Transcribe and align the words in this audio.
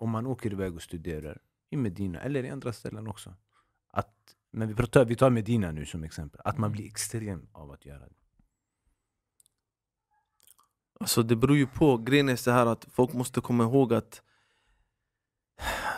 om 0.00 0.10
man 0.10 0.26
åker 0.26 0.52
iväg 0.52 0.74
och 0.74 0.82
studerar 0.82 1.40
i 1.70 1.76
Medina 1.76 2.20
eller 2.20 2.44
i 2.44 2.50
andra 2.50 2.72
ställen 2.72 3.08
också. 3.08 3.34
Att, 3.92 4.14
men 4.52 4.68
vi, 4.68 4.74
pratar, 4.74 5.04
vi 5.04 5.16
tar 5.16 5.30
Medina 5.30 5.72
nu 5.72 5.86
som 5.86 6.04
exempel. 6.04 6.40
Att 6.44 6.58
man 6.58 6.72
blir 6.72 6.86
extrem 6.86 7.48
av 7.52 7.70
att 7.70 7.86
göra 7.86 7.98
det. 8.08 8.14
Alltså 11.00 11.22
det 11.22 11.36
beror 11.36 11.56
ju 11.56 11.66
på, 11.66 11.96
grejen 11.96 12.28
är 12.28 12.36
så 12.36 12.50
här 12.50 12.66
att 12.66 12.86
folk 12.90 13.12
måste 13.12 13.40
komma 13.40 13.64
ihåg 13.64 13.94
att 13.94 14.22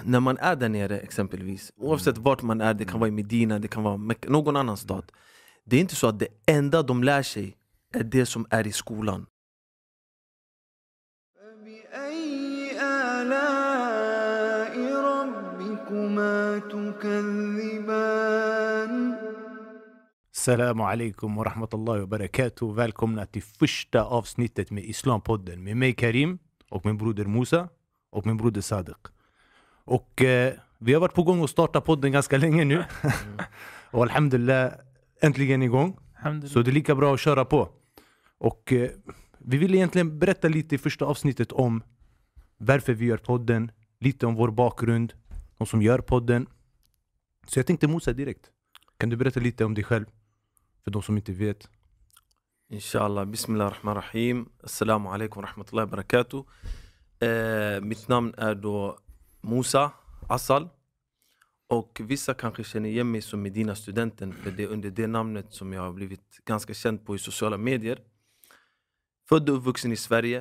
när 0.04 0.20
man 0.20 0.38
är 0.38 0.56
där 0.56 0.68
nere 0.68 0.98
exempelvis, 0.98 1.72
oavsett 1.76 2.16
Mm. 2.16 2.24
vart 2.24 2.42
man 2.42 2.60
är, 2.60 2.74
det 2.74 2.84
kan 2.84 3.00
vara 3.00 3.08
i 3.08 3.12
Medina, 3.12 3.58
det 3.58 3.68
kan 3.68 3.82
vara 3.82 3.96
någon 4.28 4.56
annan 4.56 4.76
stad. 4.76 5.12
Det 5.64 5.76
är 5.76 5.80
inte 5.80 5.94
så 5.96 6.06
att 6.06 6.18
det 6.18 6.28
enda 6.46 6.82
de 6.82 7.04
lär 7.04 7.22
sig 7.22 7.56
är 7.92 8.04
det 8.04 8.26
som 8.26 8.46
är 8.50 8.66
i 8.66 8.72
skolan. 8.72 9.26
ربكما 16.21 16.59
تكذبان 16.69 17.87
Assalamu 20.37 20.83
alaikum 20.83 21.35
wa 21.35 21.43
rahmatullahi 21.43 21.99
wa 21.99 22.07
barakatuh. 22.07 22.73
Välkomna 22.73 23.25
till 23.25 23.43
första 23.43 24.03
avsnittet 24.03 24.71
med 24.71 24.83
Islampodden 24.83 25.63
med 25.63 25.77
mig 25.77 25.93
Karim 25.93 26.39
och 26.69 26.85
min 26.85 26.97
broder 26.97 27.25
Musa 27.25 27.69
och 28.11 28.25
min 28.25 28.37
broder 28.37 28.61
Sadiq. 28.61 28.97
Och 29.85 30.21
eh, 30.21 30.53
vi 30.77 30.93
har 30.93 31.01
varit 31.01 31.13
på 31.13 31.23
gång 31.23 31.41
och 31.41 31.49
startat 31.49 31.85
podden 31.85 32.11
ganska 32.11 32.37
länge 32.37 32.65
nu. 32.65 32.83
och 33.91 34.03
alhamdulillah, 34.03 34.71
äntligen 35.21 35.63
igång. 35.63 35.97
Alhamdulillah. 36.17 36.53
Så 36.53 36.61
det 36.61 36.71
är 36.71 36.73
lika 36.73 36.95
bra 36.95 37.13
att 37.13 37.19
köra 37.19 37.45
på. 37.45 37.69
Och 38.37 38.73
eh, 38.73 38.89
vi 39.37 39.57
vill 39.57 39.75
egentligen 39.75 40.19
berätta 40.19 40.47
lite 40.47 40.75
i 40.75 40.77
första 40.77 41.05
avsnittet 41.05 41.51
om 41.51 41.83
varför 42.57 42.93
vi 42.93 43.05
gör 43.05 43.17
podden, 43.17 43.71
lite 43.99 44.25
om 44.25 44.35
vår 44.35 44.51
bakgrund, 44.51 45.13
de 45.62 45.66
som 45.66 45.82
gör 45.82 45.98
podden. 45.98 46.46
Så 47.46 47.58
jag 47.58 47.66
tänkte 47.66 47.88
Musa 47.88 48.12
direkt. 48.12 48.50
Kan 48.98 49.10
du 49.10 49.16
berätta 49.16 49.40
lite 49.40 49.64
om 49.64 49.74
dig 49.74 49.84
själv? 49.84 50.06
För 50.84 50.90
de 50.90 51.02
som 51.02 51.16
inte 51.16 51.32
vet. 51.32 51.68
Inshallah, 52.68 53.24
Bismillah 53.24 53.70
rahman 53.72 53.94
rahim. 53.94 54.48
Assalamu 54.62 55.08
alaikum 55.08 55.42
rahmatullahi 55.42 55.86
barakatuh. 55.86 56.42
Eh, 57.20 57.80
mitt 57.80 58.08
namn 58.08 58.34
är 58.36 58.54
då 58.54 58.98
Musa 59.40 59.90
Asal. 60.28 60.68
Och 61.68 62.00
vissa 62.04 62.34
kanske 62.34 62.64
känner 62.64 62.88
igen 62.88 63.10
mig 63.10 63.22
som 63.22 63.42
Medina-studenten 63.42 64.32
för 64.32 64.50
det 64.50 64.62
är 64.62 64.68
under 64.68 64.90
det 64.90 65.06
namnet 65.06 65.52
som 65.52 65.72
jag 65.72 65.82
har 65.82 65.92
blivit 65.92 66.44
ganska 66.44 66.74
känd 66.74 67.06
på 67.06 67.14
i 67.14 67.18
sociala 67.18 67.56
medier. 67.56 67.98
Född 69.28 69.48
och 69.48 69.56
uppvuxen 69.56 69.92
i 69.92 69.96
Sverige. 69.96 70.38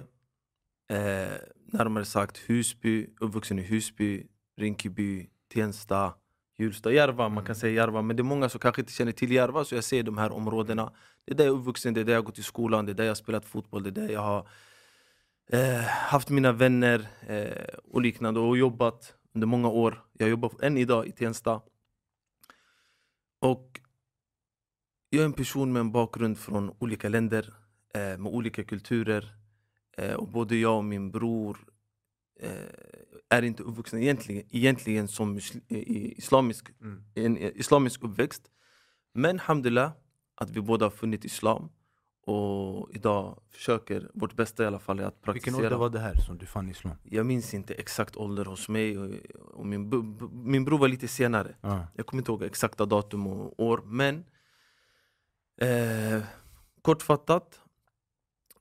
Eh, 0.90 1.38
närmare 1.74 2.06
sagt 2.06 2.38
Husby, 2.38 3.08
uppvuxen 3.20 3.60
i 3.60 3.62
Husby, 3.62 4.28
Rinkeby, 4.58 5.30
Tensta, 5.54 6.14
Hjulsta, 6.58 6.92
Järva. 6.92 7.30
Man 7.30 7.46
kan 7.46 7.56
säga 7.56 7.74
Järva, 7.74 8.02
men 8.02 8.16
det 8.16 8.22
är 8.22 8.24
många 8.24 8.50
som 8.50 8.60
kanske 8.60 8.82
inte 8.82 8.94
känner 8.94 9.12
till 9.12 9.32
Järva 9.32 9.66
så 9.66 9.76
jag 9.76 9.84
ser 9.84 10.04
de 10.04 10.18
här 10.18 10.32
områdena. 10.32 10.94
Det 11.26 11.32
är 11.32 11.36
där 11.36 11.46
jag 11.46 11.56
är 11.56 11.60
uppvuxen, 11.60 11.94
det 11.94 12.00
är 12.02 12.06
där 12.06 12.14
jag 12.14 12.20
har 12.20 12.26
gått 12.26 12.40
i 12.40 12.44
skolan, 12.44 12.86
det 12.86 12.92
är 12.92 12.94
där 12.94 13.04
jag 13.04 13.10
har 13.10 13.16
spelat 13.16 13.46
fotboll, 13.46 13.84
det 13.84 13.90
är 13.90 13.92
där 13.92 14.10
jag 14.10 14.22
har 14.22 14.48
eh, 15.52 15.84
haft 15.84 16.30
mina 16.30 16.52
vänner 16.52 17.08
eh, 17.28 17.76
och 17.84 18.02
liknande 18.02 18.40
och 18.40 18.58
jobbat 18.58 19.16
under 19.34 19.48
många 19.48 19.70
år. 19.70 20.04
Jag 20.14 20.30
jobbar 20.30 20.52
än 20.62 20.78
idag 20.78 21.08
i 21.08 21.12
Tensta. 21.12 21.62
Och 23.40 23.80
jag 25.10 25.22
är 25.22 25.26
en 25.26 25.34
person 25.34 25.74
med 25.74 25.80
en 25.80 25.92
bakgrund 25.92 26.38
från 26.38 26.76
olika 26.80 27.10
länder, 27.10 27.54
eh, 27.94 28.18
med 28.18 28.28
olika 28.28 28.64
kulturer. 28.64 29.36
Eh, 29.98 30.14
och 30.14 30.28
både 30.28 30.56
jag 30.56 30.78
och 30.78 30.84
min 30.84 31.12
bror 31.12 31.58
är 33.30 33.42
inte 33.42 33.64
uppvuxna 33.64 34.00
egentligen, 34.00 34.44
egentligen 34.50 35.08
som 35.08 35.38
musli- 35.40 35.62
i 35.74 36.14
islamisk, 36.18 36.70
en 37.16 37.38
eh, 37.38 37.52
islamisk 37.56 38.04
uppväxt. 38.04 38.44
Men 39.14 39.30
alhamdulillah 39.40 39.92
att 40.36 40.50
vi 40.50 40.62
båda 40.62 40.86
har 40.86 40.90
funnit 40.92 41.26
islam 41.26 41.70
och 42.26 42.90
idag 42.96 43.42
försöker 43.50 44.12
vårt 44.14 44.36
bästa 44.36 44.64
i 44.64 44.66
alla 44.68 44.80
fall 44.80 45.00
att 45.00 45.06
Vilken 45.06 45.22
praktisera. 45.24 45.56
ålder 45.58 45.78
var 45.78 45.90
det 45.90 46.00
här 46.00 46.16
som 46.16 46.38
du 46.38 46.46
fann 46.46 46.70
islam? 46.70 46.96
Jag 47.04 47.26
minns 47.26 47.54
inte 47.54 47.74
exakt 47.74 48.16
ålder 48.16 48.46
hos 48.46 48.70
mig 48.70 48.98
och, 48.98 49.10
och 49.40 49.66
min, 49.66 49.90
min 50.32 50.66
bror 50.66 50.78
var 50.80 50.88
lite 50.88 51.08
senare. 51.08 51.56
Ah. 51.62 51.80
Jag 51.96 52.06
kommer 52.06 52.22
inte 52.22 52.32
ihåg 52.32 52.44
exakta 52.44 52.86
datum 52.86 53.28
och 53.28 53.60
år 53.60 53.82
men 53.86 54.26
eh, 55.62 56.24
kortfattat 56.82 57.60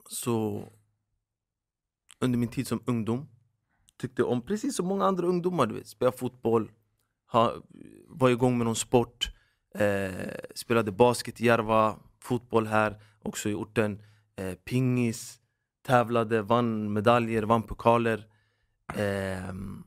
så 0.09 0.65
under 2.21 2.39
min 2.39 2.49
tid 2.49 2.67
som 2.67 2.83
ungdom 2.87 3.29
tyckte 4.01 4.23
om, 4.23 4.43
precis 4.43 4.77
som 4.77 4.87
många 4.87 5.05
andra 5.05 5.27
ungdomar, 5.27 5.67
du 5.67 5.75
vet, 5.75 5.87
spela 5.89 6.13
fotboll, 6.13 6.71
ha, 7.33 7.55
var 8.09 8.31
igång 8.31 8.59
med 8.59 8.65
någon 8.65 8.77
sport, 8.77 9.31
eh, 9.75 10.11
spelade 10.55 10.93
basket 10.93 11.41
i 11.41 11.45
Järva, 11.47 11.97
fotboll 12.23 12.67
här, 12.67 13.03
också 13.23 13.49
i 13.49 13.55
orten, 13.55 14.03
eh, 14.37 14.55
pingis, 14.55 15.41
tävlade, 15.87 16.43
vann 16.43 16.93
medaljer, 16.93 17.43
vann 17.43 17.63
pokaler. 17.63 18.27
Ehm, 18.97 19.85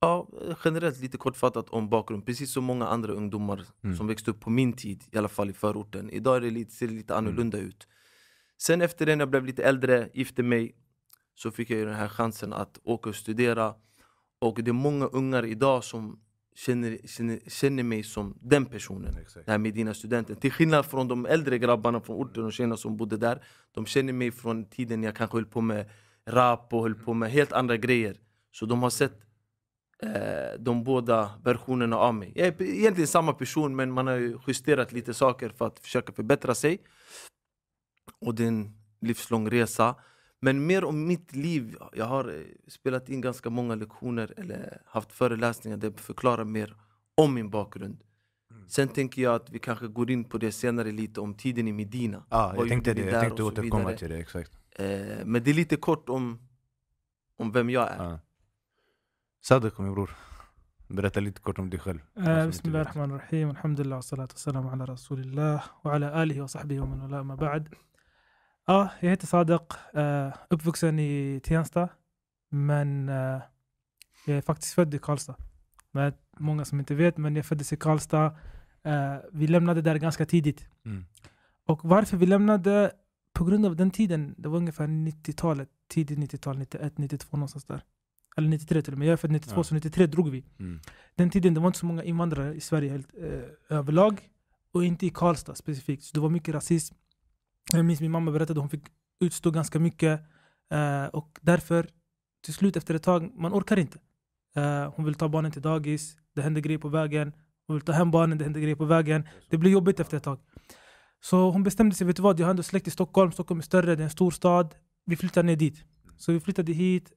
ja, 0.00 0.28
generellt 0.64 1.00
lite 1.00 1.18
kortfattat 1.18 1.70
om 1.70 1.88
bakgrund, 1.88 2.26
precis 2.26 2.52
som 2.52 2.64
många 2.64 2.86
andra 2.86 3.12
ungdomar 3.12 3.64
Mm. 3.84 3.96
som 3.96 4.06
växte 4.06 4.30
upp 4.30 4.40
på 4.40 4.50
min 4.50 4.72
tid, 4.72 5.04
i 5.12 5.18
alla 5.18 5.28
fall 5.28 5.50
i 5.50 5.52
förorten. 5.52 6.10
Idag 6.10 6.36
är 6.36 6.40
det 6.40 6.50
lite, 6.50 6.72
ser 6.72 6.86
det 6.88 6.94
lite 6.94 7.14
annorlunda 7.16 7.58
ut. 7.58 7.86
Sen 8.58 8.82
efter 8.82 9.06
det 9.06 9.16
när 9.16 9.22
jag 9.22 9.30
blev 9.30 9.44
lite 9.44 9.62
äldre, 9.64 10.08
gifte 10.14 10.42
mig, 10.42 10.74
så 11.34 11.50
fick 11.50 11.70
jag 11.70 11.86
den 11.86 11.94
här 11.94 12.08
chansen 12.08 12.52
att 12.52 12.78
åka 12.84 13.10
och 13.10 13.16
studera. 13.16 13.74
Och 14.38 14.62
det 14.62 14.70
är 14.70 14.72
många 14.72 15.06
ungar 15.06 15.44
idag 15.44 15.84
som 15.84 16.20
känner, 16.54 16.98
känner, 17.06 17.40
känner 17.48 17.82
mig 17.82 18.02
som 18.02 18.38
den 18.40 18.66
personen. 18.66 19.16
Exakt. 19.16 19.46
Den 19.46 19.52
här 19.52 19.58
Medina-studenten. 19.58 20.36
Till 20.36 20.52
skillnad 20.52 20.86
från 20.86 21.08
de 21.08 21.26
äldre 21.26 21.58
grabbarna 21.58 22.00
från 22.00 22.16
orten 22.16 22.44
och 22.44 22.52
tjejerna 22.52 22.76
som 22.76 22.96
bodde 22.96 23.16
där. 23.16 23.44
De 23.72 23.86
känner 23.86 24.12
mig 24.12 24.30
från 24.30 24.64
tiden 24.64 25.02
jag 25.02 25.16
kanske 25.16 25.36
höll 25.36 25.46
på 25.46 25.60
med 25.60 25.90
rap 26.26 26.72
och 26.72 26.82
höll 26.82 26.94
på 26.94 27.14
med 27.14 27.30
helt 27.30 27.52
andra 27.52 27.76
grejer. 27.76 28.20
Så 28.52 28.66
de 28.66 28.82
har 28.82 28.90
sett 28.90 29.20
eh, 30.02 30.60
de 30.60 30.84
båda 30.84 31.30
versionerna 31.44 31.96
av 31.96 32.14
mig. 32.14 32.32
Jag 32.34 32.46
är 32.46 32.62
egentligen 32.62 33.08
samma 33.08 33.32
person 33.32 33.76
men 33.76 33.92
man 33.92 34.06
har 34.06 34.14
ju 34.14 34.38
justerat 34.46 34.92
lite 34.92 35.14
saker 35.14 35.48
för 35.48 35.66
att 35.66 35.78
försöka 35.78 36.12
förbättra 36.12 36.54
sig. 36.54 36.78
Och 38.20 38.34
det 38.34 38.44
är 38.44 38.48
en 38.48 38.72
livslång 39.00 39.50
resa. 39.50 39.94
Men 40.44 40.66
mer 40.66 40.84
om 40.84 41.06
mitt 41.06 41.36
liv. 41.36 41.76
Jag 41.92 42.04
har 42.04 42.24
eh, 42.28 42.42
spelat 42.66 43.08
in 43.08 43.20
ganska 43.20 43.50
många 43.50 43.74
lektioner 43.74 44.34
eller 44.36 44.82
haft 44.86 45.12
föreläsningar 45.12 45.76
där 45.76 45.88
jag 45.88 46.00
förklarar 46.00 46.44
mer 46.44 46.76
om 47.14 47.34
min 47.34 47.50
bakgrund. 47.50 48.02
Mm. 48.50 48.68
Sen 48.68 48.88
tänker 48.88 49.22
jag 49.22 49.34
att 49.34 49.50
vi 49.50 49.58
kanske 49.58 49.86
går 49.86 50.10
in 50.10 50.24
på 50.24 50.38
det 50.38 50.52
senare 50.52 50.92
lite 50.92 51.20
om 51.20 51.34
tiden 51.34 51.68
i 51.68 51.72
Medina. 51.72 52.24
Ah, 52.28 52.54
jag, 52.56 52.68
tänkte 52.68 52.94
det. 52.94 53.02
jag 53.02 53.20
tänkte 53.20 53.42
återkomma 53.42 53.92
till 53.92 54.10
det. 54.10 54.18
exakt. 54.18 54.52
Eh, 54.70 54.86
men 55.24 55.42
det 55.44 55.50
är 55.50 55.54
lite 55.54 55.76
kort 55.76 56.08
om, 56.08 56.38
om 57.38 57.52
vem 57.52 57.70
jag 57.70 57.90
är. 57.90 58.12
Ah. 58.12 58.18
Sadek 59.44 59.78
min 59.78 59.94
bror. 59.94 60.10
Berätta 60.88 61.20
lite 61.20 61.40
kort 61.40 61.58
om 61.58 61.70
dig 61.70 61.80
själv. 61.80 62.00
Eh, 62.16 62.38
Alhamdulillah. 63.48 64.00
Salatu 64.00 64.36
salam 64.36 64.66
ala 64.66 64.86
rasulillah. 64.86 65.64
Wa 65.82 65.94
ala 65.94 66.10
alihi 66.12 66.40
wa 66.40 66.48
sahbihi 66.48 66.80
wa 66.80 66.86
man 66.86 67.00
wala 67.00 67.22
ma 67.24 67.36
ba'd. 67.36 67.66
Ja, 68.66 68.90
jag 69.00 69.10
heter 69.10 69.26
Sadiq, 69.26 69.62
uh, 69.96 70.34
uppvuxen 70.50 70.98
i 70.98 71.40
Tensta, 71.44 71.88
men 72.50 73.08
eh, 73.08 73.40
jag 74.26 74.36
är 74.36 74.40
faktiskt 74.40 74.74
född 74.74 74.94
i 74.94 74.98
Karlstad. 74.98 75.36
Men 75.92 76.12
många 76.38 76.64
som 76.64 76.78
inte 76.78 76.94
vet, 76.94 77.16
men 77.16 77.36
jag 77.36 77.46
föddes 77.46 77.72
i 77.72 77.76
Karlstad. 77.76 78.26
Eh, 78.82 79.16
vi 79.32 79.46
lämnade 79.46 79.82
där 79.82 79.96
ganska 79.96 80.26
tidigt. 80.26 80.68
Mm. 80.84 81.04
Och 81.66 81.84
varför 81.84 82.16
vi 82.16 82.26
lämnade, 82.26 82.92
på 83.32 83.44
grund 83.44 83.66
av 83.66 83.76
den 83.76 83.90
tiden, 83.90 84.34
det 84.38 84.48
var 84.48 84.56
ungefär 84.56 84.86
90-talet, 84.86 85.68
tidigt 85.88 86.18
90-tal, 86.18 86.58
91, 86.58 86.98
92 86.98 87.36
någonstans 87.36 87.64
där. 87.64 87.84
Eller 88.36 88.48
93 88.48 88.82
till 88.82 88.92
och 88.92 88.98
med, 88.98 89.08
jag 89.08 89.12
är 89.12 89.16
född 89.16 89.30
92, 89.30 89.56
Ja. 89.56 89.64
så 89.64 89.74
93 89.74 90.06
drog 90.06 90.30
vi. 90.30 90.44
Mm. 90.58 90.80
Den 91.14 91.30
tiden 91.30 91.54
det 91.54 91.60
var 91.60 91.66
inte 91.66 91.78
så 91.78 91.86
många 91.86 92.02
invandrare 92.04 92.54
i 92.54 92.60
Sverige 92.60 92.90
helt, 92.90 93.08
eh, 93.18 93.76
överlag. 93.78 94.28
Och 94.72 94.84
inte 94.84 95.06
i 95.06 95.10
Karlstad 95.10 95.54
specifikt. 95.54 96.02
Så 96.04 96.14
det 96.14 96.20
var 96.20 96.30
mycket 96.30 96.54
rasism. 96.54 96.94
Jag 97.72 97.84
minns 97.84 98.00
min 98.00 98.10
mamma 98.10 98.30
berättade 98.30 98.60
att 98.60 98.62
hon 98.62 98.70
fick 98.70 98.84
utstå 99.20 99.50
ganska 99.50 99.78
mycket. 99.78 100.20
Eh, 100.72 101.06
och 101.06 101.38
därför, 101.42 101.88
till 102.44 102.54
slut 102.54 102.76
efter 102.76 102.94
ett 102.94 103.02
tag, 103.02 103.32
man 103.34 103.52
orkar 103.52 103.78
inte. 103.78 103.98
Eh, 104.56 104.92
hon 104.96 105.04
vill 105.04 105.14
ta 105.14 105.28
barnen 105.28 105.52
till 105.52 105.62
dagis, 105.62 106.16
det 106.34 106.42
händer 106.42 106.60
grejer 106.60 106.78
på 106.78 106.88
vägen. 106.88 107.32
Hon 107.66 107.76
vill 107.76 107.84
ta 107.84 107.92
hem 107.92 108.10
barnen, 108.10 108.38
det 108.38 108.44
händer 108.44 108.60
grejer 108.60 108.76
på 108.76 108.84
vägen. 108.84 109.28
Det 109.50 109.58
blir 109.58 109.70
jobbigt 109.70 110.00
efter 110.00 110.16
ett 110.16 110.22
tag. 110.22 110.38
Så 111.20 111.50
hon 111.50 111.62
bestämde 111.62 111.94
sig, 111.94 112.06
vet 112.06 112.16
du 112.16 112.22
vad, 112.22 112.40
jag 112.40 112.46
har 112.46 112.50
ändå 112.50 112.62
släkt 112.62 112.88
i 112.88 112.90
Stockholm. 112.90 113.32
Stockholm 113.32 113.58
är 113.58 113.62
större, 113.62 113.96
det 113.96 114.02
är 114.02 114.04
en 114.04 114.10
stor 114.10 114.30
stad. 114.30 114.74
Vi 115.06 115.16
flyttar 115.16 115.42
ner 115.42 115.56
dit. 115.56 115.84
Så 116.16 116.32
vi 116.32 116.40
flyttade 116.40 116.72
hit. 116.72 117.12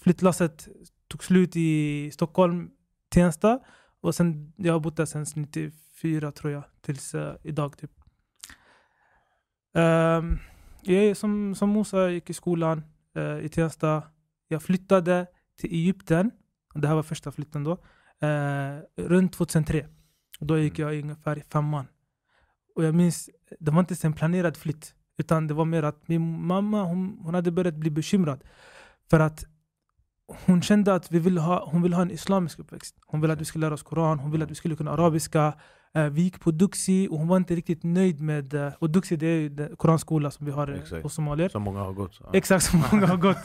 Flyttlasset 0.00 0.68
tog 1.08 1.24
slut 1.24 1.56
i 1.56 2.10
Stockholm, 2.12 2.70
Tensta. 3.08 3.60
Och 4.00 4.14
sen, 4.14 4.52
jag 4.56 4.72
har 4.72 4.80
bott 4.80 4.96
där 4.96 5.04
sedan 5.04 5.26
94 5.34 6.32
tror 6.32 6.52
jag, 6.52 6.64
tills 6.80 7.14
eh, 7.14 7.34
idag 7.42 7.78
typ. 7.78 7.90
Ehm, 9.74 10.38
jag 10.82 11.16
som, 11.16 11.54
som 11.54 11.72
Musa, 11.72 11.96
jag 11.96 12.12
gick 12.12 12.30
i 12.30 12.34
skolan 12.34 12.82
eh, 13.16 13.38
i 13.38 13.48
Tensta. 13.48 14.02
Jag 14.48 14.62
flyttade 14.62 15.26
till 15.60 15.72
Egypten, 15.72 16.30
det 16.74 16.88
här 16.88 16.94
var 16.94 17.02
första 17.02 17.32
flytten 17.32 17.64
då, 17.64 17.72
eh, 18.26 18.78
runt 18.96 19.32
2003. 19.32 19.86
Och 20.40 20.46
då 20.46 20.58
gick 20.58 20.78
jag 20.78 20.94
ungefär 21.02 21.38
i 21.38 21.42
femman. 21.42 21.86
Och 22.74 22.84
jag 22.84 22.94
minns, 22.94 23.30
det 23.60 23.70
var 23.70 23.80
inte 23.80 24.06
en 24.06 24.12
planerad 24.12 24.56
flytt. 24.56 24.94
Utan 25.18 25.46
det 25.46 25.54
var 25.54 25.64
mer 25.64 25.82
att 25.82 26.08
min 26.08 26.46
mamma 26.46 26.82
hon, 26.82 27.18
hon 27.22 27.34
hade 27.34 27.50
börjat 27.50 27.74
bli 27.74 27.90
bekymrad. 27.90 28.44
För 29.10 29.20
att 29.20 29.44
hon 30.46 30.62
kände 30.62 30.94
att 30.94 31.12
vi 31.12 31.18
vill 31.18 31.38
ha, 31.38 31.68
hon 31.70 31.82
ville 31.82 31.96
ha 31.96 32.02
en 32.02 32.10
islamisk 32.10 32.58
uppväxt. 32.58 32.96
Hon 33.06 33.20
ville 33.20 33.32
att 33.32 33.40
vi 33.40 33.44
skulle 33.44 33.66
lära 33.66 33.74
oss 33.74 33.82
Koran, 33.82 34.18
hon 34.18 34.30
ville 34.30 34.44
att 34.44 34.50
vi 34.50 34.54
skulle 34.54 34.76
kunna 34.76 34.90
arabiska. 34.90 35.54
Eh, 35.94 36.04
vi 36.04 36.22
gick 36.22 36.40
på 36.40 36.50
Duxi 36.50 37.08
och 37.10 37.18
hon 37.18 37.28
var 37.28 37.36
inte 37.36 37.54
riktigt 37.54 37.82
nöjd 37.82 38.20
med... 38.20 38.54
Eh, 38.54 38.72
och 38.78 38.90
Duxi 38.90 39.16
det 39.16 39.26
är 39.26 39.76
koranskola 39.76 40.30
som 40.30 40.46
vi 40.46 40.52
har 40.52 40.68
eh, 40.68 40.78
Exakt. 40.78 41.02
hos 41.02 41.14
somalier. 41.14 41.48
Som 41.48 41.62
många 41.62 41.80
har 41.80 41.92
gått. 41.92 42.20
Ja. 42.20 42.30
Exakt 42.32 42.64
som 42.64 42.82
många 42.92 43.06
har 43.06 43.16
gått. 43.16 43.38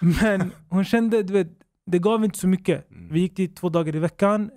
Men 0.20 0.52
hon 0.68 0.84
kände, 0.84 1.22
du 1.22 1.32
vet, 1.32 1.48
det 1.86 1.98
gav 1.98 2.24
inte 2.24 2.38
så 2.38 2.48
mycket. 2.48 2.90
Mm. 2.90 3.08
Vi 3.12 3.20
gick 3.20 3.36
dit 3.36 3.56
två 3.56 3.68
dagar 3.68 3.96
i 3.96 3.98
veckan. 3.98 4.50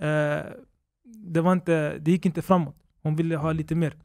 Det, 1.04 1.42
var 1.42 1.54
inte, 1.54 1.98
det 2.00 2.12
gick 2.12 2.26
inte 2.26 2.42
framåt. 2.42 2.76
Hon 3.04 3.16
ville 3.16 3.36
ha 3.36 3.52
lite 3.52 3.76
mer. 3.76 3.96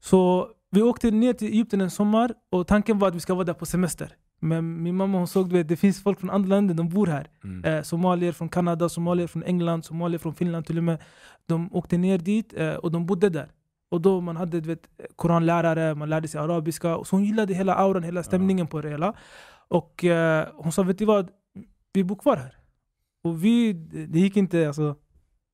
Så 0.00 0.48
vi 0.70 0.82
åkte 0.82 1.10
ner 1.10 1.32
till 1.32 1.48
Egypten 1.48 1.80
en 1.80 1.90
sommar 1.90 2.34
och 2.50 2.66
tanken 2.66 2.98
var 2.98 3.08
att 3.08 3.14
vi 3.14 3.20
ska 3.20 3.34
vara 3.34 3.44
där 3.44 3.54
på 3.54 3.66
semester. 3.66 4.16
Men 4.40 4.82
min 4.82 4.96
mamma 4.96 5.18
hon 5.18 5.26
såg, 5.26 5.48
du 5.48 5.56
vet, 5.56 5.68
det 5.68 5.76
finns 5.76 6.02
folk 6.02 6.20
från 6.20 6.30
andra 6.30 6.48
länder, 6.48 6.74
de 6.74 6.88
bor 6.88 7.06
här. 7.06 7.26
Mm. 7.44 7.64
Eh, 7.64 7.82
somalier 7.82 8.32
från 8.32 8.48
Kanada, 8.48 8.88
somalier 8.88 9.26
från 9.26 9.42
England, 9.42 9.84
somalier 9.84 10.18
från 10.18 10.34
Finland 10.34 10.66
till 10.66 10.78
och 10.78 10.84
med. 10.84 10.98
De 11.46 11.68
åkte 11.72 11.98
ner 11.98 12.18
dit 12.18 12.54
eh, 12.56 12.74
och 12.74 12.92
de 12.92 13.06
bodde 13.06 13.28
där. 13.28 13.50
Och 13.90 14.00
då 14.00 14.20
man 14.20 14.36
hade 14.36 14.60
du 14.60 14.68
vet, 14.68 14.88
koranlärare, 15.16 15.94
man 15.94 16.10
lärde 16.10 16.28
sig 16.28 16.40
arabiska. 16.40 17.04
Så 17.04 17.16
hon 17.16 17.24
gillade 17.24 17.54
hela 17.54 17.74
auran, 17.74 18.02
hela 18.02 18.22
stämningen 18.22 18.66
på 18.66 18.80
det 18.80 18.88
hela. 18.90 19.14
Och 19.68 20.04
eh, 20.04 20.48
hon 20.54 20.72
sa, 20.72 20.82
vet 20.82 20.98
du 20.98 21.04
vad? 21.04 21.30
Vi 21.92 22.04
bor 22.04 22.16
kvar 22.16 22.36
här. 22.36 22.56
Och 23.24 23.44
vi, 23.44 23.72
det 24.08 24.18
gick 24.18 24.36
inte, 24.36 24.66
alltså, 24.66 24.96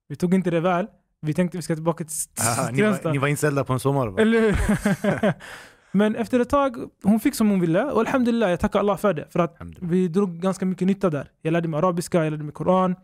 vi 0.09 0.17
tog 0.17 0.35
inte 0.35 0.51
det 0.51 0.61
väl. 0.61 0.87
Vi 1.21 1.35
tänkte 1.35 1.59
vi 1.59 1.63
ska 1.63 1.75
tillbaka 1.75 2.05
till 2.05 2.17
Ah, 2.59 2.71
ni, 2.71 2.83
var, 2.83 3.13
ni 3.13 3.19
var 3.19 3.29
inställda 3.29 3.65
på 3.65 3.73
en 3.73 3.81
sommar 3.81 4.09
va? 4.09 4.21
Eller 4.21 4.41
hur? 4.41 4.53
Men 5.95 6.17
efter 6.17 6.41
ett 6.41 6.49
tag, 6.51 6.77
hon 7.03 7.21
fick 7.21 7.35
som 7.35 7.51
hon 7.51 7.61
ville. 7.61 7.85
Och 7.85 8.01
alhamdulillah, 8.01 8.51
jag 8.51 8.61
tackar 8.61 8.79
Allah 8.79 8.97
för 8.97 9.15
det. 9.15 9.27
För 9.31 9.39
att 9.39 9.57
vi 9.81 10.09
drog 10.09 10.41
ganska 10.41 10.67
mycket 10.67 10.87
nytta 10.87 11.11
där. 11.11 11.29
Jag 11.43 11.53
lärde 11.53 11.69
mig 11.69 11.79
arabiska, 11.79 12.25
jag 12.25 12.31
lärde 12.31 12.45
mig 12.45 12.53
Koran. 12.53 12.95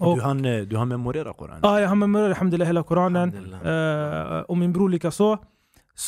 Och, 0.00 0.16
Du 0.16 0.22
hann, 0.22 0.44
eh, 0.44 0.62
du 0.62 0.76
hann 0.76 0.88
memorera 0.88 1.32
Koran? 1.32 1.58
ja, 1.62 1.80
jag 1.80 1.88
har 1.88 1.96
memorerat 1.96 2.30
alhamdulillah 2.30 2.66
hela 2.66 2.82
Koranen. 2.82 3.28
Alhamdulillah. 3.28 4.36
Eh, 4.36 4.40
och 4.40 4.56
min 4.56 4.72
bror 4.72 4.88
lika 4.88 5.10
så. 5.10 5.38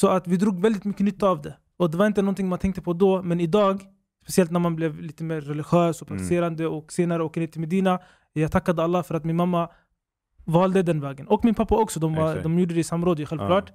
Att 0.02 0.26
vi 0.26 0.36
drog 0.36 0.60
väldigt 0.62 0.84
mycket 0.84 1.04
nytta 1.04 1.28
av 1.28 1.42
det. 1.42 1.54
Och 1.76 1.90
det 1.90 1.96
var 1.96 2.06
inte 2.06 2.22
någonting 2.22 2.48
man 2.48 2.58
tänkte 2.58 2.80
på 2.82 2.92
då, 2.92 3.22
men 3.22 3.40
idag, 3.40 3.80
speciellt 4.22 4.50
när 4.50 4.60
man 4.60 4.76
blev 4.76 5.00
lite 5.00 5.24
mer 5.24 5.40
religiös 5.40 6.02
och 6.02 6.08
Mm. 6.10 6.18
praktiserande 6.18 6.66
och 6.66 6.92
senare 6.92 7.22
åker 7.22 7.40
ner 7.40 7.48
till 7.48 7.60
Medina. 7.60 7.98
Jag 8.32 8.52
tackade 8.52 8.82
Allah 8.84 9.02
för 9.02 9.14
att 9.14 9.24
min 9.24 9.36
mamma 9.36 9.68
valde 10.44 10.82
den 10.82 11.00
vägen. 11.00 11.28
Och 11.28 11.44
min 11.44 11.54
pappa 11.54 11.76
också, 11.76 12.00
de, 12.00 12.14
var, 12.14 12.28
Exakt. 12.28 12.42
de 12.42 12.58
gjorde 12.58 12.74
det 12.74 12.80
i 12.80 12.84
samråd 12.84 13.28
självklart. 13.28 13.72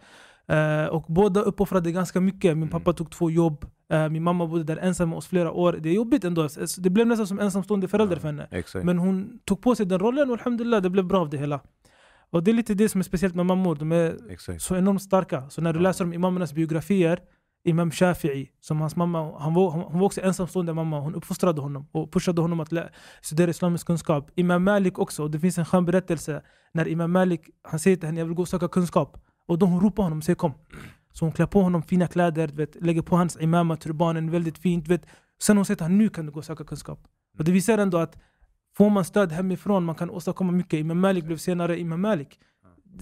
Eh, 0.47 0.85
och 0.85 1.05
båda 1.07 1.41
uppoffrade 1.41 1.91
ganska 1.91 2.21
mycket. 2.21 2.57
Min 2.57 2.57
Mm. 2.57 2.69
pappa 2.69 2.93
tog 2.93 3.11
två 3.11 3.29
jobb, 3.29 3.65
eh, 3.93 4.09
min 4.09 4.23
mamma 4.23 4.47
bodde 4.47 4.63
där 4.63 4.77
ensam 4.77 5.09
med 5.09 5.17
oss 5.17 5.27
flera 5.27 5.51
år. 5.51 5.73
Det 5.81 5.89
är 5.89 5.93
jobbigt 5.93 6.23
ändå, 6.23 6.47
det 6.77 6.89
blev 6.89 7.07
nästan 7.07 7.27
som 7.27 7.39
ensamstående 7.39 7.87
förälder 7.87 8.15
Ja. 8.15 8.19
för 8.19 8.27
henne. 8.27 8.47
Exakt. 8.51 8.85
Men 8.85 8.99
hon 8.99 9.39
tog 9.45 9.61
på 9.61 9.75
sig 9.75 9.85
den 9.85 9.99
rollen 9.99 10.29
och 10.29 10.37
alhamdulillah, 10.37 10.81
det 10.81 10.89
blev 10.89 11.05
bra 11.05 11.19
av 11.21 11.29
det 11.29 11.37
hela. 11.37 11.59
Och 12.29 12.43
det 12.43 12.51
är 12.51 12.55
lite 12.55 12.73
det 12.73 12.89
som 12.89 12.99
är 12.99 13.03
speciellt 13.03 13.35
med 13.35 13.45
mammor, 13.45 13.75
de 13.75 13.91
är 13.91 14.31
Exakt. 14.31 14.61
så 14.61 14.75
enormt 14.75 15.01
starka. 15.01 15.49
Så 15.49 15.61
när 15.61 15.73
du 15.73 15.79
Ja. 15.79 15.83
läser 15.83 16.05
om 16.05 16.13
imamernas 16.13 16.53
biografier, 16.53 17.19
Imam 17.65 17.89
Shafi'i, 17.89 18.47
som 18.59 18.81
hans 18.81 18.95
mamma, 18.95 19.39
han 19.39 19.53
var, 19.53 19.71
hon 19.71 19.99
var 19.99 20.05
också 20.05 20.21
ensamstående 20.21 20.73
mamma, 20.73 20.99
hon 20.99 21.15
uppfostrade 21.15 21.61
honom 21.61 21.87
och 21.91 22.11
pushade 22.13 22.41
honom 22.41 22.59
att 22.59 22.69
studera 23.21 23.49
islamisk 23.49 23.87
kunskap. 23.87 24.31
Imam 24.35 24.63
Malik 24.63 24.99
också, 24.99 25.23
och 25.23 25.31
det 25.31 25.39
finns 25.39 25.57
en 25.57 25.65
skön 25.65 25.85
berättelse 25.85 26.41
när 26.73 26.87
Imam 26.87 27.11
Malik, 27.11 27.41
han 27.63 27.79
säger 27.79 27.97
till 27.97 28.05
henne 28.07 28.19
jag 28.19 28.25
vill 28.25 28.35
gå 28.35 28.41
och 28.41 28.47
söka 28.47 28.67
kunskap. 28.67 29.17
Och 29.45 29.59
då 29.59 29.65
hon 29.65 29.81
ropar 29.81 30.03
honom 30.03 30.17
och 30.17 30.23
säger 30.23 30.35
kom. 30.35 30.53
Så 31.11 31.25
hon 31.25 31.31
klär 31.31 31.45
på 31.45 31.61
honom 31.61 31.83
fina 31.83 32.07
kläder, 32.07 32.47
vet, 32.47 32.75
lägger 32.81 33.01
på 33.01 33.15
hans 33.15 33.37
imama, 33.41 33.75
turbanen 33.75 34.31
väldigt 34.31 34.57
fint. 34.57 34.87
Vet. 34.87 35.05
Sen 35.41 35.57
hon 35.57 35.65
säger 35.65 35.75
till 35.75 35.83
honom 35.83 35.97
nu 35.97 36.09
kan 36.09 36.25
du 36.25 36.31
gå 36.31 36.39
och 36.39 36.45
söka 36.45 36.63
kunskap. 36.63 36.99
Och 37.37 37.43
det 37.43 37.51
visar 37.51 37.77
ändå 37.77 37.97
att 37.97 38.17
får 38.77 38.89
man 38.89 39.05
stöd 39.05 39.31
hemifrån, 39.31 39.83
man 39.83 39.95
kan 39.95 40.09
åstadkomma 40.09 40.51
mycket. 40.51 40.79
Imam 40.79 40.99
Malik 40.99 41.25
blev 41.25 41.37
senare 41.37 41.79
Imam 41.79 42.01
Malik. 42.01 42.39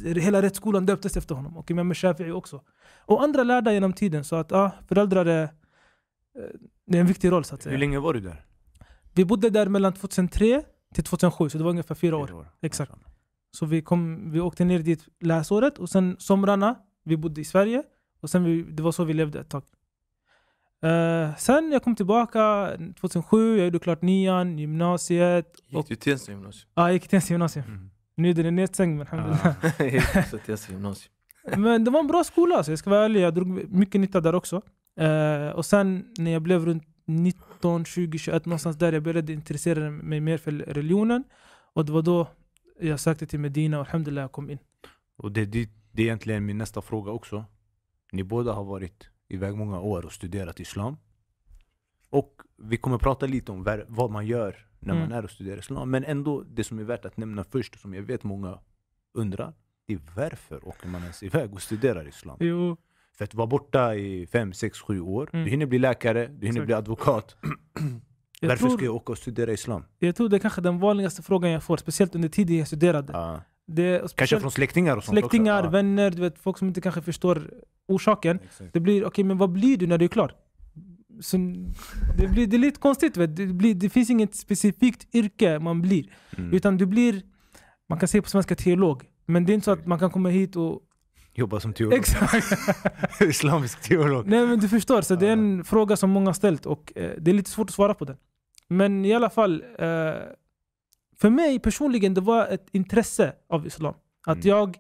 Hela 0.04 0.42
rättsskolan 0.42 0.86
döptes 0.86 1.18
efter 1.18 1.36
honom 1.36 1.58
och 1.58 1.72
Imam 1.72 1.94
Shafi'i 1.94 2.32
också. 2.32 2.62
Och 3.06 3.24
andra 3.24 3.44
lärda 3.44 3.74
genom 3.74 3.94
tiden. 3.94 4.24
Så 4.24 4.36
att 4.36 4.52
ja, 4.52 4.72
föräldrar 4.88 5.26
är, 5.26 5.44
eh, 5.44 5.50
det 6.88 6.98
är 6.98 7.02
en 7.02 7.08
viktig 7.08 7.32
roll 7.32 7.44
så 7.44 7.56
att 7.56 7.66
Hur 7.66 7.70
säga. 7.70 7.80
länge 7.80 8.00
var 8.00 8.14
du 8.14 8.20
där? 8.20 8.46
Vi 9.14 9.26
bodde 9.26 9.50
där 9.50 9.68
mellan 9.68 9.94
2003 9.94 10.64
till 10.94 11.04
2007, 11.04 11.50
så 11.50 11.58
det 11.58 11.64
var 11.64 11.72
ungefär. 11.72 11.96
Fyra 11.96 12.18
år. 12.18 12.48
Exakt. 12.62 12.92
Så 13.52 13.66
vi, 13.66 13.82
kom, 13.82 14.32
vi 14.32 14.40
åkte 14.40 14.66
ner 14.66 14.80
dit 14.80 15.08
läsåret 15.20 15.78
och 15.78 15.90
sen 15.90 16.16
somrarna, 16.20 16.76
vi 17.04 17.18
bodde 17.18 17.42
i 17.42 17.46
Sverige. 17.46 17.84
Och 18.22 18.30
sen 18.30 18.44
vi, 18.44 18.62
det 18.62 18.84
var 18.84 18.92
så 18.92 19.04
vi 19.04 19.14
levde 19.14 19.40
ett 19.40 19.50
tag. 19.50 19.64
Eh, 20.84 21.36
sen 21.36 21.72
jag 21.72 21.84
kom 21.84 21.96
tillbaka 21.96 22.72
2007, 23.00 23.58
jag 23.58 23.66
gjorde 23.66 23.80
klart 23.80 24.02
nian, 24.02 24.58
gymnasiet. 24.60 25.56
Gick 25.68 25.78
Och, 25.80 25.86
du 25.90 25.96
Tensta 25.96 26.32
gymnasium? 26.32 26.70
ja, 26.76 26.84
jag 26.84 26.94
gick 26.94 27.08
Tensta 27.08 27.34
gymnasium. 27.34 27.66
Mm. 27.66 27.90
Nu 28.16 28.30
är 28.30 28.34
den 28.34 28.56
nedstängd 28.56 28.98
men 28.98 29.08
alhamdulillah. 29.08 29.56
Men 31.58 31.84
det 31.84 31.92
var 31.92 32.00
en 32.00 32.08
bra 32.08 32.24
skola, 32.24 32.64
så 32.64 32.72
jag 32.72 32.80
ska 32.80 32.90
vara 32.90 33.06
ärlig. 33.06 33.22
Jag 33.22 33.34
drog 33.34 33.48
mycket 33.72 34.02
nytta 34.02 34.22
där 34.22 34.36
också. 34.36 34.62
Eh, 35.00 35.50
och 35.50 35.66
sen 35.66 36.06
när 36.18 36.32
jag 36.32 36.42
blev 36.42 36.66
runt 36.66 36.84
19, 37.06 37.86
20, 37.86 38.18
21 38.18 38.46
någonstans 38.46 38.78
där, 38.78 38.94
jag 38.94 39.04
började 39.04 39.34
intressera 39.34 39.92
mig 39.92 40.20
mer 40.20 40.38
för 40.38 40.52
religionen. 40.52 41.24
Och 41.74 41.86
det 41.86 41.92
var 41.92 42.02
då 42.02 42.28
jag 42.82 43.00
sökte 43.00 43.26
till 43.28 43.40
Medina 43.40 43.80
och 43.80 43.86
alhamdulillah 43.88 44.22
jag 44.24 44.32
kom 44.32 44.50
in. 44.50 44.58
Och 45.18 45.32
det, 45.32 45.46
det, 45.46 45.70
det 45.92 46.02
är 46.02 46.06
egentligen 46.06 46.46
min 46.46 46.58
nästa 46.58 46.82
fråga 46.82 47.12
också. 47.12 47.46
Ni 48.12 48.24
båda 48.24 48.54
har 48.54 48.64
varit 48.64 49.10
iväg 49.28 49.56
många 49.56 49.80
år 49.80 50.06
och 50.06 50.12
studerat 50.12 50.60
islam. 50.60 50.98
Och 52.10 52.42
vi 52.58 52.78
kommer 52.78 52.98
prata 52.98 53.26
lite 53.26 53.52
om 53.52 53.64
vad 53.88 54.12
man 54.12 54.26
gör 54.28 54.68
när 54.80 54.94
man 54.94 55.04
Mm. 55.04 55.18
är 55.18 55.24
och 55.24 55.30
studerar 55.32 55.58
islam. 55.60 55.90
Men 55.92 56.04
ändå, 56.04 56.42
det 56.42 56.64
som 56.64 56.80
är 56.80 56.84
värt 56.84 57.06
att 57.06 57.18
nämna 57.18 57.44
först, 57.44 57.80
som 57.80 57.94
jag 57.94 58.02
vet 58.02 58.24
många 58.24 58.60
undrar, 59.14 59.54
det 59.88 59.94
är 59.94 60.00
varför 60.16 60.68
åker 60.68 60.88
man 60.88 61.02
ens 61.02 61.24
iväg 61.24 61.54
och 61.54 61.62
studerar 61.62 62.08
islam? 62.08 62.38
Jo, 62.40 62.78
För 63.18 63.24
att 63.26 63.34
vara 63.34 63.48
borta 63.48 63.96
i 63.96 64.28
5, 64.28 64.54
6, 64.54 64.80
7 64.80 65.02
år, 65.02 65.30
Mm. 65.34 65.46
du 65.46 65.52
hinner 65.52 65.66
bli 65.66 65.80
läkare, 65.80 66.28
du 66.28 66.34
hinner 66.34 66.48
Exakt. 66.48 66.66
bli 66.66 66.74
advokat. 66.74 67.36
jag, 68.42 68.50
Varför 68.50 68.68
tror, 68.68 68.78
ska 68.78 68.86
jag 68.86 68.96
åka 68.96 69.12
och 69.12 69.18
studera 69.18 69.54
islam? 69.54 69.84
jag 70.00 70.16
tror 70.16 70.30
det 70.30 70.38
är 70.38 70.40
kanske 70.40 70.62
den 70.62 70.80
vanligaste 70.80 71.22
frågan 71.22 71.52
jag 71.52 71.64
får, 71.64 71.78
speciellt 71.78 72.16
under 72.16 72.30
tiden 72.30 72.58
jag 72.58 72.68
studerade. 72.68 73.14
Ja. 73.14 73.42
Det 73.68 74.16
Kanske 74.16 74.40
från 74.40 74.52
släktingar 74.52 74.98
och 74.98 75.04
sånt 75.04 75.20
släktingar, 75.20 75.58
också. 75.58 75.68
Ja. 75.68 75.72
vänner, 75.72 76.12
du 76.12 76.22
vet, 76.22 76.40
folk 76.40 76.58
som 76.58 76.68
inte 76.68 76.82
kanske 76.82 77.02
förstår 77.02 77.54
orsaken. 77.88 78.40
Exakt. 78.44 78.74
Det 78.74 78.80
blir, 78.80 79.06
okej 79.06 79.24
men 79.24 79.38
vad 79.38 79.52
blir 79.52 79.78
du 79.78 79.88
när 79.88 79.98
du 79.98 80.06
är 80.06 80.10
klar? 80.10 80.36
Så 81.22 81.38
det, 82.18 82.28
blir, 82.28 82.48
det 82.48 82.56
är 82.56 82.60
lite 82.60 82.80
konstigt, 82.80 83.18
vet? 83.18 83.36
Det, 83.36 83.46
blir, 83.46 83.76
det 83.76 83.90
finns 83.90 84.10
inget 84.10 84.36
specifikt 84.36 85.16
yrke 85.16 85.60
man 85.60 85.82
blir. 85.82 86.14
Mm. 86.38 86.54
Utan 86.54 86.78
du 86.78 86.86
blir, 86.86 87.22
man 87.90 88.00
kan 88.00 88.08
säga 88.08 88.22
på 88.22 88.30
svenska 88.30 88.56
teolog. 88.56 89.04
Men 89.26 89.46
det 89.46 89.52
är 89.52 89.54
inte 89.54 89.66
så 89.66 89.72
att 89.72 89.86
man 89.86 90.00
kan 90.00 90.12
komma 90.12 90.30
hit 90.30 90.56
och... 90.56 90.82
Jobba 91.34 91.60
som 91.60 91.74
teolog. 91.74 92.00
Exakt! 92.00 92.48
Islamisk 93.22 93.82
teolog. 93.82 94.28
Nej 94.28 94.48
men 94.48 94.60
du 94.60 94.70
förstår, 94.70 95.02
så 95.02 95.16
det 95.16 95.28
är 95.28 95.32
en 95.32 95.64
fråga 95.64 95.98
som 95.98 96.10
många 96.10 96.28
har 96.28 96.34
ställt 96.34 96.66
och 96.66 96.94
eh, 96.96 97.12
det 97.18 97.32
är 97.32 97.36
lite 97.36 97.50
svårt 97.50 97.70
att 97.70 97.76
svara 97.76 97.94
på 97.94 98.06
den. 98.06 98.18
Men 98.72 99.06
i 99.06 99.14
alla 99.14 99.30
fall, 99.30 99.64
eh, 99.78 99.88
för 101.22 101.30
mig 101.30 101.60
personligen 101.60 102.14
det 102.14 102.22
var 102.22 102.48
ett 102.48 102.68
intresse 102.72 103.34
av 103.50 103.68
islam. 103.68 103.94
Att 104.28 104.36
Mm. 104.46 104.48
jag, 104.50 104.78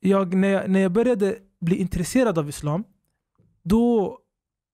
jag, 0.00 0.34
när 0.34 0.48
jag, 0.48 0.70
när 0.70 0.80
jag 0.80 0.92
började 0.92 1.36
bli 1.60 1.76
intresserad 1.76 2.38
av 2.38 2.48
islam, 2.48 2.84
då 3.62 4.18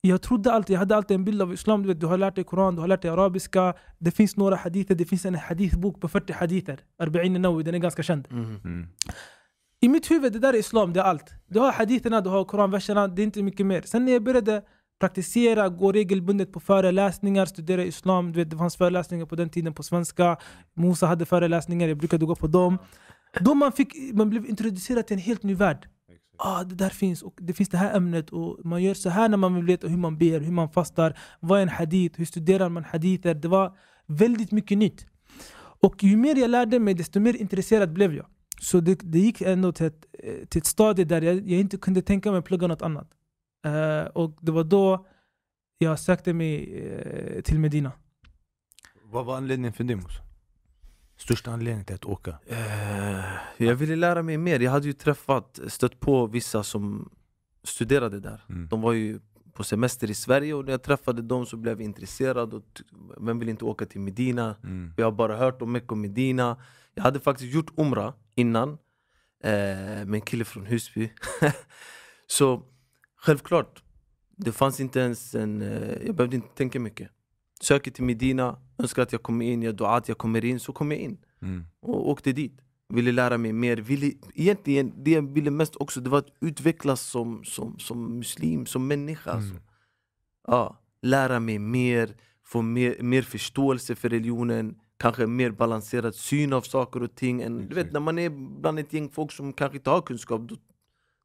jag 0.00 0.22
trodde 0.22 0.52
alltid, 0.52 0.74
jag 0.74 0.78
hade 0.78 0.96
alltid 0.96 1.14
en 1.14 1.24
bild 1.24 1.42
av 1.42 1.52
islam. 1.52 1.82
Du, 1.82 1.88
vet, 1.88 2.00
du 2.00 2.06
har 2.06 2.18
lärt 2.18 2.34
dig 2.34 2.44
Koran, 2.44 2.74
du 2.74 2.80
har 2.80 2.88
lärt 2.88 3.02
dig 3.02 3.10
arabiska. 3.10 3.74
Det 3.98 4.10
finns 4.10 4.36
några 4.36 4.56
hadither, 4.56 4.94
det 4.94 5.04
finns 5.04 5.24
en 5.24 5.34
hadithbok 5.34 6.00
på 6.00 6.08
40 6.08 6.32
hadither. 6.32 6.80
Arba'in 6.98 7.38
Nawawi, 7.38 7.62
den 7.62 7.74
är 7.74 7.78
ganska 7.78 8.02
känd. 8.02 8.28
Mm. 8.30 8.60
Mm. 8.64 8.86
I 9.80 9.88
mitt 9.88 10.10
huvud, 10.10 10.32
det 10.32 10.38
där 10.38 10.52
är 10.52 10.58
islam, 10.58 10.92
det 10.92 11.00
är 11.00 11.04
allt. 11.04 11.30
Du 11.46 11.58
har 11.60 11.72
haditherna, 11.72 12.20
du 12.20 12.30
har 12.30 12.44
koranverserna, 12.44 13.08
det 13.08 13.22
är 13.22 13.24
inte 13.24 13.42
mycket 13.42 13.66
mer. 13.66 13.82
Sen 13.82 14.04
när 14.04 14.12
jag 14.12 14.22
började 14.22 14.62
praktisera, 15.04 15.68
gå 15.68 15.92
regelbundet 15.92 16.52
på 16.52 16.60
föreläsningar, 16.60 17.46
studera 17.46 17.84
islam. 17.84 18.32
Du 18.32 18.38
vet, 18.38 18.50
det 18.50 18.56
fanns 18.56 18.76
föreläsningar 18.76 19.26
på 19.26 19.36
den 19.36 19.48
tiden 19.48 19.74
på 19.74 19.82
svenska. 19.82 20.36
Musa 20.74 21.06
hade 21.06 21.26
föreläsningar, 21.26 21.88
jag 21.88 21.98
brukade 21.98 22.26
gå 22.26 22.34
på 22.34 22.46
dem. 22.46 22.78
Då 23.40 23.54
man, 23.54 23.72
fick, 23.72 23.94
man 24.12 24.30
blev 24.30 24.46
introducerad 24.46 25.06
till 25.06 25.14
en 25.14 25.22
helt 25.22 25.42
ny 25.42 25.54
värld. 25.54 25.88
Ah, 26.38 26.64
det 26.64 26.74
där 26.74 26.88
finns, 26.88 27.22
och 27.22 27.34
det 27.40 27.52
finns 27.52 27.68
det 27.68 27.78
här 27.78 27.96
ämnet 27.96 28.30
och 28.30 28.64
man 28.64 28.82
gör 28.82 28.94
så 28.94 29.10
här 29.10 29.28
när 29.28 29.36
man 29.36 29.54
vill 29.54 29.64
veta 29.64 29.88
hur 29.88 29.96
man 29.96 30.18
ber, 30.18 30.40
hur 30.40 30.52
man 30.52 30.68
fastar, 30.68 31.18
vad 31.40 31.58
är 31.58 31.62
en 31.62 31.68
hadith, 31.68 32.18
hur 32.18 32.26
studerar 32.26 32.68
man 32.68 32.84
hadither. 32.84 33.34
Det 33.34 33.48
var 33.48 33.76
väldigt 34.06 34.52
mycket 34.52 34.78
nytt. 34.78 35.06
Och 35.82 36.04
ju 36.04 36.16
mer 36.16 36.36
jag 36.36 36.50
lärde 36.50 36.78
mig, 36.78 36.94
desto 36.94 37.20
mer 37.20 37.36
intresserad 37.36 37.92
blev 37.92 38.14
jag. 38.14 38.26
Så 38.60 38.80
det, 38.80 38.98
det 39.02 39.18
gick 39.18 39.40
ändå 39.40 39.72
till 39.72 39.86
ett, 39.86 40.04
eh, 40.18 40.46
till 40.48 40.58
ett 40.58 40.66
stadie 40.66 41.04
där 41.04 41.22
jag, 41.22 41.36
jag 41.36 41.60
inte 41.60 41.76
kunde 41.76 42.02
tänka 42.02 42.30
mig 42.30 42.38
att 42.38 42.44
plugga 42.44 42.66
något 42.66 42.82
annat. 42.82 43.08
Eh, 43.64 44.06
och 44.06 44.38
det 44.40 44.52
var 44.52 44.64
då 44.64 45.06
jag 45.78 45.98
sökte 45.98 46.32
mig 46.32 46.78
eh, 46.82 47.42
till 47.42 47.58
Medina. 47.58 47.92
Vad 49.02 49.24
var 49.26 49.36
anledningen 49.36 49.72
för 49.72 49.84
det 49.84 49.96
Musa? 49.96 50.22
Största 51.16 51.50
anledningen 51.50 51.84
till 51.84 51.94
att 51.94 52.04
åka? 52.04 52.38
Eh, 52.46 53.24
jag 53.56 53.74
ville 53.74 53.96
lära 53.96 54.22
mig 54.22 54.38
mer. 54.38 54.60
Jag 54.60 54.70
hade 54.70 54.86
ju 54.86 54.92
träffat, 54.92 55.60
stött 55.66 56.00
på 56.00 56.26
vissa 56.26 56.62
som 56.62 57.10
studerade 57.62 58.20
där. 58.20 58.44
Mm. 58.48 58.68
De 58.68 58.80
var 58.80 58.92
ju 58.92 59.20
på 59.52 59.64
semester 59.64 60.10
i 60.10 60.14
Sverige 60.14 60.54
och 60.54 60.64
när 60.64 60.70
jag 60.70 60.82
träffade 60.82 61.22
dem 61.22 61.46
så 61.46 61.56
blev 61.56 61.80
jag 61.80 61.84
intresserad. 61.84 62.54
Och 62.54 62.82
vem 63.20 63.38
vill 63.38 63.48
inte 63.48 63.64
åka 63.64 63.86
till 63.86 64.00
Medina? 64.00 64.56
Mm. 64.62 64.92
Jag 64.96 65.06
har 65.06 65.12
bara 65.12 65.36
hört 65.36 65.62
om 65.62 65.72
Mecca 65.72 65.86
och 65.88 65.98
Medina. 65.98 66.56
Jag 66.94 67.02
hade 67.02 67.20
faktiskt 67.20 67.54
gjort 67.54 67.72
Umra 67.76 68.14
innan 68.34 68.68
eh, 69.44 70.04
med 70.06 70.14
en 70.14 70.20
kille 70.20 70.44
från 70.44 70.66
Husby. 70.66 71.12
så 72.26 72.62
självklart, 73.24 73.82
det 74.36 74.52
fanns 74.52 74.80
inte 74.80 75.00
ens 75.00 75.34
en... 75.34 75.62
Eh, 75.62 76.06
jag 76.06 76.14
behövde 76.16 76.36
inte 76.36 76.48
tänka 76.54 76.80
mycket. 76.80 77.10
Söker 77.60 77.90
till 77.90 78.04
Medina, 78.04 78.58
önskar 78.78 79.02
att 79.02 79.12
jag 79.12 79.22
kommer 79.22 79.44
in, 79.44 79.62
jag 79.62 79.74
dua 79.76 79.96
att 79.96 80.08
jag 80.08 80.18
kommer 80.18 80.44
in, 80.44 80.60
så 80.60 80.72
kom 80.72 80.90
jag 80.90 81.00
in 81.00 81.18
Mm. 81.42 81.64
och 81.82 82.08
åkte 82.10 82.32
dit. 82.32 82.60
Ville 82.88 83.12
lära 83.12 83.38
mig 83.38 83.52
mer. 83.52 83.76
Ville, 83.76 84.12
egentligen, 84.34 84.92
det 85.04 85.10
jag 85.10 85.32
ville 85.34 85.50
mest 85.50 85.76
också 85.76 86.00
det 86.00 86.10
var 86.10 86.18
att 86.18 86.28
utvecklas 86.40 87.00
som, 87.00 87.44
som, 87.44 87.78
som 87.78 88.18
muslim, 88.18 88.66
som 88.66 88.86
människa. 88.86 89.30
Alltså. 89.30 89.50
Mm. 89.50 89.62
Ja, 90.46 90.78
lära 91.02 91.40
mig 91.40 91.58
mer, 91.58 92.16
få 92.44 92.62
mer, 92.62 93.02
mer 93.02 93.22
förståelse 93.22 93.94
för 93.94 94.08
religionen, 94.08 94.76
kanske 94.96 95.26
mer 95.26 95.50
balanserad 95.50 96.14
syn 96.14 96.52
av 96.52 96.60
saker 96.60 97.02
och 97.02 97.14
ting. 97.14 97.42
Än, 97.42 97.68
du 97.68 97.74
vet, 97.74 97.92
när 97.92 98.00
man 98.00 98.18
är 98.18 98.30
bland 98.60 98.78
ett 98.78 98.92
gäng 98.92 99.08
folk 99.10 99.32
som 99.32 99.52
kanske 99.52 99.76
inte 99.78 99.90
har 99.90 100.00
kunskap, 100.02 100.40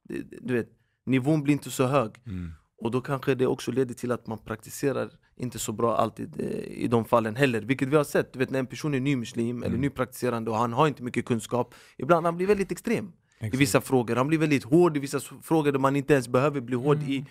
det- 0.03 0.23
du 0.41 0.53
vet, 0.53 0.69
nivån 1.09 1.43
blir 1.43 1.53
inte 1.53 1.71
så 1.71 1.85
hög. 1.85 2.11
Mm. 2.25 2.51
Och 2.81 2.91
då 2.91 3.01
kanske 3.01 3.35
det 3.35 3.47
också 3.47 3.71
leder 3.71 3.93
till 3.93 4.11
att 4.11 4.27
man 4.27 4.37
praktiserar 4.37 5.09
inte 5.37 5.59
så 5.59 5.71
bra 5.71 5.97
alltid 5.97 6.39
eh, 6.39 6.47
i 6.83 6.87
de 6.87 7.05
fallen 7.05 7.35
heller. 7.35 7.61
Vilket 7.61 7.87
vi 7.89 7.95
har 7.95 8.03
sett, 8.03 8.33
du 8.33 8.39
vet 8.39 8.49
när 8.49 8.59
en 8.59 8.67
person 8.67 8.93
är 8.93 8.99
ny 8.99 9.15
muslim 9.15 9.57
eller 9.57 9.67
Mm. 9.69 9.81
ny 9.81 9.89
praktiserande 9.89 10.51
och 10.51 10.57
han 10.57 10.73
har 10.73 10.87
inte 10.87 11.03
mycket 11.03 11.25
kunskap. 11.25 11.75
Ibland 11.97 12.25
han 12.25 12.37
blir 12.37 12.47
väldigt 12.47 12.71
extrem 12.71 13.05
i 13.05 13.45
Exakt. 13.45 13.61
vissa 13.61 13.81
frågor. 13.81 14.15
Han 14.15 14.27
blir 14.27 14.37
väldigt 14.39 14.63
hård 14.63 14.97
i 14.97 14.99
vissa 14.99 15.19
frågor 15.19 15.71
där 15.71 15.79
man 15.79 15.95
inte 15.95 16.13
ens 16.13 16.27
behöver 16.27 16.61
bli 16.61 16.75
hård 16.75 17.03
i. 17.03 17.25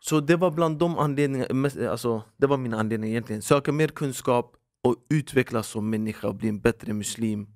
Så 0.00 0.20
det 0.20 0.36
var 0.36 0.50
bland 0.50 0.78
de 0.78 0.98
anledningarna, 0.98 1.90
alltså, 1.90 2.22
det 2.36 2.46
var 2.46 2.56
mina 2.56 2.78
anledningar 2.80 3.10
egentligen. 3.12 3.42
Söka 3.42 3.72
mer 3.72 3.88
kunskap 3.88 4.56
och 4.82 4.96
utvecklas 5.10 5.68
som 5.68 5.90
människa 5.90 6.28
och 6.28 6.34
bli 6.34 6.48
en 6.48 6.60
bättre 6.60 6.92
muslim 6.92 7.46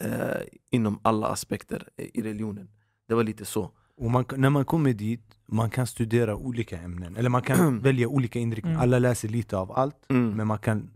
eh, 0.00 0.40
inom 0.70 1.00
alla 1.02 1.26
aspekter 1.26 1.88
i 1.96 2.22
religionen. 2.22 2.68
Det 3.08 3.14
var 3.14 3.24
lite 3.24 3.44
så. 3.44 3.70
Och 3.96 4.10
man, 4.10 4.24
när 4.36 4.50
man 4.50 4.64
kommer 4.64 4.92
dit, 4.92 5.38
man 5.46 5.70
kan 5.70 5.86
studera 5.86 6.36
olika 6.36 6.78
ämnen. 6.78 7.16
Eller 7.16 7.30
man 7.30 7.42
kan 7.42 7.80
välja 7.82 8.08
olika 8.08 8.38
inriktningar. 8.38 8.76
Mm. 8.76 8.82
Alla 8.82 8.98
läser 8.98 9.28
lite 9.28 9.56
av 9.56 9.72
allt. 9.72 9.96
Mm. 10.10 10.30
Men 10.36 10.46
man 10.46 10.58
kan 10.58 10.90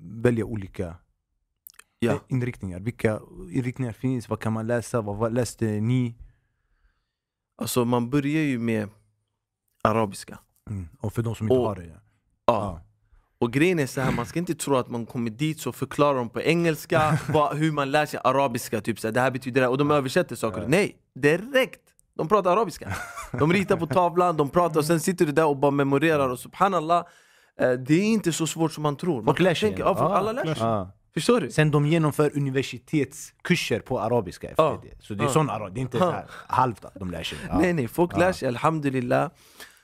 välja 0.00 0.44
olika 0.44 0.94
Ja. 2.00 2.12
eh, 2.12 2.18
inriktningar. 2.28 2.80
Vilka 2.80 3.20
inriktningar 3.52 3.92
finns? 3.92 4.28
Vad 4.28 4.40
kan 4.40 4.52
man 4.52 4.66
läsa? 4.66 5.00
Vad, 5.00 5.16
vad 5.16 5.32
läste 5.32 5.64
ni? 5.66 6.14
Alltså 7.62 7.84
man 7.84 8.10
börjar 8.10 8.42
ju 8.42 8.58
med 8.58 8.88
arabiska. 9.82 10.38
Mm. 10.70 10.88
Och 11.00 11.12
för 11.12 11.22
de 11.22 11.34
som 11.34 11.44
inte 11.46 11.58
Och- 11.58 11.66
har 11.66 11.76
det. 11.76 11.86
Ja. 11.86 12.00
Ja. 12.46 12.80
Och 13.40 13.52
grejen 13.52 13.78
är 13.78 13.86
så 13.86 14.00
här, 14.00 14.12
man 14.12 14.26
ska 14.26 14.38
inte 14.38 14.54
tro 14.54 14.76
att 14.76 14.90
man 14.90 15.06
kommer 15.06 15.30
dit 15.30 15.60
så 15.60 15.72
förklarar 15.72 16.18
de 16.18 16.28
på 16.28 16.40
engelska 16.42 17.18
vad, 17.32 17.56
hur 17.56 17.72
man 17.72 17.90
lär 17.90 18.06
sig 18.06 18.20
arabiska, 18.24 18.80
typ 18.80 19.00
så 19.00 19.06
här, 19.08 19.12
det 19.12 19.20
här 19.20 19.30
betyder 19.30 19.60
det 19.60 19.66
här, 19.66 19.70
och 19.70 19.78
de 19.78 19.90
översätter 19.90 20.36
saker. 20.36 20.68
Nej, 20.68 20.96
direkt! 21.14 21.87
De 22.18 22.28
pratar 22.28 22.50
arabiska. 22.56 22.92
De 23.38 23.52
ritar 23.52 23.76
på 23.76 23.86
tavlan, 23.86 24.36
de 24.36 24.48
pratar 24.50 24.78
och 24.80 24.84
sen 24.84 25.00
sitter 25.00 25.26
du 25.26 25.32
där 25.32 25.46
och 25.46 25.56
bara 25.56 25.70
memorerar 25.70 26.28
och 26.28 26.38
subhanallah 26.38 27.04
eh, 27.60 27.70
Det 27.72 27.94
är 27.94 28.02
inte 28.04 28.32
så 28.32 28.46
svårt 28.46 28.72
som 28.72 28.82
man 28.82 28.96
tror. 28.96 29.16
Man 29.16 29.24
Folk 29.24 29.40
lär 29.40 29.54
sig. 29.54 29.74
ja, 29.78 29.94
Ja, 29.98 30.16
alla 30.16 30.32
lär 30.32 30.44
sig. 30.44 30.54
Ja. 30.58 30.90
Förstår 31.14 31.40
du? 31.40 31.50
Sen 31.50 31.70
de 31.70 31.86
genomför 31.86 32.36
universitetskurser 32.36 33.80
på 33.80 34.00
arabiska 34.00 34.50
efter 34.50 34.62
Ja. 34.62 34.80
det. 34.82 35.04
Så 35.04 35.14
det 35.14 35.22
är 35.22 35.26
Ja. 35.26 35.32
sån 35.32 35.50
arabiska, 35.50 35.74
det 35.74 35.80
är 35.80 35.82
inte 35.82 35.98
här 35.98 36.24
halvt 36.46 36.84
att 36.84 36.94
de 36.94 37.10
lär 37.10 37.22
sig. 37.22 37.38
Ja. 37.48 37.58
Nej 37.58 37.72
nej, 37.72 37.88
folk 37.88 38.16
lär 38.18 38.32
sig 38.32 38.48
alhamdulillah 38.48 39.30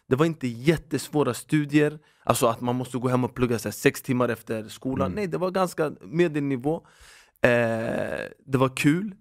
Det 0.08 0.16
var 0.16 0.26
inte 0.26 0.46
jättesvåra 0.48 1.34
studier 1.34 1.98
Alltså 2.24 2.46
att 2.46 2.60
man 2.60 2.74
måste 2.76 2.98
gå 2.98 3.08
hem 3.08 3.24
och 3.24 3.34
plugga 3.34 3.58
så 3.58 3.68
här, 3.68 3.72
sex 3.72 4.02
timmar 4.02 4.28
efter 4.28 4.68
skolan 4.68 5.06
Mm. 5.06 5.16
Nej, 5.16 5.26
det 5.26 5.38
var 5.38 5.50
ganska 5.50 5.92
medelnivå 6.00 6.74
eh, 7.42 7.50
Det 8.46 8.58
var 8.58 8.76
kul 8.76 9.14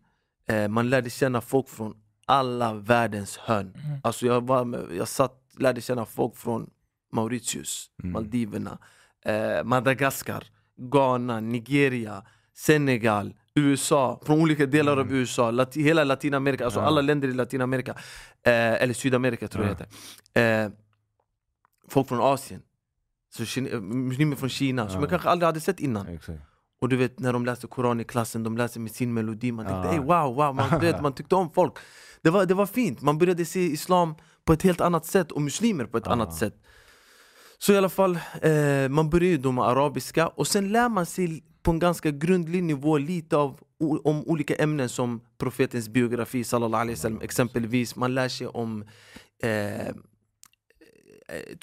eh, 0.50 0.68
Man 0.68 0.90
lärde 0.90 1.10
känna 1.10 1.42
folk 1.42 1.70
från 1.70 1.94
alla 2.26 2.74
världens 2.74 3.38
hörn 3.38 3.74
Alltså 4.04 4.26
jag, 4.26 4.48
var 4.48 4.66
med, 4.66 4.88
jag 4.98 5.08
satt, 5.08 5.40
lärde 5.60 5.82
känna 5.82 6.06
folk 6.06 6.36
från 6.38 6.70
Mauritius, 7.12 7.90
Mm. 8.04 8.14
Maldiverna 8.14 8.78
eh, 9.26 9.64
Madagaskar, 9.64 10.44
Ghana, 10.78 11.40
Nigeria, 11.40 12.24
Senegal, 12.56 13.34
USA, 13.56 14.20
från 14.26 14.42
olika 14.42 14.66
delar 14.66 14.98
av 14.98 15.14
USA, 15.14 15.52
Lati 15.52 15.82
hela 15.84 16.04
Latinamerika, 16.04 16.66
alltså 16.66 16.80
Mm. 16.80 16.84
Ja. 16.86 16.88
alla 16.88 17.02
länder 17.02 17.28
i 17.28 17.34
Latinamerika 17.34 17.92
eh, 18.44 18.54
Eller 18.54 18.94
Sydamerika 18.94 19.48
tror 19.48 19.66
jag 19.66 19.76
Ja. 19.80 19.86
heter 20.34 20.66
eh, 20.66 20.72
Folk 21.88 22.08
från 22.08 22.22
Asien, 22.22 22.62
så 23.36 23.60
eh, 23.62 23.82
muslimer 23.82 24.36
från 24.36 24.50
Kina 24.50 24.88
som 24.88 24.96
Ja. 24.96 25.02
jag 25.02 25.10
kanske 25.10 25.30
aldrig 25.30 25.46
hade 25.46 25.60
sett 25.62 25.80
innan 25.80 26.08
Exakt. 26.08 26.40
Och 26.84 26.90
du 26.90 26.96
vet 26.96 27.20
när 27.20 27.34
de 27.34 27.46
läste 27.46 27.68
Koran 27.68 28.00
i 28.00 28.04
klassen, 28.04 28.44
de 28.44 28.58
läste 28.58 28.80
med 28.80 28.92
sin 28.92 29.14
melodi. 29.14 29.52
Man 29.52 29.66
tänkte 29.66 29.90
ey 29.90 30.00
wow, 30.00 30.36
wow. 30.36 30.56
Man, 30.56 30.80
vet, 30.80 31.02
man 31.02 31.14
tyckte 31.14 31.36
om 31.36 31.50
folk. 31.52 31.74
Det 32.22 32.30
var, 32.30 32.46
det 32.46 32.54
var 32.54 32.66
fint, 32.66 33.02
man 33.02 33.18
började 33.18 33.46
se 33.46 33.60
islam 33.60 34.16
på 34.46 34.54
ett 34.54 34.62
helt 34.64 34.82
annat 34.82 35.06
sätt 35.06 35.32
och 35.32 35.42
muslimer 35.42 35.86
på 35.86 35.98
ett 35.98 36.04
Ja. 36.06 36.12
annat 36.12 36.36
sätt. 36.36 36.56
Så 37.58 37.74
i 37.74 37.78
alla 37.78 37.90
fall, 37.90 38.20
eh, 38.42 38.90
man 38.90 39.10
börjar 39.10 39.30
ju 39.30 39.38
då 39.38 39.52
med 39.52 39.64
arabiska 39.66 40.28
och 40.28 40.48
sen 40.48 40.72
lär 40.72 40.90
man 40.90 41.06
sig 41.06 41.44
på 41.64 41.72
en 41.72 41.80
ganska 41.80 42.12
grundlig 42.12 42.64
nivå 42.64 42.98
lite 42.98 43.38
av 43.38 43.60
om 44.04 44.24
olika 44.28 44.56
ämnen 44.56 44.90
som 44.90 45.22
profetens 45.38 45.90
biografi 45.90 46.44
sallallahu 46.44 46.82
alaihi 46.82 46.96
wasallam 46.96 47.22
exempelvis. 47.22 47.96
Man 47.96 48.14
lär 48.16 48.28
sig 48.30 48.48
om 48.48 48.84
eh, 49.44 49.88
eh, 49.88 49.94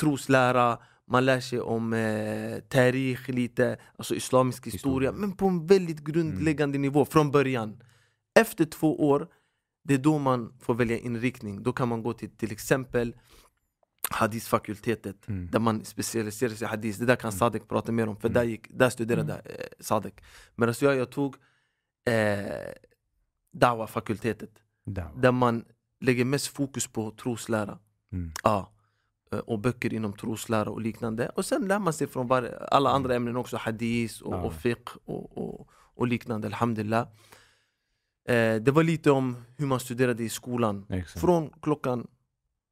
troslära, 0.01 0.79
man 1.11 1.25
lär 1.25 1.41
sig 1.41 1.61
om 1.61 1.93
eh, 1.93 2.59
tarikh 2.69 3.31
lite, 3.31 3.77
alltså 3.97 4.15
islamisk 4.15 4.67
historia, 4.67 5.13
men 5.13 5.33
på 5.33 5.47
en 5.47 5.67
väldigt 5.67 6.01
grundläggande 6.01 6.79
nivå 6.79 7.05
från 7.05 7.31
början. 7.31 7.83
Efter 8.41 8.65
två 8.65 9.09
år, 9.09 9.29
det 9.85 9.95
är 9.95 9.99
då 9.99 10.19
man 10.19 10.53
får 10.61 10.75
välja 10.75 10.99
inriktning. 10.99 11.63
Då 11.63 11.73
kan 11.73 11.89
man 11.89 12.03
gå 12.03 12.13
till 12.13 12.31
till 12.31 12.53
exempel 12.53 13.15
hadisfakultetet, 14.11 15.29
Mm. 15.29 15.49
där 15.53 15.59
man 15.59 15.85
specialiserar 15.85 16.51
sig 16.51 16.67
i 16.67 16.69
hadis. 16.69 16.97
Det 16.99 17.07
där 17.07 17.17
kan 17.17 17.33
Sadek 17.33 17.69
prata 17.69 17.93
mer 17.93 18.09
om, 18.09 18.17
för 18.17 18.29
där, 18.29 18.43
gick, 18.45 18.67
där 18.71 18.91
studerade 18.91 19.35
eh, 19.35 19.67
Sadek. 19.81 20.21
Medan 20.57 20.75
jag, 20.81 20.97
jag 20.97 21.11
tog 21.11 21.37
eh, 22.09 22.73
Dawa-fakultetet, 23.53 24.51
Där. 24.87 25.11
där 25.17 25.33
man 25.33 25.65
lägger 26.01 26.25
mest 26.25 26.47
fokus 26.49 26.87
på 26.87 27.11
troslära. 27.11 27.79
Mm. 28.13 28.33
Ja. 28.43 28.73
Eh, 29.33 29.39
Och 29.39 29.59
böcker 29.59 29.93
inom 29.95 30.13
troslära 30.13 30.71
och 30.71 30.81
liknande. 30.81 31.29
Och 31.29 31.45
sen 31.45 31.69
lär 31.69 31.79
man 31.79 31.93
sig 31.93 32.07
från 32.07 32.27
var- 32.27 32.69
alla 32.71 32.91
andra 32.91 33.15
ämnen 33.15 33.37
också, 33.37 33.57
hadis 33.57 34.21
och, 34.23 34.35
Ja. 34.35 34.43
och 34.43 34.53
fiqh 34.55 34.93
och, 35.05 35.39
och, 35.39 35.69
och 35.73 36.07
liknande, 36.07 36.47
alhamdulillah. 36.49 37.07
Eh, 38.29 38.57
det 38.63 38.71
var 38.71 38.83
lite 38.83 39.11
om 39.11 39.37
hur 39.57 39.67
man 39.67 39.81
studerade 39.81 40.23
i 40.25 40.29
skolan. 40.29 40.87
Exakt. 40.89 41.21
Från 41.21 41.51
klockan... 41.63 42.07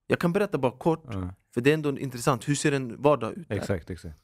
Jag 0.07 0.19
kan 0.19 0.33
berätta 0.33 0.59
bara 0.59 0.73
kort, 0.73 1.05
Ja. 1.13 1.35
för 1.55 1.61
det 1.61 1.71
är 1.71 1.75
ändå 1.75 1.99
intressant. 1.99 2.49
Hur 2.49 2.55
ser 2.55 2.73
en 2.73 3.03
vardag 3.03 3.33
ut? 3.39 3.49
Där? 3.49 3.57
Exakt, 3.57 3.91
exakt. 3.91 4.21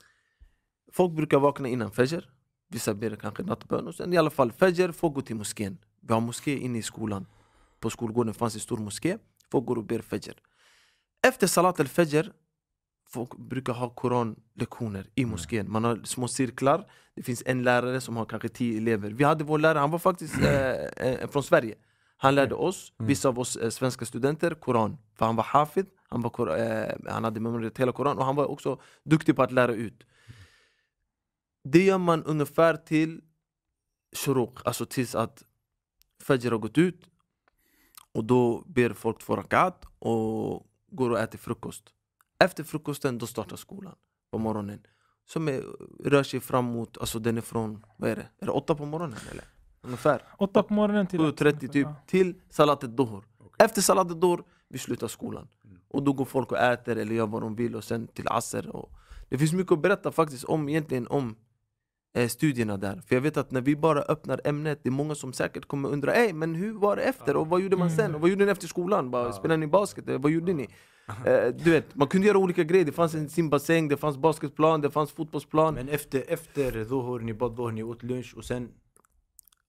Folk 0.93 1.13
brukar 1.13 1.39
vakna 1.39 1.69
innan 1.69 1.91
fajr. 1.91 2.31
Vissa 2.69 2.95
ber 2.95 3.17
kanske 3.17 3.43
nattbön. 3.43 3.87
Och 3.87 3.95
sen 3.95 4.13
i 4.13 4.17
alla 4.17 4.31
fall 4.31 4.53
fajr, 4.53 4.93
folk 4.93 5.15
går 5.15 5.23
till 5.23 5.37
moskén. 5.37 5.79
Vi 6.01 6.13
har 6.13 6.21
moské 6.21 6.57
inne 6.59 6.79
i 6.79 6.83
skolan. 6.83 7.27
På 7.81 7.91
skolgården 7.91 8.35
fanns 8.35 8.55
en 8.55 8.61
stor 8.61 8.79
moské. 8.79 9.19
Folk 9.51 9.67
går 9.67 9.77
och 9.79 9.85
ber 9.85 9.99
fajr. 10.01 10.35
Efter 11.25 11.47
salat 11.47 11.81
al-fajr 11.81 12.33
Folk 13.09 13.37
brukar 13.37 13.73
ha 13.73 13.89
koranlektioner 13.91 15.07
i 15.15 15.25
moskén. 15.25 15.71
Man 15.71 15.85
har 15.85 16.01
små 16.05 16.29
cirklar. 16.29 16.87
Det 17.15 17.23
finns 17.23 17.43
en 17.47 17.63
lärare 17.63 18.01
som 18.01 18.17
har 18.17 18.25
kanske 18.25 18.49
tio 18.49 18.77
elever. 18.77 19.11
Vi 19.11 19.25
hade 19.25 19.45
vår 19.45 19.59
lärare, 19.59 19.79
han 19.79 19.91
var 19.91 19.99
faktiskt 19.99 20.39
eh, 20.39 20.71
eh, 20.71 21.29
från 21.31 21.43
Sverige. 21.43 21.75
Han 22.17 22.35
lärde 22.35 22.55
oss, 22.55 22.93
vissa 22.99 23.29
av 23.29 23.39
oss 23.39 23.57
eh, 23.57 23.71
svenska 23.71 24.05
studenter, 24.05 24.55
koran. 24.55 24.99
För 25.15 25.27
han 25.27 25.37
var 25.37 25.45
hafid, 25.45 25.87
han, 26.09 26.23
var, 26.23 26.59
eh, 26.59 27.13
han 27.13 27.25
hade 27.25 27.41
memorerat 27.41 27.79
hela 27.79 27.93
koran 27.93 28.19
och 28.19 28.25
han 28.25 28.37
var 28.37 28.47
också 28.47 28.81
duktig 29.05 29.37
på 29.37 29.43
att 29.43 29.53
lära 29.53 29.73
ut. 29.73 30.07
Det 31.65 31.85
gör 31.85 31.99
man 31.99 32.25
ungefär 32.25 32.77
till 32.77 33.21
shuruq, 34.17 34.59
alltså 34.65 34.87
tills 34.87 35.15
att 35.15 35.43
fajr 36.23 36.51
har 36.51 36.59
gått 36.59 36.79
ut. 36.79 37.07
Och 38.13 38.25
då 38.25 38.65
ber 38.67 38.93
folk 38.93 39.19
två 39.19 39.37
rakat 39.37 39.85
och 39.99 40.67
går 40.97 41.11
och 41.11 41.19
äter 41.19 41.39
frukost. 41.39 41.85
Efter 42.39 42.65
frukosten 42.65 43.19
då 43.19 43.27
startar 43.27 43.57
skolan 43.57 43.95
på 44.31 44.39
morgonen. 44.39 44.81
Som 45.27 45.49
är, 45.49 45.63
rör 46.05 46.23
sig 46.23 46.41
fram 46.41 46.65
mot, 46.65 46.99
alltså 46.99 47.19
den 47.19 47.37
är 47.37 47.41
från, 47.41 47.85
vad 47.97 48.11
är 48.11 48.17
det? 48.17 48.29
Är 48.41 48.47
det 48.47 48.53
åtta 48.53 48.75
på 48.75 48.87
morgonen 48.87 49.19
eller? 49.31 49.45
Ungefär. 49.83 50.23
Åtta 50.39 50.63
på 50.63 50.75
morgonen 50.75 51.07
till... 51.07 51.21
7.30 51.21 51.59
typ, 51.69 51.87
Ja. 51.87 51.95
till 52.07 52.35
salat 52.51 52.85
al-duhur. 52.85 53.25
Efter 53.59 53.83
salat 53.83 54.11
al-duhur, 54.11 54.43
vi 54.69 54.79
slutar 54.79 55.09
skolan. 55.09 55.49
Och 55.89 56.03
då 56.03 56.13
går 56.13 56.25
folk 56.25 56.53
och 56.53 56.59
äter 56.59 56.97
eller 56.97 57.15
gör 57.15 57.27
vad 57.27 57.43
de 57.43 57.55
vill 57.57 57.77
och 57.77 57.85
sen 57.85 58.07
till 58.07 58.29
asr 58.29 58.69
och 58.77 58.91
Det 59.29 59.39
finns 59.39 59.53
mycket 59.53 59.73
att 59.73 59.83
berätta 59.83 60.13
faktiskt 60.13 60.45
om 60.45 60.69
egentligen 60.69 61.07
om 61.09 61.37
studierna 62.29 62.77
där. 62.77 63.03
För 63.07 63.15
jag 63.15 63.23
vet 63.23 63.37
att 63.37 63.51
när 63.51 63.61
vi 63.61 63.77
bara 63.77 64.03
öppnar 64.03 64.41
ämnet, 64.45 64.81
det 64.83 64.89
är 64.89 64.91
många 64.91 65.15
som 65.15 65.33
säkert 65.33 65.67
kommer 65.67 65.89
undra 65.89 66.15
Ey, 66.15 66.33
men 66.33 66.55
hur 66.55 66.73
var 66.73 66.97
det 66.97 67.03
efter? 67.03 67.37
Och 67.37 67.47
vad 67.47 67.61
gjorde 67.61 67.77
man 67.77 67.91
sen? 67.91 68.15
Och 68.15 68.21
vad 68.21 68.31
gjorde 68.31 68.45
ni 68.45 68.51
efter 68.51 68.67
skolan? 68.69 69.11
Bara, 69.11 69.33
Spelade 69.33 69.57
ni 69.57 69.67
basket? 69.67 70.09
Eh, 70.09 70.19
Vad 70.19 70.31
gjorde 70.33 70.53
ni? 70.53 70.69
Eh, 71.27 71.49
du 71.65 71.71
vet, 71.71 71.95
man 71.95 72.09
kunde 72.09 72.27
göra 72.27 72.39
olika 72.39 72.65
grejer. 72.65 72.85
Det 72.85 72.93
fanns 72.93 73.15
en 73.15 73.29
simbassäng, 73.29 73.89
det 73.89 73.97
fanns 73.97 74.17
basketplan, 74.17 74.81
det 74.81 74.91
fanns 74.91 75.13
fotbollsplan. 75.13 75.75
Men 75.75 75.89
efter, 75.89 76.25
efter 76.29 76.73
Dhuhr, 76.73 77.21
ni 77.21 77.35
bad 77.35 77.57
Dhuhr, 77.57 77.73
ni 77.73 77.83
åt 77.83 78.03
lunch 78.03 78.35
och 78.37 78.45
sen... 78.45 78.69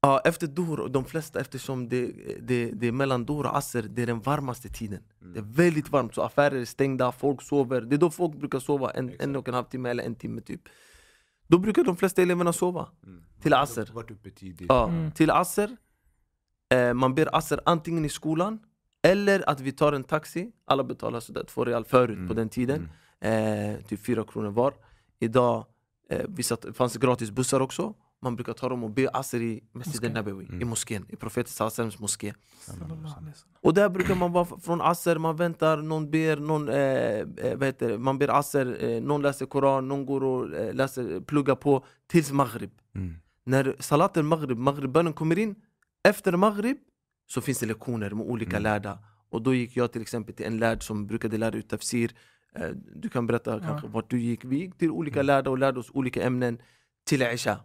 Ja, 0.01 0.21
efter 0.25 0.47
Dor, 0.47 0.79
och 0.79 0.91
de 0.91 1.05
flesta 1.05 1.39
eftersom 1.39 1.89
det, 1.89 2.11
det, 2.41 2.71
det 2.71 2.87
är 2.87 2.91
mellan 2.91 3.25
Dor 3.25 3.45
och 3.45 3.57
Asr, 3.57 3.81
det 3.81 4.01
är 4.01 4.07
den 4.07 4.21
varmaste 4.21 4.69
tiden 4.69 4.99
Det 5.33 5.39
är 5.39 5.43
väldigt 5.43 5.89
varmt, 5.89 6.15
så 6.15 6.21
affärer 6.21 6.55
är 6.55 6.65
stängda, 6.65 7.11
folk 7.11 7.41
sover 7.41 7.81
Det 7.81 7.95
är 7.95 7.97
då 7.97 8.11
folk 8.11 8.35
brukar 8.35 8.59
sova, 8.59 8.91
en, 8.91 9.13
en 9.19 9.35
och 9.35 9.47
en 9.47 9.53
halv 9.53 9.65
timme 9.65 9.89
eller 9.89 10.03
en 10.03 10.15
timme 10.15 10.41
typ 10.41 10.61
Då 11.47 11.57
brukar 11.57 11.83
de 11.83 11.97
flesta 11.97 12.21
eleverna 12.21 12.53
sova. 12.53 12.89
Till 13.41 13.53
Asr. 13.53 13.89
Vart 13.93 14.11
uppe 14.11 14.29
tidigt. 14.31 14.65
Ja, 14.69 14.87
Mm. 14.89 15.11
till 15.11 15.29
Asr 15.31 15.67
eh, 16.73 16.93
Man 16.93 17.15
ber 17.15 17.35
Asr 17.35 17.59
antingen 17.65 18.05
i 18.05 18.09
skolan 18.09 18.59
Eller 19.03 19.49
att 19.49 19.59
vi 19.59 19.71
tar 19.71 19.93
en 19.93 20.03
taxi. 20.03 20.51
Alla 20.65 20.83
betalar 20.83 21.19
sådär 21.19 21.43
två 21.43 21.65
real 21.65 21.85
förut 21.85 22.15
Mm. 22.17 22.27
på 22.27 22.33
den 22.33 22.49
tiden. 22.49 22.89
Eh, 23.19 23.75
Typ 23.87 24.05
fyra 24.05 24.23
kronor 24.23 24.49
var. 24.51 24.73
Idag 25.19 25.65
eh, 26.09 26.25
vissa, 26.27 26.57
fanns 26.73 26.93
det 26.93 26.99
gratis 26.99 27.31
bussar 27.31 27.59
också 27.59 27.93
Man 28.25 28.35
brukar 28.35 28.53
ta 28.53 28.69
dem 28.69 28.83
och 28.83 28.89
be 28.97 29.09
Asr 29.13 29.41
i 29.41 29.63
Masjid 29.71 30.05
al-Nabawi 30.05 30.45
Mm. 30.45 30.61
I 30.61 30.65
moskén, 30.65 31.05
i 31.09 31.15
profeten 31.15 31.51
Sallallahu 31.51 32.01
moské. 32.01 32.33
Och 33.61 33.73
där 33.73 33.89
brukar 33.89 34.15
man 34.15 34.31
vara 34.31 34.45
från 34.45 34.81
Asr, 34.81 35.17
man 35.17 35.35
väntar, 35.35 35.77
någon 35.77 36.11
ber, 36.11 36.37
någon, 36.37 36.69
eh, 36.69 36.75
eh, 37.47 37.57
vad 37.57 37.65
heter 37.69 37.89
det? 37.89 37.97
man 37.97 38.17
ber 38.19 38.27
Asr, 38.39 38.83
eh, 38.83 39.01
någon 39.01 39.21
läser 39.21 39.45
Koran, 39.45 39.87
någon 39.87 40.05
går 40.05 40.23
och 40.23 40.53
eh, 40.55 40.73
läser, 40.73 41.19
pluggar 41.21 41.55
på 41.55 41.85
tills 42.07 42.31
Maghrib 42.31 42.71
Mm. 42.95 43.15
när 43.43 43.75
salaten 43.79 44.25
maghrib, 44.25 44.57
maghrib-bönen 44.57 45.13
kommer 45.13 45.39
in 45.39 45.55
Efter 46.03 46.37
maghrib 46.37 46.77
så 47.27 47.41
finns 47.41 47.59
det 47.59 47.65
lektioner 47.65 48.09
med 48.09 48.25
olika 48.25 48.57
Mm. 48.57 48.63
lärda 48.63 48.99
Och 49.29 49.41
då 49.41 49.53
gick 49.53 49.77
jag 49.77 49.91
till 49.91 50.01
exempel 50.01 50.35
till 50.35 50.45
en 50.45 50.57
lärd 50.57 50.83
som 50.83 51.07
brukade 51.07 51.37
lära 51.37 51.55
ut 51.57 51.69
tafsir 51.69 52.11
Eh, 52.59 52.69
Du 52.95 53.09
kan 53.09 53.27
berätta 53.27 53.59
kanske 53.59 53.87
vart 53.87 54.09
du 54.09 54.19
gick 54.19 54.45
Vi 54.45 54.55
gick 54.57 54.77
till 54.77 54.91
olika 54.91 55.19
Mm. 55.19 55.25
lärda 55.27 55.49
och 55.49 55.57
lärde 55.57 55.79
oss 55.79 55.89
olika 55.93 56.23
ämnen 56.23 56.57
Till 57.09 57.21
Isha 57.21 57.59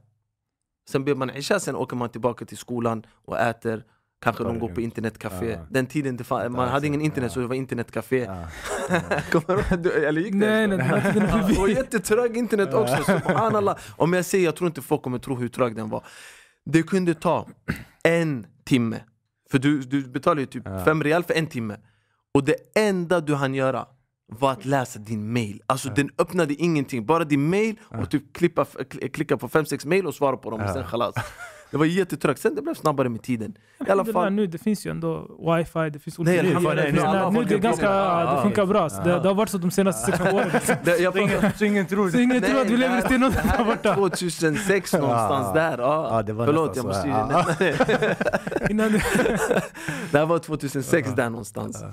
Sen 0.90 1.04
ber 1.04 1.14
man 1.14 1.30
Isha, 1.30 1.60
sen 1.60 1.76
åker 1.76 1.96
man 1.96 2.08
tillbaka 2.08 2.44
till 2.44 2.58
skolan 2.58 3.06
och 3.24 3.38
äter 3.38 3.84
Kanske 4.22 4.44
de 4.44 4.58
går 4.58 4.68
på 4.68 4.80
internetcafé 4.80 5.50
Ja. 5.50 5.66
Den 5.70 5.86
tiden, 5.86 6.16
det 6.16 6.24
fan, 6.24 6.52
man 6.52 6.68
hade 6.68 6.86
ingen 6.86 7.00
internet 7.00 7.30
ja. 7.30 7.34
så 7.34 7.40
det 7.40 7.46
var 7.46 7.54
internetcafé 7.54 8.18
Ja. 8.18 8.48
Kommer 9.30 9.76
du 9.76 9.92
Eller 10.06 10.20
gick 10.20 10.32
det? 10.32 10.38
Nej, 10.38 10.66
nej, 10.66 10.78
Ja, 10.78 11.00
förbi. 11.40 11.56
och 11.60 11.68
jättetrög 11.70 12.36
internet 12.36 12.74
också, 12.74 12.96
subhanallah 13.04 13.76
Om 13.96 14.12
jag 14.12 14.24
säger, 14.24 14.44
jag 14.44 14.56
tror 14.56 14.66
inte 14.68 14.82
folk 14.82 15.02
kommer 15.02 15.18
tro 15.18 15.36
hur 15.36 15.48
trög 15.48 15.76
den 15.76 15.88
var 15.88 16.04
Det 16.64 16.82
kunde 16.82 17.14
ta 17.14 17.46
en 18.04 18.46
timme 18.64 19.00
För 19.50 19.58
du, 19.58 19.80
du 19.80 20.02
betalar 20.08 20.40
ju 20.40 20.46
typ 20.46 20.62
Ja. 20.66 20.84
fem 20.84 21.02
real 21.04 21.24
för 21.24 21.34
en 21.34 21.46
timme 21.46 21.76
Och 22.34 22.44
det 22.44 22.56
enda 22.74 23.20
du 23.20 23.34
hann 23.34 23.54
göra 23.54 23.86
var 24.38 24.52
att 24.52 24.64
läsa 24.64 24.98
din 24.98 25.32
mail. 25.32 25.60
Alltså 25.66 25.88
den 25.88 26.10
öppnade 26.18 26.54
ingenting, 26.54 27.06
bara 27.06 27.24
din 27.24 27.50
mail 27.50 27.76
och 28.00 28.10
typ 28.10 28.32
klippa, 28.32 28.64
kl- 28.64 29.08
klicka 29.08 29.36
på 29.36 29.48
fem 29.48 29.64
sex 29.66 29.84
mail 29.84 30.06
och 30.06 30.14
svara 30.14 30.36
på 30.36 30.50
dem 30.50 30.60
och 30.60 30.70
sen 30.70 30.84
khalas 30.84 31.14
Det 31.70 31.76
var 31.76 31.84
jättetrögt, 31.84 32.40
sen 32.40 32.54
det 32.54 32.62
blev 32.62 32.74
snabbare 32.74 33.08
med 33.08 33.22
tiden. 33.22 33.54
I 33.86 33.90
alla 33.90 34.02
Det 34.02 34.12
fall, 34.12 34.32
nu, 34.32 34.46
det 34.46 34.58
finns 34.58 34.86
ju 34.86 34.90
ändå 34.90 35.18
wifi, 35.56 35.90
det 35.90 35.98
finns 35.98 36.18
Nej, 36.18 36.38
olika 36.40 36.42
det 36.42 36.48
finns- 36.92 37.32
nu 37.32 37.44
det 37.44 37.58
ganska, 37.58 37.86
ja, 37.86 38.34
det 38.36 38.42
funkar 38.42 38.66
bra. 38.66 38.88
Det, 38.88 39.10
Ja. 39.10 39.18
det 39.18 39.28
har 39.28 39.34
varit 39.34 39.48
så 39.48 39.58
de 39.58 39.70
senaste 39.70 40.12
sex 40.12 40.20
åren. 40.32 40.50
det, 40.84 41.56
Så 41.58 41.64
ingen 41.64 41.86
tror 41.86 42.10
Så 42.10 42.18
ingen 42.18 42.42
tror 42.42 42.60
att 42.60 42.66
vi 42.66 42.70
Nej, 42.70 42.78
lever 42.78 42.98
i 42.98 43.00
det 43.00 43.06
stenåldern 43.06 43.46
där 43.48 43.60
är 43.60 43.64
borta. 43.64 43.94
2006 44.16 44.92
någonstans 44.92 45.46
Ja. 45.54 45.60
där, 45.60 45.78
ja. 45.78 46.08
Ja, 46.10 46.22
det 46.22 46.32
var 46.32 46.46
Förlåt 46.46 46.76
jag 46.76 46.84
måste 46.86 47.08
ju 47.08 47.14
ja. 47.14 47.46
det 47.58 48.72
det, 48.88 49.02
Det 50.10 50.18
här 50.18 50.26
var 50.26 50.38
2006 50.38 51.10
där 51.16 51.30
någonstans 51.30 51.84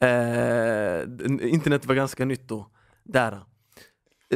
eh, 0.00 1.48
Internet 1.52 1.86
var 1.86 1.94
ganska 1.94 2.24
nytt 2.24 2.48
då, 2.48 2.66
där. 3.04 3.40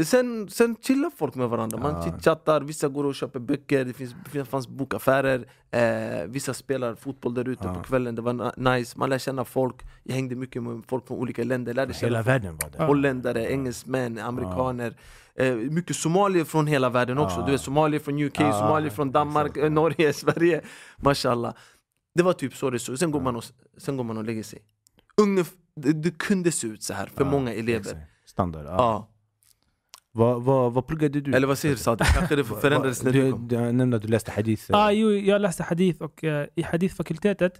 Sen, 0.04 0.48
sen 0.48 0.76
chillar 0.82 1.10
folk 1.16 1.34
med 1.34 1.48
varandra, 1.48 1.78
man 1.78 1.94
Ja. 1.94 2.02
chitchattar, 2.04 2.60
vissa 2.60 2.88
går 2.88 3.04
och 3.04 3.14
köper 3.14 3.38
böcker, 3.40 3.84
det, 3.84 3.92
finns, 3.92 4.14
det 4.32 4.44
fanns 4.44 4.68
bokaffärer. 4.68 5.46
Eh, 5.70 6.26
Vissa 6.26 6.54
spelar 6.54 6.94
fotboll 6.94 7.34
där 7.34 7.48
ute 7.48 7.66
Ja. 7.66 7.74
på 7.74 7.82
kvällen, 7.82 8.14
det 8.14 8.22
var 8.22 8.52
nice, 8.76 8.98
man 8.98 9.10
lär 9.10 9.18
känna 9.18 9.44
folk. 9.44 9.76
Jag 10.02 10.14
hängde 10.14 10.34
mycket 10.34 10.62
med 10.62 10.82
folk 10.88 11.06
från 11.06 11.18
olika 11.18 11.44
länder, 11.44 11.74
lärde 11.74 11.94
känna 11.94 12.06
Hela 12.08 12.22
världen 12.22 12.56
var. 12.62 12.70
Ja. 12.78 12.86
holländare, 12.86 13.52
engelsmän, 13.52 14.18
amerikaner. 14.18 14.94
Eh, 15.34 15.54
Mycket 15.54 15.96
somalier 15.96 16.44
från 16.44 16.66
hela 16.66 16.88
världen 16.90 17.18
också, 17.18 17.42
du 17.46 17.52
vet 17.52 17.60
somalier 17.60 18.00
från 18.00 18.22
UK, 18.22 18.36
somalier 18.36 18.90
från 18.90 19.12
Danmark, 19.12 19.56
eh, 19.56 19.70
Norge, 19.70 20.12
Sverige. 20.22 20.60
Mashallah. 20.96 21.54
Det 22.14 22.22
var 22.22 22.32
typ 22.32 22.56
så 22.56 22.70
det 22.70 22.78
såg 22.78 22.98
sen, 22.98 23.10
går 23.10 23.20
man 23.20 23.36
och, 23.36 23.44
sen 23.78 23.96
går 23.96 24.04
man 24.04 24.18
och 24.18 24.24
lägger 24.24 24.42
sig 24.42 24.58
Ungef 25.22 25.52
det, 25.76 25.92
det 25.92 26.18
kunde 26.18 26.52
se 26.52 26.66
ut 26.66 26.82
så 26.82 26.94
här 26.94 27.06
för 27.06 27.24
Ja, 27.24 27.30
många 27.30 27.52
elever 27.54 27.80
exakt. 27.80 28.00
Standard. 28.26 28.64
Ja. 28.66 28.70
ja. 28.76 29.06
Vad, 30.12 30.42
vad, 30.42 30.72
vad 30.72 30.86
pluggade 30.86 31.20
du? 31.20 31.34
Eller 31.34 31.46
vad 31.46 31.58
säger 31.58 31.76
Sadiq? 31.76 32.08
Kanske 32.08 32.36
det 32.36 32.44
förändrades 32.44 33.02
när 33.02 33.12
du 33.12 33.22
du, 33.22 33.32
kom? 33.32 33.48
du 33.48 33.72
nämnde 33.72 33.96
att 33.96 34.02
du 34.02 34.08
läste 34.08 34.30
hadith. 34.30 34.64
ah, 34.72 34.90
jo, 34.90 35.10
jag 35.12 35.40
läste 35.40 35.62
hadith 35.62 36.02
och 36.02 36.24
eh, 36.24 36.46
i 36.54 36.62
hadithfakultetet 36.62 37.52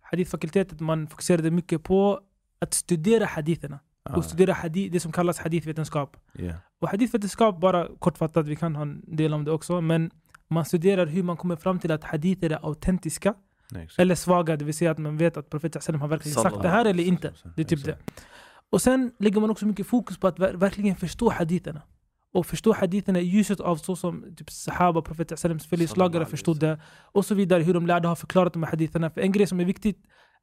hadithfakultetet 0.00 0.80
man 0.80 1.06
fokuserade 1.06 1.50
mycket 1.50 1.82
på 1.82 2.20
att 2.58 2.74
studera 2.74 3.24
haditherna 3.24 3.80
Ja, 4.08 4.16
och 4.16 4.24
studera 4.24 4.52
hadith, 4.52 4.92
det 4.92 5.00
som 5.00 5.12
kallas 5.12 5.38
hadithvetenskap. 5.38 6.16
ja. 6.32 6.54
Och 6.80 6.88
hadithvetenskap, 6.88 7.60
bara 7.60 7.88
kortfattat, 7.98 8.46
vi 8.46 8.56
kan 8.56 8.76
ha 8.76 8.82
en 8.82 9.16
del 9.16 9.34
om 9.34 9.44
det 9.44 9.50
också, 9.52 9.80
men 9.80 10.10
man 10.48 10.64
studerar 10.64 11.06
hur 11.06 11.22
man 11.22 11.36
kommer 11.36 11.56
fram 11.56 11.78
till 11.78 11.90
att 11.92 12.04
hadither 12.04 12.50
är 12.52 12.66
autentiska 12.66 13.34
Nej, 13.74 13.88
eller 13.98 14.14
svaga, 14.14 14.56
det 14.56 14.64
vill 14.64 14.74
säga 14.74 14.90
att 14.90 14.98
man 14.98 15.16
vet 15.16 15.36
att 15.36 15.50
profeten 15.50 15.94
har 15.94 16.08
verkligen 16.08 16.34
sagt 16.34 16.62
det 16.62 16.68
här 16.68 16.84
eller 16.84 17.02
inte. 17.04 17.32
Det 17.56 17.62
är 17.62 17.66
typ 17.66 17.84
det. 17.84 17.98
Och 18.70 18.82
sen 18.82 19.12
lägger 19.18 19.40
man 19.40 19.50
också 19.50 19.66
mycket 19.66 19.86
fokus 19.86 20.18
på 20.18 20.26
att 20.26 20.38
ver- 20.38 20.56
verkligen 20.56 20.96
förstå 20.96 21.30
haditherna. 21.30 21.82
Och 22.32 22.46
förstå 22.46 22.72
haditherna 22.72 23.20
i 23.20 23.24
ljuset 23.24 23.60
av 23.60 23.76
så 23.76 23.96
som 23.96 24.34
typ 24.36 24.50
sahaba, 24.50 25.02
profeten 25.02 25.36
sallams 25.36 25.66
följeslagare 25.66 26.26
förstod 26.26 26.60
det. 26.60 26.80
Och 27.12 27.26
så 27.26 27.34
vidare, 27.34 27.62
hur 27.62 27.74
de 27.74 27.86
lärde 27.86 28.08
har 28.08 28.16
förklarat 28.16 28.52
de 28.52 28.62
här 28.62 28.70
haditherna. 28.70 29.10
För 29.10 29.20
en 29.20 29.32
grej 29.32 29.46
som 29.46 29.60
är 29.60 29.64
viktigt 29.64 29.98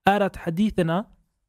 är 0.06 0.22
att 0.22 0.36
haditherna, 0.36 1.06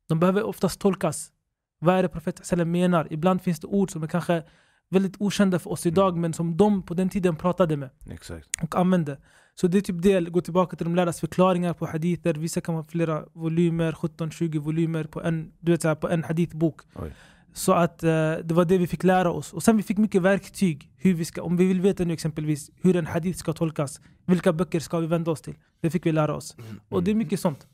de 0.09 0.21
behöver 0.21 0.43
oftast 0.43 0.81
tolkas. 0.81 1.31
Vad 1.79 1.95
är 1.95 2.03
det 2.03 2.09
profeten 2.09 2.71
menar? 2.71 3.07
Ibland 3.11 3.43
finns 3.43 3.61
det 3.61 3.67
ord 3.67 3.91
som 3.91 4.03
är 4.03 4.07
kanske 4.07 4.43
väldigt 4.91 5.17
okända 5.19 5.59
för 5.59 5.71
oss 5.71 5.87
idag, 5.87 6.17
men 6.17 6.33
som 6.33 6.57
de 6.57 6.83
på 6.83 6.95
den 6.95 7.09
tiden 7.09 7.37
pratade 7.37 7.77
med 7.77 7.91
Exakt. 8.11 8.49
och 8.63 8.77
använde. 8.77 9.19
Så 9.55 9.69
det 9.69 9.79
är 9.79 9.83
typ 9.83 10.03
det, 10.03 10.21
gå 10.21 10.41
tillbaka 10.41 10.77
till 10.77 10.85
de 10.85 10.95
lärdas 10.95 11.21
förklaringar 11.21 11.73
på 11.75 11.87
hadither. 11.87 12.35
Vissa 12.35 12.61
kan 12.61 12.75
vara 12.75 12.85
flera 12.85 13.25
volymer, 13.33 13.93
17-20 13.93 14.59
volymer 14.59 15.05
på 15.05 15.23
en, 15.23 15.53
du 15.61 15.73
vet, 15.73 15.83
så 15.83 15.89
här, 15.89 15.95
på 15.95 16.09
en 16.09 16.25
hadithbok. 16.25 16.81
Oj. 16.95 17.13
Så 17.53 17.73
att 17.73 18.03
eh, 18.03 18.11
det 18.45 18.51
var 18.55 18.65
det 18.65 18.79
vi 18.79 18.87
fick 18.87 19.05
lära 19.05 19.31
oss. 19.31 19.53
Och 19.53 19.63
sen 19.63 19.77
vi 19.77 19.83
fick 19.83 19.99
mycket 19.99 20.23
verktyg. 20.23 20.91
Hur 20.97 21.15
vi 21.15 21.25
ska, 21.25 21.43
om 21.43 21.57
vi 21.57 21.67
vill 21.67 21.81
veta 21.81 22.05
nu 22.05 22.13
exempelvis 22.13 22.71
hur 22.83 22.97
en 22.97 23.07
hadith 23.07 23.39
ska 23.39 23.53
tolkas. 23.53 24.01
Vilka 24.27 24.53
böcker 24.53 24.81
ska 24.81 24.99
vi 24.99 25.07
vända 25.07 25.31
oss 25.31 25.43
till? 25.43 25.55
Det 25.81 25.91
fick 25.91 26.07
vi 26.07 26.13
lära 26.13 26.35
oss. 26.35 26.57
Och 26.89 27.03
det 27.03 27.11
är 27.11 27.15
mycket 27.15 27.41
sånt. 27.41 27.67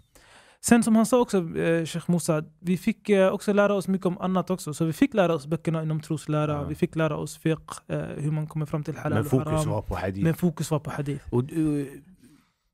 Sen 0.61 0.83
som 0.83 0.97
han 0.97 1.07
sa 1.07 1.21
också, 1.21 1.39
eh, 1.59 1.85
Sheikh 1.87 2.11
Musa, 2.11 2.45
vi 2.61 2.77
fick 2.77 3.09
eh, 3.09 3.29
också 3.29 3.53
lära 3.53 3.75
oss 3.75 3.89
mycket 3.89 4.07
om 4.07 4.19
annat 4.19 4.51
också. 4.51 4.75
Så 4.75 4.85
vi 4.85 4.93
fick 4.93 5.15
lära 5.15 5.35
oss 5.35 5.47
böckerna 5.47 5.83
inom 5.83 6.01
troslära, 6.01 6.53
Ja. 6.53 6.65
vi 6.65 6.75
fick 6.75 6.97
lära 6.97 7.17
oss 7.17 7.39
fiqh, 7.39 7.81
eh, 7.89 7.99
hur 8.01 8.31
man 8.31 8.47
kommer 8.47 8.67
fram 8.67 8.85
till 8.85 8.97
halal 8.97 9.13
Men 9.13 9.21
och 9.25 9.31
fokus 9.31 9.47
haram. 9.53 9.69
var 9.69 9.83
på 9.83 9.95
hadith. 9.95 10.25
Men 10.25 10.35
fokus 10.35 10.71
var 10.71 10.79
på 10.79 10.91
hadith. 10.91 11.25
Och 11.35 11.45
du, 11.45 11.91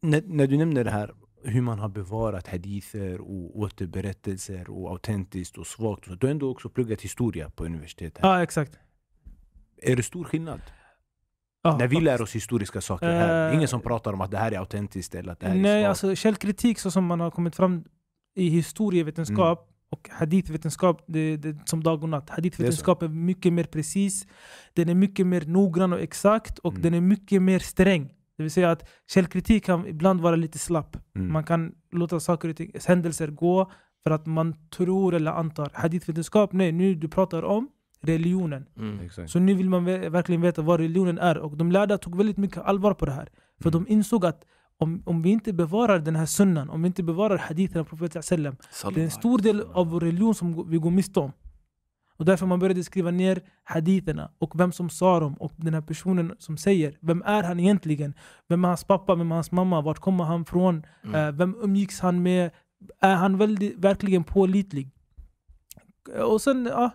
när, 0.03 0.23
när 0.27 0.47
du 0.47 0.57
nämner 0.57 0.85
det 0.85 0.91
här 0.91 1.11
hur 1.47 1.61
man 1.61 1.79
har 1.79 1.89
bevarat 1.89 2.47
hadither 2.49 3.21
och 3.21 3.59
återberättelser 3.59 4.71
och 4.71 4.91
autentiskt 4.91 5.59
och 5.59 5.67
svagt. 5.67 6.05
Så 6.05 6.15
du 6.15 6.27
har 6.27 6.31
ändå 6.31 6.51
också 6.51 6.69
pluggat 6.69 7.01
historia 7.01 7.51
på 7.51 7.65
universitetet. 7.65 8.19
Ja, 8.23 8.43
exakt. 8.43 8.79
Är 9.83 9.97
det 9.97 10.03
stor 10.03 10.25
skillnad? 10.25 10.61
Ja, 11.65 11.77
när 11.79 11.89
vi 11.89 12.01
lär 12.01 12.23
oss 12.23 12.35
historiska 12.35 12.81
saker 12.81 13.07
här. 13.07 13.29
Är 13.29 13.49
Eh, 13.51 13.57
ingen 13.57 13.69
som 13.69 13.81
pratar 13.81 14.13
om 14.13 14.21
att 14.21 14.31
det 14.31 14.39
här 14.39 14.53
är 14.53 14.59
autentiskt 14.59 15.15
eller 15.15 15.33
att 15.33 15.41
det 15.41 15.47
här 15.49 15.55
är 15.57 15.61
Nej, 15.61 15.83
svagt. 15.83 15.89
alltså 15.89 16.15
källkritik 16.15 16.79
så 16.79 16.91
som 16.91 17.07
man 17.07 17.21
har 17.21 17.31
kommit 17.31 17.57
fram 17.57 17.85
i 18.37 18.49
historievetenskap 18.49 19.59
Mm. 19.59 19.71
och 19.91 20.09
hadithvetenskap, 20.13 21.05
det, 21.07 21.37
det 21.37 21.49
är 21.49 21.57
som 21.65 21.83
dag 21.83 22.03
och 22.03 22.09
natt. 22.09 22.31
Hadithvetenskap 22.31 23.03
är, 23.03 23.09
mycket 23.09 23.53
mer 23.53 23.65
precis, 23.65 24.27
den 24.73 24.89
är 24.89 24.95
mycket 24.95 25.27
mer 25.27 25.41
noggrann 25.47 25.93
och 25.93 26.01
exakt 26.01 26.59
och 26.59 26.73
Mm. 26.73 26.83
den 26.83 26.95
är 26.95 27.01
mycket 27.01 27.43
mer 27.43 27.59
sträng. 27.59 28.05
Det 28.37 28.43
vill 28.43 28.51
säga 28.53 28.71
att 28.71 28.89
källkritik 29.11 29.65
kan 29.65 29.87
ibland 29.87 30.21
vara 30.21 30.37
lite 30.37 30.59
slapp. 30.59 30.97
Mm. 31.17 31.33
Man 31.33 31.45
kan 31.45 31.73
låta 31.93 32.21
saker 32.21 32.49
och 32.49 32.57
ting, 32.57 32.73
händelser 32.87 33.29
gå 33.29 33.71
för 34.03 34.11
att 34.11 34.27
man 34.27 34.55
tror 34.71 35.15
eller 35.15 35.31
antar. 35.31 35.71
Hadithvetenskap, 35.75 36.53
nej, 36.53 36.73
nu 36.73 36.95
du 36.95 37.09
pratar 37.09 37.43
om 37.43 37.69
religionen. 38.07 38.67
Mm. 38.79 39.09
Så 39.29 39.39
nu 39.39 39.55
vill 39.55 39.71
man 39.71 39.85
ve- 39.85 40.09
verkligen 40.09 40.41
veta 40.43 40.63
vad 40.63 40.81
religionen 40.81 41.19
är. 41.19 41.39
Och 41.39 41.57
de 41.57 41.73
lärda 41.73 41.99
tog 41.99 42.17
väldigt 42.17 42.37
mycket 42.37 42.59
allvar 42.59 42.95
på 42.95 43.07
det 43.07 43.13
här. 43.13 43.29
För 43.63 43.71
Mm. 43.71 43.85
de 43.85 43.93
insåg 43.93 44.27
att 44.27 44.45
om, 44.79 45.03
om 45.07 45.23
vi 45.23 45.31
inte 45.31 45.53
bevarar 45.53 45.99
den 45.99 46.17
här 46.17 46.27
sunnan, 46.27 46.71
om 46.71 46.83
vi 46.83 46.87
inte 46.87 47.03
bevarar 47.03 47.39
hadithen 47.39 47.81
av 47.81 47.85
profeten 47.85 48.23
sallam, 48.23 48.57
det 48.95 49.01
är 49.01 49.05
en 49.05 49.11
stor 49.11 49.39
del 49.39 49.61
av 49.73 49.87
vår 49.91 50.01
religion 50.01 50.35
som 50.35 50.71
vi 50.71 50.79
går 50.79 50.91
miste 50.91 51.21
om. 51.21 51.33
Och 52.17 52.25
därför 52.25 52.47
man 52.47 52.59
började 52.59 52.85
skriva 52.85 53.11
ner 53.11 53.41
haditerna 53.65 54.31
och 54.39 54.61
vem 54.61 54.73
som 54.73 54.91
sa 54.91 55.21
dem 55.21 55.35
och 55.35 55.53
den 55.57 55.75
här 55.75 55.81
personen 55.81 56.35
som 56.39 56.57
säger, 56.57 56.97
vem 57.01 57.23
är 57.27 57.43
han 57.43 57.61
egentligen? 57.61 58.15
Vem 58.49 58.65
är 58.65 58.69
hans 58.69 58.85
pappa, 58.85 59.15
vem 59.15 59.31
är 59.31 59.35
hans 59.35 59.53
mamma, 59.53 59.81
vart 59.81 59.99
kommer 59.99 60.25
han 60.25 60.45
från? 60.45 60.83
Mm. 61.05 61.15
Eh, 61.15 61.33
vem 61.33 61.57
umgicks 61.63 62.01
han 62.01 62.23
med? 62.23 62.51
Är 63.01 63.15
han 63.15 63.39
väldigt, 63.39 63.79
verkligen 63.79 64.25
pålitlig? 64.25 64.91
Och 66.25 66.41
sen, 66.41 66.67
ja, 66.67 66.91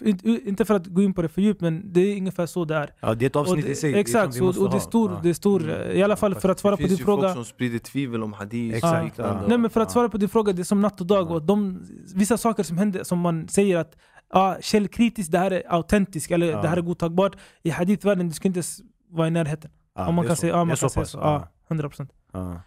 inte- 0.00 0.64
för 0.64 0.74
att 0.74 0.86
gå 0.86 1.02
in 1.02 1.14
på 1.14 1.22
det 1.22 1.28
för 1.28 1.40
djupt 1.42 1.60
men 1.60 1.92
det 1.92 2.00
är 2.00 2.16
ungefär 2.16 2.46
så 2.46 2.64
det 2.64 2.74
är. 2.76 2.90
Ja, 3.00 3.14
det 3.14 3.24
är 3.24 3.26
ett 3.26 3.36
avsnitt 3.36 3.64
det, 3.64 3.70
i 3.70 3.74
sig. 3.74 3.92
det 3.92 3.98
är 3.98 4.00
exakt, 4.00 4.34
som 4.34 4.46
vi 4.46 4.52
så, 4.52 4.64
och 4.64 4.70
det 4.70 4.76
är 4.76 4.80
stor, 4.80 5.08
ha. 5.08 5.20
det 5.22 5.28
är 5.28 5.34
stor 5.34 5.62
Mm. 5.62 5.96
i 5.96 6.02
alla 6.02 6.16
fall 6.16 6.34
för 6.34 6.48
att 6.48 6.58
svara 6.58 6.76
Det 6.76 6.76
på 6.76 6.80
din 6.82 6.88
finns 6.88 7.00
ju 7.00 7.04
folk 7.04 7.20
fråga. 7.20 7.34
som 7.34 7.44
sprider 7.44 7.78
tvivel 7.78 8.22
om 8.22 8.32
hadith 8.32 8.76
Exakt, 8.76 8.98
och 8.98 9.04
liknande. 9.04 9.40
ja. 9.42 9.48
Nej 9.48 9.58
men 9.58 9.70
för 9.70 9.80
att 9.80 9.90
svara 9.90 10.08
på 10.08 10.18
din 10.18 10.28
fråga, 10.28 10.52
det 10.52 10.62
är 10.62 10.64
som 10.64 10.80
natt 10.80 11.00
och 11.00 11.06
dag. 11.06 11.26
Ja. 11.30 11.34
Och 11.34 11.42
de, 11.42 11.82
vissa 12.14 12.36
saker 12.38 12.62
som 12.62 12.78
händer, 12.78 13.04
som 13.04 13.18
man 13.18 13.48
säger 13.48 13.76
att 13.78 13.96
ah, 14.30 14.54
källkritiskt, 14.60 15.32
det 15.32 15.38
här 15.38 15.50
är 15.50 15.62
autentiskt 15.68 16.30
eller 16.32 16.46
Ja. 16.50 16.62
det 16.62 16.68
här 16.68 16.76
är 16.76 16.80
godtagbart. 16.82 17.36
I 17.62 17.70
hadithvärlden, 17.70 18.28
du 18.28 18.34
ska 18.34 18.48
inte 18.48 18.62
vara 19.10 19.26
i 19.28 19.30
närheten. 19.30 19.70
Ja, 19.94 20.08
Om 20.08 20.14
man 20.14 20.24
det 20.24 20.28
kan 20.28 20.36
så. 20.36 20.40
säga, 20.40 20.52
ja, 20.52 20.58
Det 20.58 20.64
man 20.64 20.76
kan 20.76 20.90
säga 20.90 21.04
så. 21.04 21.18
Ja. 21.18 21.48
Ja, 21.68 21.74
100%. 21.76 22.08
Ja. 22.32 22.60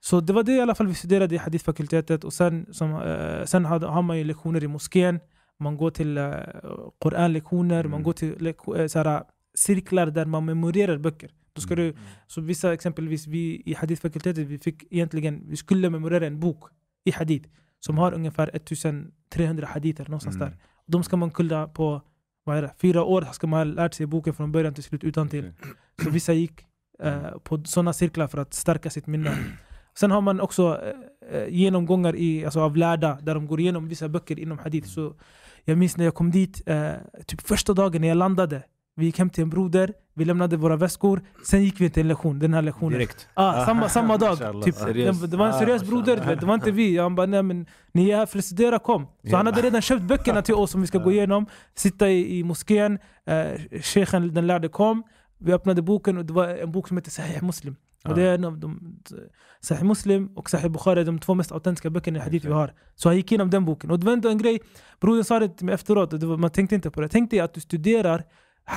Så 0.00 0.20
det 0.20 0.32
var 0.32 0.42
det 0.42 0.52
i 0.52 0.60
alla 0.60 0.74
fall 0.74 0.86
vi 0.86 0.94
studerade 0.94 1.34
i 1.34 1.38
hadithfakultetet. 1.38 2.24
Och 2.24 2.32
sen, 2.32 2.66
som, 2.70 2.94
eh, 3.02 3.44
sen 3.44 3.64
hade, 3.64 3.86
har 3.86 4.02
man 4.02 4.18
ju 4.18 4.24
lektioner 4.24 4.64
i 4.64 4.68
moskén. 4.68 5.20
Man 5.62 5.76
går 5.76 5.90
till 5.90 6.18
uh, 6.18 6.34
Koranlektioner, 6.98 7.80
Mm. 7.80 7.90
man 7.90 8.02
går 8.02 8.12
till 8.12 8.46
eh, 8.46 8.86
såhär, 8.86 9.22
cirklar 9.54 10.06
där 10.06 10.24
man 10.26 10.44
memorerar 10.44 10.98
böcker. 10.98 11.30
Då 11.52 11.60
ska 11.60 11.74
Mm. 11.74 11.86
du, 11.86 11.94
så 12.26 12.40
vissa 12.40 12.72
exempelvis, 12.72 13.26
vi 13.26 13.62
i 13.66 13.74
hadithfakultetet, 13.74 14.46
vi 14.46 14.58
fick 14.58 14.84
egentligen, 14.90 15.42
vi 15.48 15.56
skulle 15.56 15.90
memorera 15.90 16.26
en 16.26 16.40
bok 16.40 16.64
i 17.04 17.10
hadith 17.10 17.48
som 17.80 17.98
har 17.98 18.12
ungefär 18.14 18.50
1300 18.56 19.66
hadither 19.66 20.04
någonstans 20.04 20.36
Mm. 20.36 20.48
där. 20.48 20.58
De 20.86 21.02
ska 21.02 21.16
man 21.16 21.30
kunna 21.30 21.68
på 21.68 22.02
vad 22.44 22.56
är 22.56 22.62
det, 22.62 22.72
fyra 22.78 23.02
år 23.04 23.28
ska 23.32 23.46
man 23.46 23.58
ha 23.58 23.64
lärt 23.64 23.94
sig 23.94 24.06
boken 24.06 24.34
från 24.34 24.52
början 24.52 24.74
till 24.74 24.82
slut 24.84 25.04
utan 25.04 25.28
till. 25.28 25.52
Så 26.04 26.10
vissa 26.10 26.32
gick 26.32 26.66
eh, 27.02 27.30
på 27.44 27.64
sådana 27.64 27.92
cirklar 27.92 28.26
för 28.26 28.38
att 28.38 28.54
stärka 28.54 28.90
sitt 28.90 29.06
minne. 29.06 29.38
Sen 29.94 30.10
har 30.10 30.20
man 30.20 30.40
också 30.40 30.80
eh, 30.82 31.38
eh, 31.40 31.48
genomgångar 31.48 32.16
i, 32.16 32.44
alltså 32.44 32.60
av 32.60 32.76
lärda 32.76 33.18
där 33.22 33.34
de 33.34 33.46
går 33.46 33.60
igenom 33.60 33.88
vissa 33.88 34.08
böcker 34.08 34.38
inom 34.38 34.58
hadith. 34.58 34.88
Så 34.88 35.14
jag 35.64 35.78
minns 35.78 35.96
när 35.96 36.04
jag 36.04 36.14
kom 36.14 36.30
dit, 36.30 36.62
eh, 36.66 36.92
typ 37.26 37.40
första 37.46 37.72
dagen 37.74 38.00
när 38.00 38.08
jag 38.08 38.16
landade. 38.16 38.62
Vi 38.96 39.04
gick 39.06 39.18
hem 39.18 39.30
till 39.30 39.42
en 39.42 39.50
broder, 39.50 39.92
vi 40.14 40.24
lämnade 40.24 40.56
våra 40.56 40.76
väskor, 40.76 41.22
sen 41.44 41.64
gick 41.64 41.80
vi 41.80 41.90
till 41.90 42.00
en 42.00 42.08
lektion, 42.08 42.38
den 42.38 42.54
här 42.54 42.62
lektionen. 42.62 42.92
Direkt. 42.98 43.28
Ah, 43.34 43.66
samma, 43.66 43.88
samma 43.88 44.16
dag. 44.16 44.38
Typ, 44.64 44.74
Seriöst? 44.74 45.30
det, 45.30 45.36
var 45.36 45.46
en 45.46 45.54
Ah, 45.54 45.58
seriös 45.58 45.82
broder, 45.84 46.16
du 46.16 46.22
vet, 46.22 46.40
det 46.40 46.46
var 46.46 46.54
inte 46.54 46.70
vi. 46.70 46.98
Han 46.98 47.14
bara, 47.14 47.26
nej 47.26 47.42
men 47.42 47.66
ni 47.92 48.10
är 48.10 48.16
här 48.16 48.26
för 48.26 48.38
att 48.38 48.44
studera, 48.44 48.78
kom. 48.78 49.06
Så 49.30 49.36
han 49.36 49.46
hade 49.46 49.62
redan 49.62 49.82
köpt 49.82 50.02
böckerna 50.02 50.42
till 50.42 50.54
oss 50.54 50.70
som 50.70 50.80
vi 50.80 50.86
ska 50.86 50.98
gå 50.98 51.12
igenom. 51.12 51.46
Sitta 51.74 52.08
i, 52.08 52.38
i 52.38 52.44
moskén, 52.44 52.98
eh, 53.26 53.80
sheikhen 53.82 54.34
den 54.34 54.46
lärde 54.46 54.68
kom. 54.68 55.02
Vi 55.38 55.52
öppnade 55.52 55.82
boken 55.82 56.18
och 56.18 56.24
det 56.24 56.32
var 56.32 56.48
en 56.48 56.72
bok 56.72 56.88
som 56.88 56.96
heter 56.96 57.10
Sahih 57.10 57.44
Muslim. 57.44 57.76
Och 58.04 58.14
det 58.14 58.22
är 58.22 58.34
en 58.34 58.44
av 58.44 58.58
de, 58.58 58.98
Sahih 59.60 59.84
Muslim 59.84 60.26
och 60.36 60.50
Sahih 60.50 60.68
Bukhari 60.68 61.00
är 61.00 61.04
de 61.04 61.18
två 61.18 61.34
mest 61.34 61.52
autentiska 61.52 61.90
böckerna 61.90 62.18
i 62.18 62.22
hadith 62.22 62.46
vi 62.46 62.52
har. 62.52 62.74
Så 62.94 63.08
han 63.08 63.16
gick 63.16 63.32
igenom 63.32 63.50
den 63.50 63.64
boken. 63.64 63.90
Och 63.90 63.98
det 63.98 64.06
var 64.06 64.12
ändå 64.12 64.28
en 64.28 64.38
grej, 64.38 64.60
brodern 65.00 65.24
sa 65.24 65.38
det 65.38 65.48
till 65.48 65.66
mig 65.66 65.74
efteråt, 65.74 66.12
och 66.12 66.22
var, 66.22 66.36
man 66.36 66.50
tänkte 66.50 66.74
inte 66.74 66.90
på 66.90 67.00
det. 67.00 67.08
Tänk 67.08 67.30
dig 67.30 67.40
att 67.40 67.54
du 67.54 67.60
studerar 67.60 68.24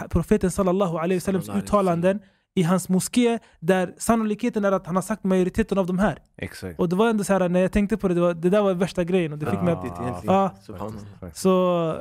profeten 0.09 0.51
sallallahu 0.51 0.97
alaihi 0.97 1.19
wasallams 1.19 1.49
uttalanden 1.49 2.19
i 2.55 2.63
hans 2.63 2.89
moské 2.89 3.39
där 3.59 3.93
sannolikheten 3.97 4.65
är 4.65 4.71
att 4.71 4.85
han 4.85 4.95
har 4.95 5.01
sagt 5.01 5.23
majoriteten 5.23 5.77
av 5.77 5.85
de 5.85 5.99
här. 5.99 6.19
Exakt. 6.38 6.79
Och 6.79 6.89
det 6.89 6.95
var 6.95 7.09
ändå 7.09 7.23
så 7.23 7.33
här 7.33 7.49
när 7.49 7.59
jag 7.59 7.71
tänkte 7.71 7.97
på 7.97 8.07
det, 8.07 8.13
det, 8.13 8.21
var, 8.21 8.33
det 8.33 8.49
där 8.49 8.61
var 8.61 8.73
värsta 8.73 9.03
grejen. 9.03 9.33
Och 9.33 9.39
det 9.39 9.45
fick 9.45 9.61
mig 9.61 9.73
att, 9.73 10.65
subhanallah. 10.65 11.03
så 11.33 11.97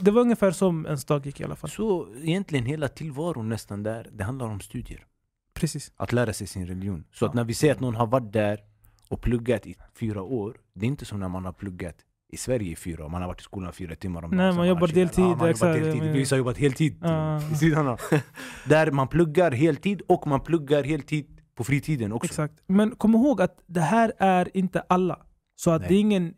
det 0.00 0.10
var 0.10 0.22
ungefär 0.22 0.50
som 0.50 0.86
en 0.86 0.98
dag 1.06 1.26
gick 1.26 1.40
i 1.40 1.44
alla 1.44 1.56
fall. 1.56 1.70
Så 1.70 2.08
egentligen 2.22 2.66
hela 2.66 2.88
tillvaron 2.88 3.48
nästan 3.48 3.82
där, 3.82 4.06
det 4.12 4.24
handlar 4.24 4.46
om 4.46 4.60
studier. 4.60 5.04
Precis. 5.60 5.92
Att 5.96 6.12
lära 6.12 6.32
sig 6.32 6.46
sin 6.46 6.66
religion. 6.66 7.04
Så 7.12 7.26
att 7.26 7.34
när 7.34 7.44
vi 7.44 7.54
säger 7.54 7.74
att 7.74 7.80
någon 7.80 7.94
har 7.94 8.06
varit 8.06 8.32
där 8.32 8.60
och 9.08 9.20
pluggat 9.22 9.66
i 9.66 9.76
fyra 10.00 10.22
år, 10.22 10.56
det 10.74 10.86
är 10.86 10.88
inte 10.88 11.04
som 11.04 11.20
när 11.20 11.28
man 11.28 11.44
har 11.44 11.52
pluggat 11.52 11.94
i 12.32 12.36
Sverige 12.36 12.72
i 12.72 12.76
fyra 12.76 13.04
år. 13.04 13.08
Man 13.08 13.20
har 13.22 13.28
varit 13.28 13.40
i 13.40 13.44
skolan 13.44 13.72
fyra 13.72 13.94
timmar 13.94 14.24
om 14.24 14.30
Nej, 14.30 14.38
dagen, 14.38 14.52
sen 14.52 14.56
man 14.56 14.66
har 14.68 14.74
jobbar 14.74 14.88
deltid, 14.88 15.24
Ja, 15.24 15.28
man 15.28 15.38
har 15.38 15.48
exakt, 15.48 15.82
deltid. 15.82 16.02
men- 16.02 16.12
Vissa 16.12 16.34
har 16.34 16.38
jobbat 16.38 16.58
heltid 16.58 17.04
i 17.52 17.54
sidan 17.56 17.88
av. 17.88 18.00
Där 18.68 18.90
man 18.90 19.08
pluggar 19.08 19.50
heltid 19.50 20.02
och 20.08 20.26
man 20.26 20.40
pluggar 20.40 20.82
heltid 20.84 21.40
på 21.54 21.64
fritiden 21.64 22.12
också. 22.12 22.26
Exakt. 22.26 22.54
Men 22.66 22.90
kom 22.96 23.14
ihåg 23.14 23.42
att 23.42 23.58
det 23.66 23.80
här 23.80 24.12
är 24.18 24.56
inte 24.56 24.80
alla. 24.80 25.18
Så 25.56 25.70
att 25.70 25.80
Nej. 25.80 25.88
det 25.88 25.94
är, 25.94 26.00
ingen, 26.00 26.34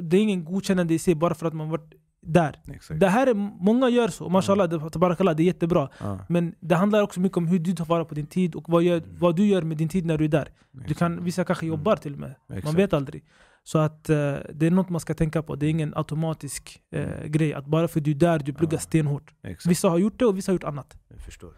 det 0.00 0.16
är 0.16 0.20
ingen 0.20 0.44
godkännande 0.44 0.94
i 0.94 0.98
sig 0.98 1.14
bara 1.14 1.34
för 1.34 1.46
att 1.46 1.54
man 1.54 1.70
varit 1.70 1.92
där. 2.26 2.56
Exakt. 2.68 3.00
Det 3.00 3.08
här 3.08 3.26
är, 3.26 3.34
många 3.64 3.88
gör 3.88 4.08
så, 4.08 4.28
mashallah, 4.28 4.68
det, 4.68 4.90
tabarakallah, 4.90 5.36
det 5.36 5.42
är 5.42 5.44
jättebra. 5.44 5.88
Ja. 5.98 6.18
Men 6.28 6.54
det 6.60 6.74
handlar 6.74 7.02
också 7.02 7.20
mycket 7.20 7.38
om 7.38 7.46
hur 7.46 7.58
du 7.58 7.72
tar 7.72 7.84
vara 7.84 8.04
på 8.04 8.14
din 8.14 8.26
tid 8.26 8.54
och 8.54 8.64
vad, 8.68 8.82
gör, 8.82 8.96
Mm. 8.96 9.16
vad 9.18 9.36
du 9.36 9.46
gör 9.46 9.62
med 9.62 9.76
din 9.76 9.88
tid 9.88 10.06
när 10.06 10.18
du 10.18 10.24
är 10.24 10.28
där. 10.28 10.48
Du 10.88 10.94
kan, 10.94 11.24
vissa 11.24 11.44
kanske 11.44 11.66
jobbar 11.66 11.96
till 11.96 12.12
och 12.12 12.18
med, 12.20 12.34
man 12.64 12.74
vet 12.74 12.92
aldrig. 12.92 13.24
Så 13.64 13.78
att 13.78 14.08
eh, 14.10 14.16
det 14.54 14.66
är 14.66 14.70
något 14.70 14.88
man 14.88 15.00
ska 15.00 15.14
tänka 15.14 15.42
på, 15.42 15.56
det 15.56 15.66
är 15.66 15.70
ingen 15.70 15.92
automatisk 15.96 16.80
eh, 16.92 17.24
grej. 17.26 17.54
Att 17.54 17.66
bara 17.66 17.88
för 17.88 18.00
att 18.00 18.04
du 18.04 18.10
är 18.10 18.14
där, 18.14 18.38
du 18.38 18.52
pluggar 18.52 18.76
Ja. 18.76 18.80
stenhårt. 18.80 19.34
Exakt. 19.42 19.66
Vissa 19.70 19.88
har 19.88 19.98
gjort 19.98 20.18
det 20.18 20.26
och 20.26 20.36
vissa 20.38 20.52
har 20.52 20.54
gjort 20.54 20.64
annat. 20.64 20.96
Jag 21.08 21.18
förstår. 21.20 21.50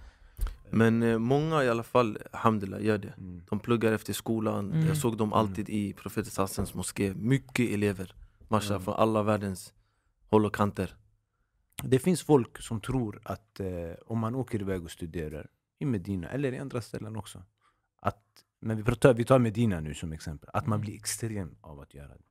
Men 0.70 1.02
eh, 1.02 1.18
många 1.18 1.64
i 1.64 1.68
alla 1.68 1.82
fall, 1.82 2.18
alhamdulillah, 2.32 2.82
gör 2.84 2.98
det. 2.98 3.12
Mm. 3.18 3.42
De 3.50 3.58
pluggar 3.60 3.92
efter 3.92 4.12
skolan. 4.12 4.72
Mm. 4.72 4.86
Jag 4.86 4.96
såg 4.96 5.16
dem 5.16 5.32
alltid 5.32 5.68
i 5.68 5.92
Profeten 5.92 6.32
Hassans 6.36 6.74
moské. 6.74 7.14
Mycket 7.14 7.70
elever. 7.70 8.14
Masha, 8.48 8.74
Mm. 8.74 8.82
från 8.84 8.94
alla 8.94 9.22
världens 9.22 9.72
håll 10.30 10.46
och 10.46 10.54
kanter. 10.54 10.96
Det 11.82 11.98
finns 11.98 12.22
folk 12.22 12.62
som 12.62 12.80
tror 12.80 13.20
att 13.24 13.60
eh, 13.60 13.92
om 14.06 14.18
man 14.18 14.34
åker 14.34 14.60
iväg 14.60 14.84
och 14.84 14.90
studerar 14.90 15.50
i 15.78 15.84
Medina 15.84 16.28
eller 16.28 16.52
i 16.52 16.58
andra 16.58 16.80
ställen 16.80 17.16
också. 17.16 17.42
Att, 18.00 18.24
men 18.60 18.76
vi 18.76 18.96
tar, 18.96 19.14
vi 19.14 19.24
tar 19.24 19.38
Medina 19.38 19.80
nu 19.80 19.94
som 19.94 20.12
exempel. 20.12 20.50
Att 20.52 20.66
man 20.66 20.80
blir 20.80 20.94
extrem 20.94 21.56
av 21.60 21.80
att 21.80 21.94
göra 21.94 22.08
det. 22.08 22.24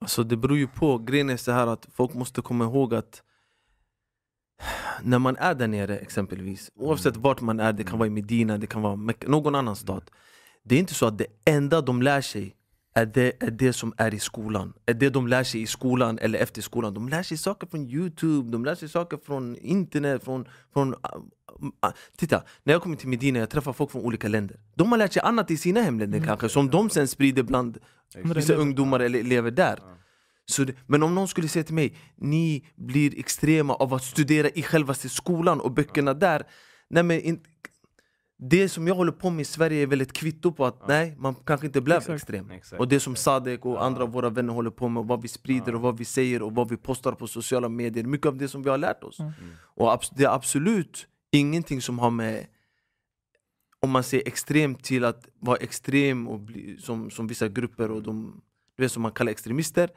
Alltså 0.00 0.24
det 0.24 0.36
beror 0.36 0.58
ju 0.58 0.66
på, 0.66 0.98
grejen 0.98 1.30
är 1.30 1.36
så 1.36 1.52
här 1.52 1.66
att 1.66 1.88
folk 1.92 2.14
måste 2.14 2.42
komma 2.42 2.64
ihåg 2.64 2.94
att 2.94 3.22
när 5.02 5.18
man 5.18 5.36
är 5.36 5.54
där 5.54 5.68
nere 5.68 5.98
exempelvis, 5.98 6.70
oavsett 6.74 7.14
Mm. 7.14 7.22
vart 7.22 7.40
man 7.40 7.60
är, 7.60 7.72
det 7.72 7.84
kan 7.84 7.98
vara 7.98 8.06
i 8.06 8.10
Medina, 8.10 8.58
det 8.58 8.66
kan 8.66 8.82
vara 8.82 8.96
någon 9.26 9.54
annan 9.54 9.76
stad. 9.76 10.10
Det 10.62 10.74
är 10.74 10.78
inte 10.78 10.94
så 10.94 11.06
att 11.06 11.18
det 11.18 11.26
enda 11.44 11.80
de 11.80 12.02
lär 12.02 12.20
sig 12.20 12.56
är 12.94 13.06
det, 13.06 13.42
är 13.42 13.50
det 13.50 13.72
som 13.72 13.92
är 13.96 14.14
i 14.14 14.18
skolan. 14.18 14.72
Är 14.86 14.94
det 14.94 15.10
de 15.10 15.26
lär 15.26 15.44
sig 15.44 15.62
i 15.62 15.66
skolan 15.66 16.18
eller 16.18 16.38
efter 16.38 16.62
skolan. 16.62 16.94
De 16.94 17.08
lär 17.08 17.22
sig 17.22 17.36
saker 17.36 17.66
från 17.66 17.86
Youtube, 17.86 18.50
de 18.50 18.64
lär 18.64 18.74
sig 18.74 18.88
saker 18.88 19.18
från 19.26 19.56
internet, 19.56 20.24
från... 20.24 20.48
från 20.72 20.94
ah, 21.00 21.18
ah, 21.80 21.92
titta, 22.16 22.42
när 22.64 22.72
jag 22.72 22.82
kommer 22.82 22.96
till 22.96 23.08
Medina, 23.08 23.38
jag 23.38 23.50
träffar 23.50 23.72
folk 23.72 23.90
från 23.90 24.02
olika 24.02 24.28
länder. 24.28 24.56
De 24.74 24.92
har 24.92 24.98
lärt 24.98 25.12
sig 25.12 25.22
annat 25.22 25.50
i 25.50 25.56
sina 25.56 25.82
hemländer 25.82 26.18
Mm. 26.18 26.28
kanske, 26.28 26.48
som 26.48 26.70
de 26.70 26.90
sen 26.90 27.08
sprider 27.08 27.42
bland 27.42 27.78
vissa 28.34 28.54
ungdomar 28.54 29.00
eller 29.00 29.20
elever 29.20 29.50
där. 29.50 29.78
Så 30.46 30.64
det, 30.64 30.74
men 30.86 31.02
om 31.02 31.14
någon 31.14 31.28
skulle 31.28 31.48
säga 31.48 31.64
till 31.64 31.74
mig, 31.74 31.96
ni 32.16 32.68
blir 32.76 33.18
extrema 33.18 33.74
av 33.74 33.94
att 33.94 34.04
studera 34.04 34.48
i 34.48 34.62
självaste 34.62 35.08
skolan 35.08 35.60
och 35.60 35.72
böckerna 35.72 36.14
där. 36.14 36.42
Nej, 36.90 37.02
men 37.02 37.20
in, 37.20 37.40
det 38.42 38.68
som 38.68 38.86
jag 38.88 38.94
håller 38.94 39.12
på 39.12 39.30
med 39.30 39.40
i 39.40 39.44
Sverige 39.44 39.82
är 39.82 39.86
väl 39.86 40.00
ett 40.00 40.12
kvitto 40.12 40.52
på 40.52 40.66
att 40.66 40.88
nej, 40.88 41.14
man 41.18 41.34
kanske 41.34 41.66
inte 41.66 41.80
blev 41.80 41.96
Exakt. 41.98 42.14
extrem. 42.14 42.50
Exakt. 42.50 42.80
Och 42.80 42.88
det 42.88 43.00
som 43.00 43.16
Sadek 43.16 43.66
och 43.66 43.84
andra 43.84 44.02
av 44.02 44.12
våra 44.12 44.28
vänner 44.30 44.52
håller 44.52 44.70
på 44.70 44.88
med, 44.88 45.04
vad 45.04 45.22
vi 45.22 45.28
sprider 45.28 45.74
och 45.74 45.80
vad 45.80 45.98
vi 45.98 46.04
säger 46.04 46.42
och 46.42 46.54
vad 46.54 46.68
vi 46.68 46.76
postar 46.76 47.12
på 47.12 47.26
sociala 47.26 47.68
medier. 47.68 48.04
Mycket 48.04 48.26
av 48.26 48.36
det 48.36 48.48
som 48.48 48.62
vi 48.62 48.70
har 48.70 48.78
lärt 48.78 49.04
oss. 49.04 49.18
Mm. 49.20 49.32
Och 49.76 49.88
abs- 49.92 50.12
det 50.16 50.24
är 50.24 50.34
absolut 50.34 51.06
ingenting 51.30 51.80
som 51.82 51.98
har 51.98 52.10
med 52.10 52.46
om 53.80 53.90
man 53.90 54.02
säger 54.02 54.28
extremt 54.28 54.84
till 54.84 55.04
att 55.04 55.28
vara 55.40 55.56
extrem 55.56 56.28
och 56.28 56.40
bli, 56.40 56.76
som, 56.80 57.10
som 57.10 57.26
vissa 57.26 57.48
grupper 57.48 57.90
och 57.90 58.02
de, 58.02 58.40
du 58.76 58.82
vet, 58.82 58.92
som 58.92 59.02
man 59.02 59.12
kallar 59.12 59.32
extremister 59.32 59.88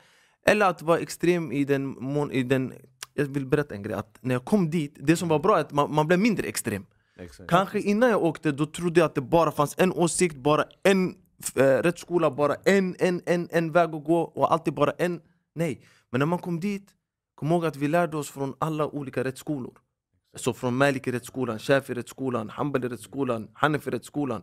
Eller 0.46 0.66
att 0.66 0.82
vara 0.82 1.00
extrem 1.00 1.52
i 1.52 1.64
den 1.66 2.32
i 2.32 2.44
den 2.44 2.74
Jag 3.14 3.26
vill 3.26 3.46
berätta 3.46 3.76
en 3.76 3.84
grej, 3.84 3.96
att 3.96 4.18
när 4.22 4.36
jag 4.36 4.46
kom 4.46 4.70
dit, 4.70 4.98
det 5.00 5.18
som 5.18 5.28
var 5.30 5.40
bra 5.40 5.58
är 5.58 5.62
att 5.62 5.72
man, 5.72 5.94
man 5.94 6.08
blev 6.08 6.20
mindre 6.20 6.48
extrem 6.48 6.86
Exakt. 7.20 7.50
Kanske 7.50 7.80
innan 7.80 8.10
jag 8.10 8.24
åkte, 8.24 8.52
då 8.52 8.66
trodde 8.66 9.00
jag 9.00 9.06
att 9.06 9.16
det 9.16 9.22
bara 9.22 9.52
fanns 9.52 9.76
en 9.78 9.92
åsikt, 9.94 10.36
bara 10.36 10.64
en 10.84 11.16
äh, 11.56 11.64
rätt 11.64 12.00
skola, 12.00 12.32
bara 12.32 12.56
en, 12.66 12.96
en, 13.00 13.22
en, 13.26 13.48
en 13.52 13.72
väg 13.72 13.96
att 13.96 14.04
gå 14.04 14.22
och 14.22 14.54
alltid 14.54 14.74
bara 14.74 14.92
en. 14.92 15.22
Nej, 15.56 15.82
men 16.12 16.20
när 16.20 16.26
man 16.26 16.40
kom 16.40 16.60
dit, 16.60 16.90
kom 17.36 17.52
ihåg 17.52 17.66
att 17.66 17.76
vi 17.76 17.88
lärde 17.88 18.18
oss 18.18 18.30
från 18.30 18.54
alla 18.60 18.88
olika 18.88 19.24
rättsskolor 19.24 19.74
Så 20.36 20.54
från 20.54 20.78
Maliki-rättsskolan, 20.78 21.58
Shafi-rättsskolan, 21.60 22.50
Hanbali-rättsskolan, 22.50 23.48
Hanafi-rättsskolan 23.54 24.42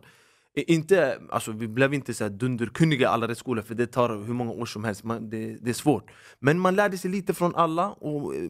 I- 0.55 0.73
inte, 0.73 1.21
alltså 1.29 1.51
vi 1.51 1.67
blev 1.67 1.93
inte 1.93 2.13
så 2.13 2.29
dunderkunniga 2.29 3.01
i 3.01 3.05
alla 3.05 3.27
rättsskolor 3.27 3.61
för 3.61 3.75
det 3.75 3.87
tar 3.87 4.09
hur 4.09 4.33
många 4.33 4.51
år 4.51 4.65
som 4.65 4.83
helst, 4.83 5.03
man, 5.03 5.29
det, 5.29 5.57
det 5.61 5.69
är 5.69 5.73
svårt. 5.73 6.11
Men 6.39 6.59
man 6.59 6.75
lärde 6.75 6.97
sig 6.97 7.11
lite 7.11 7.33
från 7.33 7.55
alla, 7.55 7.91
och, 7.91 8.35
eh, 8.35 8.49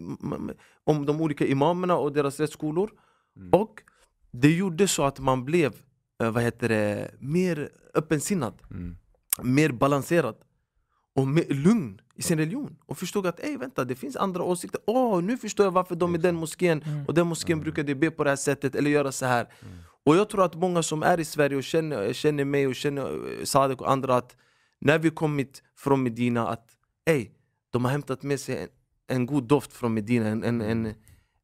om 0.84 1.05
de 1.05 1.21
olika 1.21 1.45
imamerna 1.45 1.97
och 1.97 2.13
deras 2.13 2.39
rättsskolor 2.39 2.91
Och 3.51 3.81
det 4.32 4.52
gjorde 4.56 4.88
så 4.88 5.04
att 5.04 5.20
man 5.20 5.46
blev, 5.46 5.74
eh, 6.22 6.32
vad 6.32 6.44
heter 6.44 6.70
det, 6.70 7.12
mer 7.20 7.70
öppensinnad 7.94 8.54
Mm. 8.72 8.98
Mer 9.44 9.70
balanserad 9.72 10.36
och 11.15 11.28
mer 11.28 11.46
lugn 11.50 12.02
i 12.15 12.22
sin 12.22 12.38
religion 12.38 12.78
och 12.86 12.98
förstod 12.98 13.28
att 13.28 13.39
ey 13.39 13.58
vänta 13.58 13.84
det 13.86 13.96
finns 13.96 14.15
andra 14.15 14.44
åsikter. 14.44 14.82
Åh 14.88 15.22
nu 15.24 15.38
förstår 15.38 15.65
jag 15.65 15.72
varför 15.72 15.96
de 15.96 16.15
i 16.15 16.17
den 16.17 16.36
moskén 16.36 16.82
Mm. 16.86 17.06
och 17.06 17.13
den 17.13 17.28
moskén 17.28 17.60
brukade 17.60 17.96
be 17.96 18.12
på 18.12 18.24
det 18.24 18.30
här 18.30 18.38
sättet 18.38 18.76
eller 18.76 18.91
göra 18.91 19.12
så 19.12 19.26
här. 19.26 19.48
Och 20.06 20.15
jag 20.15 20.30
tror 20.30 20.46
att 20.46 20.56
många 20.56 20.84
som 20.84 21.04
är 21.04 21.20
i 21.20 21.26
Sverige 21.26 21.58
och 21.58 21.63
känner, 21.63 22.13
känner 22.13 22.46
mig 22.46 22.67
och 22.67 22.76
känner 22.76 23.04
eh, 23.39 23.44
Sadek 23.44 23.82
och 23.82 23.91
andra 23.91 24.15
att 24.15 24.36
när 24.82 25.00
vi 25.00 25.10
kommit 25.10 25.63
från 25.78 26.04
Medina 26.04 26.48
att 26.48 26.67
ey, 27.06 27.30
de 27.72 27.86
har 27.86 27.91
hämtat 27.91 28.24
med 28.24 28.39
sig 28.39 28.58
en, 28.63 28.70
en 29.08 29.26
god 29.26 29.44
doft 29.44 29.74
från 29.74 29.94
Medina, 29.94 30.28
en, 30.28 30.44
en, 30.44 30.62
en, 30.62 30.94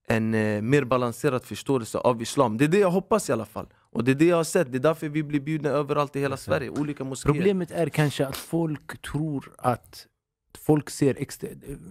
en 0.07 0.33
eh, 0.33 0.61
mer 0.61 0.83
balanserad 0.83 1.43
förståelse 1.43 1.97
av 1.97 2.21
Islam. 2.21 2.57
Det 2.57 2.65
är 2.65 2.69
det 2.69 2.79
jag 2.79 2.91
hoppas 2.91 3.29
i 3.29 3.33
alla 3.33 3.45
fall. 3.45 3.67
Och 3.91 4.03
det 4.03 4.11
är 4.11 4.15
det 4.15 4.25
jag 4.25 4.37
har 4.37 4.43
sett, 4.43 4.71
det 4.71 4.77
är 4.77 4.79
därför 4.79 5.09
vi 5.09 5.23
blir 5.23 5.39
bjudna 5.39 5.69
överallt 5.69 6.15
i 6.15 6.19
hela 6.19 6.37
Sverige, 6.37 6.69
olika 6.69 7.03
moskéer. 7.03 7.33
Problemet 7.33 7.71
är 7.71 7.89
kanske 7.89 8.27
att 8.27 8.37
folk 8.37 9.01
tror 9.01 9.51
att 9.57 10.05
folk 10.65 10.89
ser. 10.89 11.17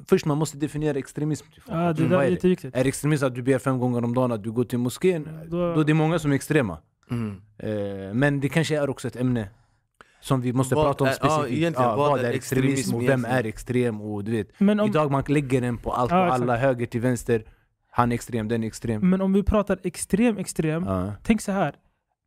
Först 0.09 0.27
man 0.27 0.39
måste 0.39 0.59
definiera 0.59 0.99
extremism. 0.99 1.47
Ja, 1.69 1.75
det 1.75 1.79
Mm, 1.79 1.95
där 1.95 2.17
vad 2.17 2.25
är 2.25 2.27
är 2.27 2.31
lite 2.31 2.49
viktigt. 2.49 2.77
Är 2.77 2.85
extremism 2.87 3.25
att 3.27 3.35
du 3.35 3.43
ber 3.43 3.59
fem 3.59 3.79
gånger 3.79 4.05
om 4.05 4.15
dagen, 4.15 4.33
att 4.33 4.43
du 4.43 4.53
går 4.53 4.65
till 4.65 4.79
moskén? 4.79 5.29
Då- 5.47 5.75
Då 5.75 5.81
är 5.81 5.85
det 5.85 5.95
många 5.95 6.19
som 6.19 6.31
är 6.31 6.35
extrema. 6.35 6.79
Mm. 7.11 7.43
Eh, 7.59 8.15
men 8.15 8.41
det 8.41 8.49
kanske 8.49 8.79
är 8.79 8.91
också 8.91 9.09
ett 9.09 9.17
ämne 9.17 9.49
som 10.21 10.41
vi 10.41 10.53
måste 10.53 10.75
Vad 10.75 10.85
prata 10.85 11.05
om 11.05 11.09
är- 11.09 11.11
ja, 11.21 11.29
specifikt. 11.29 11.59
egentligen, 11.59 11.97
vad 11.97 12.21
är 12.21 12.33
extremism 12.33 12.95
och 12.95 13.03
vem 13.09 13.25
är 13.25 13.45
extrem? 13.47 14.01
Och 14.01 14.25
du 14.25 14.31
vet, 14.33 14.61
Men 14.61 14.81
om, 14.81 14.89
Idag 14.89 15.11
man 15.11 15.25
lägger 15.29 15.61
den 15.61 15.79
på 15.79 15.93
allt 15.93 16.11
Ja, 16.11 16.21
och 16.21 16.27
exakt. 16.27 16.43
alla, 16.43 16.57
höger 16.57 16.87
till 16.87 17.01
vänster. 17.01 17.45
Han 17.97 18.13
är 18.13 18.15
extrem, 18.15 18.49
den 18.49 18.63
är 18.63 18.67
extrem. 18.67 19.11
men 19.11 19.21
om 19.21 19.33
vi 19.33 19.43
pratar 19.43 19.79
extrem, 19.83 20.39
extrem. 20.39 20.85
Ja. 20.85 21.13
Tänk 21.23 21.41
så 21.41 21.53
här. 21.53 21.75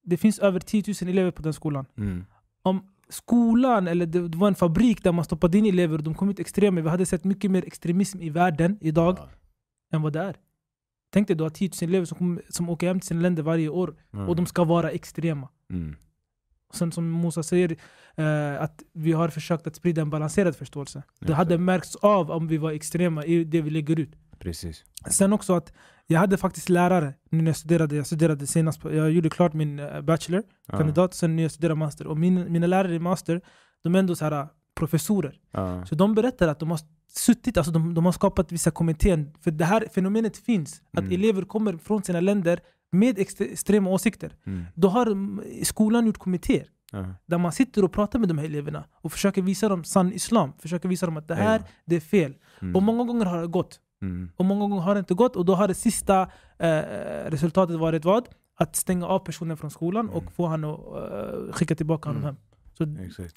Det 0.03 0.17
finns 0.17 0.39
över 0.39 0.59
10 0.59 0.83
000 1.01 1.09
elever 1.09 1.31
på 1.31 1.41
den 1.41 1.53
skolan. 1.53 1.85
Mm. 1.97 2.25
Om 2.61 2.81
skolan, 3.09 3.87
eller 3.87 4.05
det, 4.05 4.27
det 4.27 4.37
var 4.37 4.47
en 4.47 4.55
fabrik 4.55 5.03
där 5.03 5.11
man 5.11 5.25
stoppade 5.25 5.57
in 5.57 5.65
elever 5.65 5.97
och 5.97 6.03
de 6.03 6.15
kom 6.15 6.29
ut 6.29 6.39
extrema. 6.39 6.81
Vi 6.81 6.89
hade 6.89 7.05
sett 7.05 7.23
mycket 7.23 7.51
mer 7.51 7.65
extremism 7.67 8.21
i 8.21 8.29
världen 8.29 8.77
idag 8.81 9.15
Ja. 9.19 9.29
än 9.93 10.01
vad 10.01 10.13
det 10.13 10.19
är. 10.19 10.35
Tänk 11.13 11.27
dig, 11.27 11.35
du 11.37 11.43
har 11.43 11.49
10 11.49 11.69
000 11.81 11.89
elever 11.89 12.05
som, 12.05 12.17
kom, 12.17 12.39
som 12.49 12.69
åker 12.69 12.87
hem 12.87 12.99
till 12.99 13.07
sina 13.07 13.21
länder 13.21 13.43
varje 13.43 13.69
år 13.69 13.95
Mm. 14.13 14.29
och 14.29 14.35
de 14.35 14.45
ska 14.45 14.63
vara 14.63 14.91
extrema. 14.91 15.49
Mm. 15.69 15.95
Sen 16.73 16.91
som 16.91 17.21
Musa 17.21 17.43
säger, 17.43 17.75
eh, 18.15 18.61
att 18.61 18.83
vi 18.93 19.11
har 19.11 19.29
försökt 19.29 19.67
att 19.67 19.75
sprida 19.75 20.01
en 20.01 20.09
balanserad 20.09 20.55
förståelse. 20.55 21.03
Det 21.19 21.33
hade 21.33 21.57
märkts 21.57 21.95
av 21.95 22.31
om 22.31 22.47
vi 22.47 22.57
var 22.57 22.71
extrema 22.71 23.25
i 23.25 23.43
det 23.43 23.61
vi 23.61 23.69
lägger 23.69 23.99
ut. 23.99 24.15
Precis. 24.39 24.83
Sen 25.09 25.33
också 25.33 25.53
att 25.55 25.73
jag 26.07 26.19
hade 26.19 26.37
faktiskt 26.37 26.69
lärare 26.69 27.13
när 27.29 27.45
jag 27.45 27.55
studerade. 27.55 27.95
Jag 27.95 28.05
studerade 28.05 28.47
senast, 28.47 28.83
jag 28.83 29.11
gjorde 29.11 29.29
klart 29.29 29.53
min 29.53 29.79
eh, 29.79 30.01
bachelor, 30.01 30.43
Ja. 30.67 30.77
kandidat, 30.77 31.13
sen 31.13 31.35
när 31.35 31.43
jag 31.43 31.51
studerade 31.51 31.79
master. 31.79 32.07
Och 32.07 32.17
min, 32.17 32.51
mina 32.51 32.67
lärare 32.67 32.95
i 32.95 32.99
master, 32.99 33.41
de 33.83 33.95
är 33.95 33.99
ändå 33.99 34.15
så 34.15 34.25
här 34.25 34.31
eh, 34.31 34.47
professorer. 34.75 35.39
Ja. 35.51 35.85
Så 35.85 35.95
de 35.95 36.15
berättar 36.15 36.47
att 36.47 36.59
de 36.59 36.71
har 36.71 36.79
suttit, 37.13 37.57
alltså 37.57 37.71
de, 37.71 37.93
de 37.93 38.05
har 38.05 38.11
skapat 38.11 38.51
vissa 38.51 38.71
kommittéer. 38.71 39.31
För 39.41 39.51
det 39.51 39.65
här 39.65 39.87
fenomenet 39.93 40.37
finns, 40.37 40.81
att 40.93 40.99
Mm. 41.03 41.11
elever 41.13 41.41
kommer 41.41 41.77
från 41.77 42.03
sina 42.03 42.19
länder 42.19 42.59
med 42.91 43.17
extre- 43.17 43.51
extrema 43.51 43.89
åsikter. 43.89 44.35
Mm. 44.45 44.63
Då 44.75 44.87
har 44.87 45.63
skolan 45.63 46.05
gjort 46.05 46.17
kommittéer 46.17 46.67
Ja. 46.91 47.05
där 47.25 47.37
man 47.37 47.51
sitter 47.51 47.83
och 47.83 47.91
pratar 47.91 48.19
med 48.19 48.27
de 48.27 48.37
här 48.37 48.45
eleverna 48.45 48.83
och 48.93 49.11
försöker 49.11 49.41
visa 49.41 49.69
dem 49.69 49.83
sann 49.83 50.13
islam. 50.13 50.53
Försöker 50.59 50.89
visa 50.89 51.05
dem 51.05 51.17
att 51.17 51.27
det 51.27 51.35
här, 51.35 51.59
Ja. 51.59 51.65
det 51.85 51.95
är 51.95 51.99
fel. 51.99 52.35
Mm. 52.61 52.75
Och 52.75 52.83
många 52.83 53.03
gånger 53.03 53.25
har 53.25 53.41
det 53.41 53.47
gått. 53.47 53.79
Mm. 54.01 54.29
Och 54.37 54.45
många 54.45 54.59
gånger 54.61 54.81
har 54.81 54.93
det 54.95 54.99
inte 54.99 55.13
gått. 55.13 55.35
Och 55.35 55.45
då 55.45 55.55
har 55.55 55.67
det 55.67 55.73
sista 55.73 56.21
eh, 56.57 56.81
resultatet 57.27 57.79
varit 57.79 58.05
vad? 58.05 58.27
Att 58.55 58.75
stänga 58.75 59.05
av 59.07 59.19
personen 59.19 59.57
från 59.57 59.71
skolan 59.71 60.05
Mm. 60.05 60.15
och 60.15 60.31
få 60.31 60.45
han 60.47 60.63
att 60.63 60.79
eh, 60.79 61.51
skicka 61.53 61.75
tillbaka 61.75 62.09
honom 62.09 62.23
Mm. 62.23 62.35
hem. 62.35 62.97
Så 62.97 63.03
Exakt. 63.05 63.35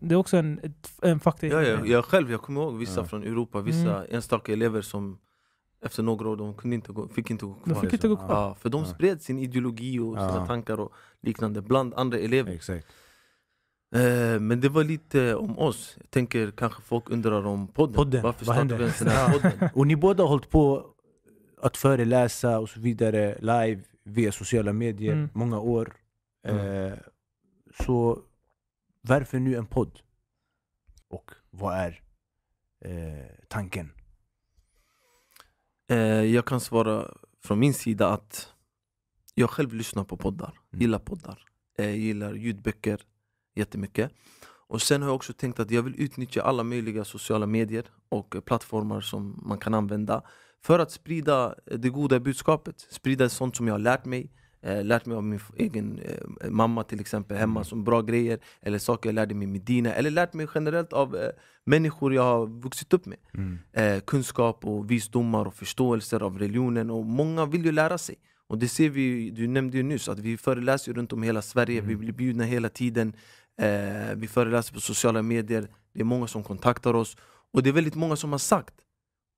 det 0.00 0.14
är 0.14 0.16
också 0.16 0.36
en, 0.36 0.74
en 1.02 1.20
faktor. 1.20 1.50
Ja, 1.50 1.62
ja, 1.62 1.86
jag 1.86 2.04
själv, 2.04 2.30
jag 2.30 2.42
kommer 2.42 2.60
ihåg 2.62 2.76
vissa 2.78 3.00
Ja. 3.00 3.04
från 3.06 3.22
Europa, 3.22 3.60
vissa 3.60 4.04
enstaka 4.06 4.52
elever 4.52 4.82
som 4.82 5.18
efter 5.82 6.02
några 6.02 6.28
år 6.28 6.36
de 6.36 6.54
kunde 6.54 6.74
inte 6.76 6.92
gå, 6.92 7.08
fick 7.08 7.30
inte 7.30 7.44
gå 7.46 7.58
De 7.64 7.70
kvar. 7.72 7.80
fick 7.82 7.92
inte 7.92 8.08
gå 8.08 8.16
kvar. 8.16 8.28
Ja, 8.30 8.54
för 8.54 8.68
de 8.68 8.84
spred 8.84 9.22
sin 9.22 9.38
ideologi 9.38 9.98
och 9.98 10.16
Ja. 10.18 10.28
sina 10.32 10.46
tankar 10.46 10.80
och 10.80 10.92
liknande 11.20 11.62
bland 11.62 11.94
andra 11.94 12.18
elever. 12.18 12.52
Exakt. 12.52 12.86
Eh, 13.94 14.40
men 14.40 14.60
det 14.60 14.68
var 14.68 14.84
lite 14.84 15.34
om 15.34 15.58
oss. 15.58 15.94
Jag 16.00 16.10
tänker 16.10 16.50
kanske 16.50 16.82
folk 16.82 17.10
undrar 17.10 17.46
om 17.46 17.68
podden. 17.68 17.94
Podden, 17.94 18.22
Varför 18.22 18.46
vad 18.46 18.56
startade 18.56 18.76
vi 18.76 18.82
ens 18.82 18.98
den 18.98 19.08
här 19.08 19.32
podden? 19.32 19.68
Och 19.74 19.86
ni 19.86 19.96
båda 19.96 20.22
har 20.22 20.28
hållit 20.28 20.50
på 20.50 20.86
att 21.62 21.76
föreläsa 21.76 22.58
och 22.58 22.68
så 22.70 22.80
vidare 22.80 23.38
live 23.40 23.82
via 24.04 24.32
sociala 24.32 24.72
medier 24.72 25.12
Mm. 25.12 25.28
många 25.34 25.58
år. 25.60 25.94
Mm. 26.46 26.86
Eh, 26.92 26.98
så 27.84 28.22
varför 29.00 29.38
nu 29.38 29.56
en 29.56 29.66
podd? 29.66 30.00
Och 31.08 31.30
vad 31.50 31.74
är 31.76 32.00
eh, 32.84 33.26
tanken? 33.48 33.92
Eh, 35.90 35.96
jag 36.22 36.44
kan 36.44 36.60
svara 36.60 37.14
från 37.44 37.58
min 37.58 37.74
sida 37.74 38.08
att 38.08 38.52
jag 39.34 39.50
själv 39.50 39.74
lyssnar 39.74 40.04
på 40.04 40.16
poddar, 40.16 40.52
Mm. 40.72 40.80
gillar 40.80 40.98
poddar. 40.98 41.44
Eh, 41.78 41.94
gillar 41.94 42.34
ljudböcker 42.34 43.00
jättemycket. 43.54 44.10
Och 44.68 44.82
sen 44.82 45.02
har 45.02 45.08
jag 45.08 45.16
också 45.16 45.32
tänkt 45.32 45.60
att 45.60 45.70
jag 45.70 45.82
vill 45.82 45.94
utnyttja 45.98 46.42
alla 46.42 46.62
möjliga 46.64 47.04
sociala 47.04 47.46
medier 47.46 47.84
och 48.08 48.36
eh, 48.36 48.40
plattformar 48.40 49.00
som 49.00 49.42
man 49.46 49.58
kan 49.58 49.74
använda 49.74 50.22
för 50.64 50.78
att 50.78 50.90
sprida 50.90 51.54
eh, 51.70 51.78
det 51.78 51.88
goda 51.90 52.20
budskapet. 52.20 52.86
Sprida 52.90 53.28
sånt 53.28 53.56
som 53.56 53.66
jag 53.66 53.74
har 53.74 53.78
lärt 53.78 54.04
mig. 54.04 54.30
Eh, 54.62 54.84
lärt 54.84 55.06
mig 55.06 55.16
av 55.16 55.24
min 55.24 55.40
egen 55.56 56.00
mamma 56.50 56.82
till 56.84 57.00
exempel 57.00 57.36
hemma 57.36 57.60
Mm. 57.60 57.64
som 57.64 57.84
bra 57.84 58.02
grejer. 58.02 58.38
Eller 58.62 58.78
saker 58.78 59.08
jag 59.08 59.14
lärde 59.14 59.34
mig 59.34 59.44
i 59.48 59.50
Medina. 59.50 59.94
Eller 59.94 60.10
lärt 60.10 60.34
mig 60.34 60.46
generellt 60.54 60.92
av 60.92 61.16
människor 61.64 62.14
jag 62.14 62.22
har 62.22 62.46
vuxit 62.46 62.92
upp 62.92 63.06
med 63.06 63.18
Mm. 63.34 63.58
eh, 63.72 64.00
kunskap 64.00 64.64
och 64.64 64.90
visdomar 64.90 65.44
och 65.46 65.54
förståelser 65.54 66.22
av 66.22 66.38
religionen 66.38 66.90
och 66.90 67.04
många 67.04 67.46
vill 67.46 67.64
ju 67.64 67.72
lära 67.72 67.98
sig. 67.98 68.16
Och 68.46 68.58
det 68.58 68.68
ser 68.68 68.90
vi, 68.90 69.30
du 69.30 69.46
nämnde 69.46 69.76
ju 69.76 69.82
nyss 69.82 70.08
att 70.08 70.18
vi 70.18 70.36
föreläser 70.36 70.92
runt 70.92 71.12
om 71.12 71.24
i 71.24 71.26
hela 71.26 71.42
Sverige, 71.42 71.78
Mm. 71.78 71.88
vi 71.88 71.96
blir 71.96 72.12
bjudna 72.12 72.44
hela 72.44 72.68
tiden. 72.68 73.12
Eh, 73.60 74.14
vi 74.16 74.28
föreläser 74.28 74.74
på 74.74 74.80
sociala 74.80 75.22
medier, 75.22 75.68
det 75.92 76.00
är 76.00 76.04
många 76.04 76.26
som 76.26 76.42
kontaktar 76.42 76.94
oss. 76.94 77.16
Och 77.52 77.62
det 77.62 77.70
är 77.70 77.72
väldigt 77.72 77.94
många 77.94 78.16
som 78.16 78.32
har 78.32 78.38
sagt 78.38 78.74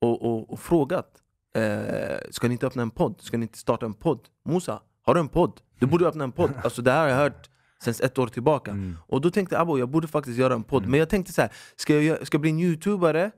och, 0.00 0.22
och, 0.22 0.50
och 0.50 0.60
frågat 0.60 1.22
eh, 1.56 2.30
Ska 2.30 2.48
ni 2.48 2.52
inte 2.52 2.66
öppna 2.66 2.82
en 2.82 2.90
podd? 2.90 3.20
Ska 3.20 3.38
ni 3.38 3.42
inte 3.42 3.58
starta 3.58 3.86
en 3.86 3.94
podd? 3.94 4.20
Musa, 4.44 4.80
har 5.02 5.14
du 5.14 5.20
en 5.20 5.28
podd? 5.28 5.60
Du 5.78 5.86
borde 5.86 6.06
öppna 6.06 6.24
en 6.24 6.32
podd. 6.32 6.50
Alltså 6.64 6.82
det 6.82 6.92
här 6.92 7.00
har 7.00 7.08
jag 7.08 7.16
hört 7.16 7.50
sen 7.82 7.94
ett 8.02 8.18
år 8.18 8.26
tillbaka. 8.26 8.70
Mm. 8.70 8.96
Och 9.06 9.20
då 9.20 9.30
tänkte 9.30 9.54
jag 9.54 9.62
abo, 9.62 9.78
jag 9.78 9.88
borde 9.88 10.08
faktiskt 10.08 10.38
göra 10.38 10.54
en 10.54 10.64
podd. 10.64 10.82
Mm. 10.82 10.90
Men 10.90 11.00
jag 11.00 11.08
tänkte 11.08 11.32
så 11.32 11.40
här, 11.40 11.52
ska 11.76 12.00
jag, 12.00 12.26
ska 12.26 12.34
jag 12.34 12.40
bli 12.40 12.50
en 12.50 12.60
youtubare? 12.60 13.30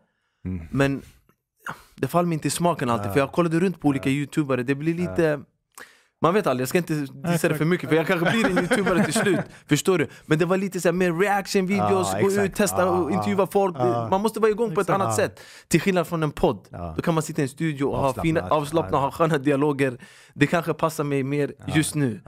Mm. 0.44 0.66
Men 0.70 1.02
det 1.96 2.08
faller 2.08 2.28
mig 2.28 2.34
inte 2.34 2.48
i 2.48 2.50
smaken 2.50 2.90
alltid, 2.90 3.12
för 3.12 3.20
jag 3.20 3.32
kollade 3.32 3.60
runt 3.60 3.80
på 3.80 3.88
olika 3.88 4.10
youtubare, 4.10 4.62
det 4.62 4.74
blir 4.74 4.94
lite... 4.94 5.40
Man 6.20 6.34
vet 6.34 6.46
aldrig, 6.46 6.62
jag 6.62 6.68
ska 6.68 6.78
inte 6.78 7.06
dissa 7.32 7.48
det 7.48 7.54
för 7.54 7.64
mycket 7.64 7.88
för 7.88 7.96
jag 7.96 8.06
kanske 8.06 8.30
blir 8.30 8.46
en 8.46 8.58
youtubare 8.58 9.04
till 9.04 9.14
slut. 9.14 9.40
Förstår 9.66 9.98
du? 9.98 10.08
Men 10.26 10.38
det 10.38 10.44
var 10.44 10.56
lite 10.56 10.80
så 10.80 10.88
här, 10.88 10.92
mer 10.92 11.12
reaction 11.12 11.66
videos, 11.66 12.08
Ja, 12.14 12.20
gå 12.20 12.30
ut, 12.30 12.54
testa 12.54 12.82
Ja, 12.82 12.86
och 12.90 13.10
intervjua 13.10 13.46
folk. 13.46 13.76
Ja. 13.78 14.08
Man 14.10 14.20
måste 14.20 14.40
vara 14.40 14.50
igång 14.50 14.74
på 14.74 14.80
ett 14.80 14.90
annat 14.90 15.08
Ja. 15.08 15.16
sätt. 15.16 15.40
Till 15.68 15.80
skillnad 15.80 16.06
från 16.06 16.22
en 16.22 16.30
podd. 16.30 16.68
Ja. 16.70 16.92
Då 16.96 17.02
kan 17.02 17.14
man 17.14 17.22
sitta 17.22 17.42
i 17.42 17.44
en 17.44 17.48
studio 17.48 17.84
och 17.84 17.98
ha 17.98 18.14
fina, 18.22 18.48
avslappna, 18.48 18.98
ha 18.98 19.10
sköna 19.10 19.38
dialoger. 19.38 19.98
Det 20.34 20.46
kanske 20.46 20.74
passar 20.74 21.04
mig 21.04 21.22
mer 21.22 21.52
just 21.74 21.94
nu. 21.94 22.20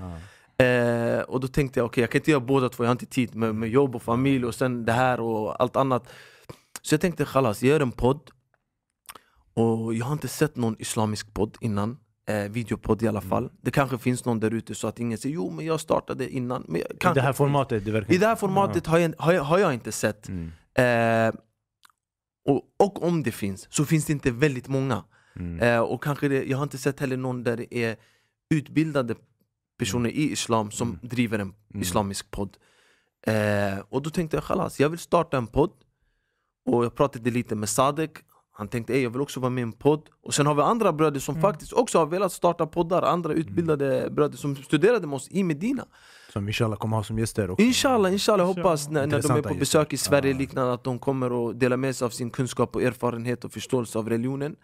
Eh, 0.59 1.21
och 1.21 1.41
då 1.41 1.49
tänkte 1.49 1.81
jag, 1.81 1.87
okej 1.87 2.03
jag 2.03 2.11
kan 2.11 2.19
inte 2.19 2.31
göra 2.31 2.41
båda 2.41 2.69
två, 2.69 2.85
jag 2.85 2.89
har 2.89 2.93
inte 2.95 3.07
tid 3.07 3.35
med, 3.35 3.55
med 3.55 3.69
jobb 3.69 3.97
och 3.97 4.03
familj 4.03 4.45
och 4.45 4.55
sen 4.55 4.85
det 4.85 4.93
här 4.93 5.21
och 5.21 5.63
allt 5.63 5.77
annat. 5.77 6.09
Så 6.83 6.95
jag 6.95 7.01
tänkte 7.01 7.27
jag 7.35 7.55
gör 7.61 7.81
en 7.81 7.93
podd. 7.93 8.31
Och 9.55 9.95
jag 9.95 10.07
har 10.07 10.13
inte 10.13 10.29
sett 10.29 10.57
någon 10.57 10.77
islamisk 10.79 11.35
podd 11.35 11.57
innan 11.61 11.97
eh, 12.31 12.51
Videopodd 12.51 13.03
i 13.03 13.09
alla 13.09 13.21
fall 13.21 13.51
Det 13.63 13.71
kanske 13.71 13.99
finns 13.99 14.25
någon 14.25 14.41
där 14.41 14.51
ute 14.55 14.75
så 14.75 14.89
att 14.89 15.01
ingen 15.01 15.19
säger 15.19 15.35
jo 15.35 15.51
men 15.51 15.67
jag 15.67 15.81
startade 15.81 16.31
innan 16.31 16.65
men 16.69 16.81
jag, 16.81 17.11
I 17.13 17.15
det 17.15 17.21
här 17.21 17.33
formatet, 17.33 17.85
det 17.85 17.91
verkar 17.91 18.15
I 18.15 18.19
det 18.19 18.27
här 18.27 18.37
formatet 18.37 18.87
har 18.87 18.99
jag, 18.99 19.15
har 19.19 19.33
jag, 19.33 19.43
har 19.43 19.59
jag 19.59 19.75
inte 19.75 19.93
sett 19.93 20.29
Mm. 20.29 20.51
eh, 20.75 21.41
och, 22.49 22.63
och 22.79 23.03
om 23.03 23.23
det 23.23 23.33
finns, 23.33 23.67
så 23.71 23.85
finns 23.85 24.05
det 24.07 24.13
inte 24.13 24.31
väldigt 24.31 24.69
många 24.69 25.05
Mm. 25.37 25.61
Eh, 25.61 25.81
och 25.81 26.03
kanske 26.03 26.29
det, 26.29 26.45
jag 26.45 26.57
har 26.59 26.63
inte 26.63 26.79
sett 26.79 27.01
heller 27.01 27.17
någon 27.17 27.45
där 27.45 27.57
det 27.57 27.75
är 27.75 27.97
utbildade 28.55 29.15
personer 29.79 30.11
i 30.11 30.33
islam 30.33 30.71
som 30.71 30.89
Mm. 30.89 31.01
driver 31.03 31.39
en 31.39 31.55
Mm. 31.71 31.83
islamisk 31.83 32.31
podd. 32.31 32.57
Eh, 33.27 33.79
och 33.89 34.03
då 34.03 34.11
tänkte 34.11 34.37
jag 34.37 34.45
chalas, 34.45 34.81
jag 34.81 34.89
vill 34.89 34.99
starta 34.99 35.37
en 35.37 35.47
podd. 35.47 35.71
Och 36.67 36.85
jag 36.85 36.95
pratade 36.95 37.31
lite 37.31 37.55
med 37.55 37.69
Sadek, 37.69 38.11
han 38.61 38.69
tänkte 38.69 38.93
"Ey, 38.95 39.03
jag 39.03 39.11
vill 39.11 39.21
också 39.21 39.41
vara 39.41 39.51
med 39.51 39.63
i 39.63 39.63
en 39.63 39.73
podd. 39.73 40.03
Och 40.23 40.35
sen 40.35 40.47
har 40.47 40.55
vi 40.55 40.63
andra 40.63 40.93
bröder 40.93 41.21
som 41.21 41.35
Mm. 41.35 41.43
faktiskt 41.43 41.73
också 41.73 41.99
har 41.99 42.07
velat 42.07 42.33
starta 42.33 42.67
poddar, 42.67 43.03
andra 43.03 43.33
utbildade 43.33 44.09
bröder 44.11 44.37
som 44.37 44.57
studerade 44.57 45.07
med 45.07 45.17
oss 45.17 45.29
i 45.31 45.43
Medina. 45.45 45.85
Som 46.33 46.49
inshallah 46.49 46.79
kommer 46.79 46.97
ha 46.97 47.05
som 47.05 47.19
gäster 47.19 47.51
också. 47.51 47.63
Inshallah, 47.65 48.13
inshallah, 48.13 48.47
jag 48.49 48.55
hoppas 48.55 48.89
när, 48.89 49.07
när 49.07 49.23
de 49.23 49.31
är 49.33 49.43
på 49.43 49.55
besök 49.55 49.93
i 49.93 49.97
Sverige 49.97 50.33
Ja. 50.33 50.39
liknande 50.39 50.73
att 50.73 50.85
de 50.85 50.99
kommer 50.99 51.33
och 51.33 51.57
delar 51.57 51.77
med 51.77 51.97
sig 51.97 52.07
av 52.07 52.11
sin 52.11 52.31
kunskap 52.31 52.77
och 52.77 52.83
erfarenhet 52.83 53.45
och 53.45 53.53
förståelse 53.53 53.99
av 53.99 54.09
religionen. 54.09 54.57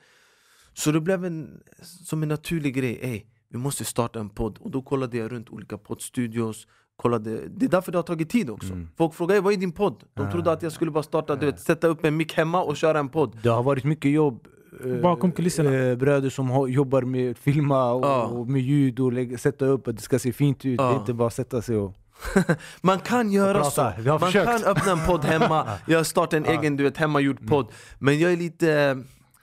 Så 0.74 0.92
det 0.92 1.00
blev 1.00 1.24
en, 1.24 1.60
som 1.82 2.22
en 2.22 2.28
naturlig 2.28 2.74
grej, 2.74 2.98
ey, 3.02 3.22
vi 3.48 3.58
måste 3.58 3.84
starta 3.84 4.20
en 4.20 4.28
podd. 4.30 4.58
Och 4.60 4.70
då 4.70 4.82
kollade 4.82 5.16
jag 5.16 5.32
runt 5.32 5.50
olika 5.50 5.78
poddstudios, 5.78 6.66
kollade. 6.96 7.38
Det 7.48 7.66
är 7.66 7.70
därför 7.70 7.92
det 7.92 7.98
har 7.98 8.02
tagit 8.02 8.30
tid 8.30 8.50
också. 8.50 8.72
Mm. 8.72 8.88
Folk 8.98 9.14
frågar 9.14 9.34
"Hey, 9.34 9.42
vad 9.42 9.52
är 9.52 9.56
din 9.56 9.72
podd? 9.72 10.02
De 10.14 10.22
Ah. 10.26 10.30
trodde 10.30 10.52
att 10.52 10.62
jag 10.62 10.72
skulle 10.72 10.90
bara 10.90 11.02
starta, 11.02 11.36
du 11.36 11.46
vet, 11.46 11.60
sätta 11.60 11.86
upp 11.86 12.04
en 12.04 12.16
mick 12.16 12.32
hemma 12.34 12.62
och 12.62 12.76
köra 12.76 12.98
en 12.98 13.08
podd. 13.08 13.38
Det 13.42 13.48
har 13.48 13.62
varit 13.62 13.84
mycket 13.84 14.10
jobb. 14.10 14.46
eh, 14.84 14.96
Bakom 15.02 15.32
kulisserna. 15.32 15.74
eh, 15.74 15.96
bröder 15.96 16.30
som 16.30 16.50
har, 16.50 16.66
jobbar 16.68 17.02
med 17.02 17.30
att 17.30 17.38
filma 17.38 17.92
och, 17.92 18.04
Ja. 18.06 18.22
och 18.24 18.46
med 18.48 18.62
ljud 18.62 19.00
och 19.00 19.12
lägga, 19.12 19.38
sätta 19.38 19.66
upp 19.66 19.88
att 19.88 19.96
det 19.96 20.02
ska 20.02 20.18
se 20.18 20.32
fint 20.32 20.64
ut. 20.64 20.78
Det 20.78 20.84
Ja. 20.84 20.90
är 20.94 20.96
inte 20.96 21.12
bara 21.14 21.30
sätta 21.30 21.62
sig 21.62 21.76
och... 21.76 21.94
Man 22.80 22.98
kan 22.98 23.32
göra 23.32 23.64
så. 23.64 23.92
Vi 23.98 24.08
har 24.08 24.18
Man 24.18 24.28
försökt. 24.28 24.46
kan 24.62 24.64
öppna 24.76 24.92
en 24.92 25.06
podd 25.06 25.24
hemma, 25.24 25.66
jag 25.86 26.06
startar 26.06 26.36
en 26.36 26.44
Ja. 26.44 26.50
egen 26.60 26.76
du 26.76 26.84
vet, 26.84 26.96
hemmagjord 26.96 27.36
Mm. 27.38 27.48
podd. 27.50 27.66
Men 27.98 28.18
jag 28.18 28.32
är 28.32 28.36
lite 28.36 28.98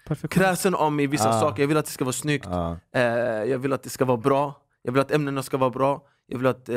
Perfekt. 0.08 0.34
kräsen 0.34 0.76
av 0.76 0.92
mig 0.92 1.04
i 1.06 1.08
vissa 1.08 1.30
Ah. 1.30 1.40
saker, 1.40 1.64
jag 1.64 1.68
vill 1.68 1.78
att 1.78 1.86
det 1.86 1.92
ska 1.92 2.06
vara 2.06 2.14
snyggt. 2.14 2.48
Ja. 2.50 2.78
Eh, 2.96 3.02
jag 3.52 3.58
vill 3.60 3.74
att 3.74 3.84
det 3.84 3.90
ska 3.90 4.06
vara 4.06 4.18
bra, 4.18 4.54
jag 4.84 4.92
vill 4.92 5.02
att 5.02 5.12
ämnena 5.12 5.44
ska 5.44 5.58
vara 5.58 5.70
bra 5.70 6.02
Jag 6.28 6.38
vill 6.38 6.48
att 6.48 6.70
eh, 6.70 6.76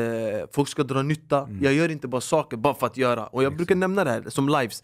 folk 0.52 0.68
ska 0.68 0.82
dra 0.82 1.02
nytta. 1.02 1.42
Mm. 1.42 1.62
Jag 1.64 1.72
gör 1.74 1.88
inte 1.88 2.08
bara 2.08 2.20
saker 2.20 2.56
bara 2.56 2.74
för 2.74 2.86
att 2.86 2.96
göra. 2.96 3.26
Och 3.26 3.42
jag 3.42 3.56
brukar 3.56 3.74
nämna 3.74 4.04
det 4.04 4.10
här 4.10 4.24
som 4.30 4.48
lives. 4.48 4.82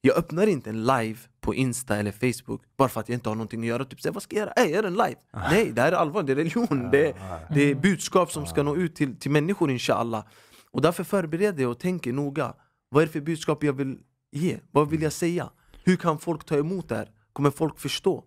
Jag 0.00 0.16
öppnar 0.16 0.46
inte 0.46 0.70
en 0.70 0.84
live 0.84 1.18
på 1.40 1.54
Insta 1.54 1.96
eller 1.96 2.12
Facebook 2.12 2.62
Bara 2.76 2.88
för 2.88 3.00
att 3.00 3.08
jag 3.08 3.16
inte 3.16 3.28
har 3.28 3.36
någonting 3.36 3.60
att 3.60 3.66
göra. 3.66 3.84
Typ 3.84 4.00
säga 4.00 4.12
vad 4.12 4.22
ska 4.22 4.36
jag 4.36 4.40
göra? 4.46 4.52
Ey, 4.52 4.64
jag 4.64 4.70
gör 4.76 4.84
en 4.84 4.92
live. 4.92 5.14
Nej, 5.32 5.72
det 5.72 5.82
här 5.82 5.92
är 5.92 5.96
allvar, 5.96 6.22
det 6.22 6.32
är 6.32 6.36
religion. 6.36 6.88
Det, 6.92 7.06
är- 7.08 7.14
det 7.54 7.60
är 7.70 7.74
budskap 7.74 8.32
som 8.32 8.46
ska 8.46 8.62
nå 8.62 8.76
ut 8.76 8.94
till, 8.96 9.16
till 9.16 9.30
människor 9.30 9.70
inshallah. 9.70 10.24
Och 10.70 10.82
därför 10.82 11.04
förbereder 11.04 11.62
jag 11.62 11.70
och 11.70 11.78
tänker 11.78 12.12
noga. 12.12 12.54
Vad 12.88 13.02
är 13.02 13.06
det 13.06 13.12
för 13.12 13.20
budskap 13.20 13.62
jag 13.64 13.72
vill 13.72 13.98
ge? 14.32 14.58
Vad 14.70 14.90
vill 14.90 15.02
jag 15.02 15.12
säga? 15.12 15.50
Hur 15.84 15.96
kan 15.96 16.18
folk 16.18 16.44
ta 16.44 16.56
emot 16.56 16.88
det 16.88 16.96
här? 16.96 17.10
Kommer 17.32 17.50
folk 17.50 17.78
förstå? 17.78 18.24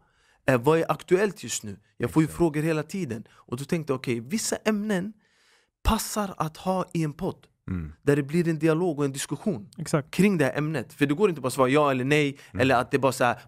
Eh, 0.48 0.62
vad 0.62 0.80
är 0.80 0.92
aktuellt 0.92 1.44
just 1.44 1.64
nu? 1.64 1.78
Jag 1.98 2.12
får 2.12 2.22
ju 2.22 2.28
frågor 2.28 2.62
hela 2.62 2.84
tiden. 2.84 3.24
Och 3.32 3.58
då 3.58 3.64
tänkte 3.66 3.94
jag, 3.94 3.98
okej, 4.00 4.20
vissa 4.20 4.56
ämnen 4.56 5.14
passar 5.88 6.34
att 6.38 6.58
ha 6.58 6.86
i 6.94 7.04
en 7.04 7.14
podd 7.14 7.48
Mm. 7.70 7.94
Där 8.02 8.16
det 8.16 8.24
blir 8.24 8.48
en 8.48 8.60
dialog 8.60 9.00
och 9.00 9.06
en 9.06 9.12
diskussion 9.12 9.70
Exakt. 9.78 10.12
kring 10.12 10.38
det 10.38 10.46
här 10.46 10.58
ämnet 10.58 10.94
För 10.94 11.06
det 11.06 11.14
går 11.14 11.30
inte 11.30 11.42
bara 11.42 11.48
att 11.48 11.54
svara 11.54 11.70
ja 11.70 11.92
eller 11.92 12.04
nej 12.06 12.38
Eller 12.54 12.76
att 12.76 12.92
det 12.92 13.00
bara 13.00 13.12
så 13.12 13.24
här, 13.24 13.40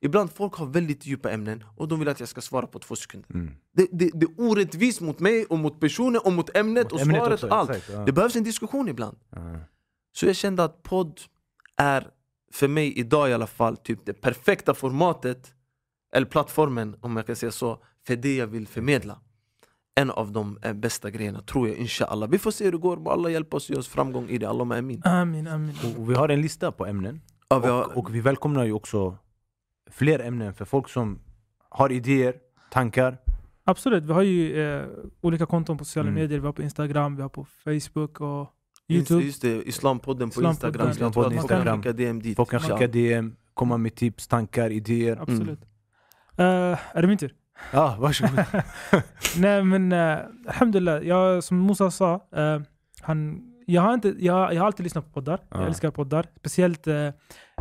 Ibland 0.00 0.30
folk 0.32 0.54
har 0.54 0.66
väldigt 0.66 1.06
djupa 1.06 1.30
ämnen 1.30 1.64
och 1.76 1.88
de 1.88 1.98
vill 1.98 2.08
att 2.08 2.20
jag 2.20 2.28
ska 2.28 2.40
svara 2.40 2.66
på 2.66 2.78
två 2.78 2.96
sekunder 2.96 3.30
Mm. 3.34 3.54
det, 3.76 3.88
det, 3.92 4.10
det 4.14 4.26
är 4.26 4.40
orättvist 4.40 5.00
mot 5.00 5.20
mig 5.20 5.44
och 5.44 5.58
mot 5.58 5.80
personen 5.80 6.20
och 6.24 6.32
mot 6.32 6.56
ämnet 6.56 6.84
Mot 6.84 6.92
och 6.92 7.00
ämnet 7.00 7.16
svaret 7.16 7.32
också, 7.32 7.48
allt 7.48 7.70
exakt, 7.70 7.90
ja. 7.92 8.04
Det 8.04 8.12
behövs 8.12 8.36
en 8.36 8.44
diskussion 8.44 8.88
ibland. 8.88 9.16
Så 10.12 10.26
jag 10.26 10.36
kände 10.36 10.64
att 10.64 10.82
podd 10.82 11.20
är 11.76 12.06
för 12.52 12.68
mig 12.68 12.98
idag 12.98 13.30
i 13.30 13.32
alla 13.32 13.46
fall 13.46 13.76
typ 13.76 14.06
det 14.06 14.12
perfekta 14.12 14.74
formatet 14.74 15.54
Eller 16.12 16.26
plattformen 16.26 16.96
om 17.00 17.16
jag 17.16 17.26
kan 17.26 17.36
säga 17.36 17.52
så 17.52 17.82
För 18.06 18.16
det 18.16 18.36
jag 18.36 18.46
vill 18.46 18.66
förmedla 18.66 19.20
En 19.94 20.10
av 20.10 20.32
de 20.32 20.58
eh, 20.62 20.72
bästa 20.72 21.10
grejerna 21.10 21.40
tror 21.40 21.68
jag 21.68 21.76
inshallah 21.76 22.28
Vi 22.30 22.38
får 22.38 22.50
se 22.50 22.64
hur 22.64 22.72
det 22.72 22.78
går, 22.78 22.96
må 22.96 23.10
Allah 23.10 23.32
hjälpa 23.32 23.56
oss 23.56 23.68
och 23.70 23.74
ge 23.74 23.80
oss 23.80 23.88
framgång 23.88 24.28
i 24.28 24.38
det, 24.38 24.48
Allah 24.48 24.64
med 24.66 24.78
amin 24.78 25.02
Amin, 25.04 25.46
amin. 25.48 25.74
Och, 25.98 26.10
vi 26.10 26.14
har 26.14 26.28
en 26.28 26.40
lista 26.42 26.72
på 26.72 26.86
ämnen. 26.86 27.20
ja, 27.48 27.58
vi 27.58 27.68
har, 27.68 27.82
Och, 27.84 27.96
och 27.96 28.14
vi 28.14 28.20
välkomnar 28.20 28.64
ju 28.64 28.72
också 28.72 29.16
fler 29.90 30.18
ämnen 30.18 30.54
för 30.54 30.64
folk 30.64 30.88
som 30.88 31.18
har 31.68 31.92
idéer, 31.92 32.34
tankar. 32.70 33.16
Absolut, 33.64 34.04
vi 34.04 34.12
har 34.12 34.22
ju 34.22 34.62
eh, 34.62 34.84
olika 35.20 35.46
konton 35.46 35.78
på 35.78 35.84
sociala 35.84 36.08
Mm. 36.08 36.22
medier. 36.22 36.38
Vi 36.40 36.46
har 36.46 36.52
på 36.52 36.62
Instagram, 36.62 37.16
vi 37.16 37.22
har 37.22 37.28
på 37.28 37.44
Facebook 37.64 38.20
och 38.20 38.46
Youtube. 38.88 39.22
just 39.24 39.42
det, 39.42 39.68
Islampodden 39.68 40.28
på 40.30 40.32
Islampodden. 40.40 40.50
Instagram 40.50 40.86
Jag 40.86 41.12
tror 41.12 41.26
att 41.26 41.32
Islampodden 41.32 41.36
man 41.36 41.48
kan 41.48 41.58
Instagram. 41.58 41.82
skicka 41.82 41.92
DM 41.92 42.22
dit 42.22 42.36
Folk 42.36 42.50
kan 42.50 42.60
skicka 42.60 42.86
DM, 42.86 43.36
komma 43.54 43.76
med 43.76 43.94
tips, 43.94 44.26
tankar, 44.28 44.70
idéer. 44.70 45.16
Absolut. 45.20 45.60
Eh, 46.36 46.44
är 46.96 47.02
det 47.02 47.06
min 47.08 47.18
tur? 47.18 47.34
Ja, 47.72 47.96
varsågod. 47.98 48.44
Nej 49.38 49.64
men 49.64 49.92
uh, 49.92 50.18
alhamdulillah, 50.46 51.06
jag, 51.06 51.44
som 51.44 51.66
Musa 51.66 51.90
sa, 51.90 52.14
eh, 52.36 52.60
han, 53.00 53.42
jag, 53.66 53.82
har 53.82 53.94
inte, 53.94 54.14
jag, 54.18 54.54
jag 54.54 54.60
har 54.60 54.66
alltid 54.66 54.84
lyssnat 54.84 55.04
på 55.04 55.12
poddar. 55.12 55.40
Ja. 55.50 55.58
Jag 55.58 55.66
älskar 55.66 55.90
poddar. 55.90 56.26
Speciellt, 56.38 56.86
eh, 56.86 56.94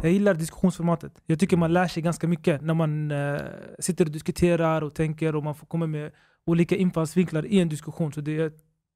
jag 0.01 0.11
gillar 0.11 0.33
diskussionsformatet. 0.33 1.11
Jag 1.25 1.39
tycker 1.39 1.57
man 1.57 1.73
lär 1.73 1.87
sig 1.87 2.03
ganska 2.03 2.27
mycket 2.27 2.61
när 2.61 2.73
man 2.73 3.11
eh, 3.11 3.41
sitter 3.79 4.05
och 4.05 4.11
diskuterar 4.11 4.81
och 4.81 4.93
tänker 4.93 5.35
och 5.35 5.43
man 5.43 5.55
får 5.55 5.67
komma 5.67 5.87
med 5.87 6.11
olika 6.45 6.75
infallsvinklar 6.75 7.45
i 7.45 7.59
en 7.59 7.69
diskussion. 7.69 8.13
Så 8.13 8.21
det, 8.21 8.53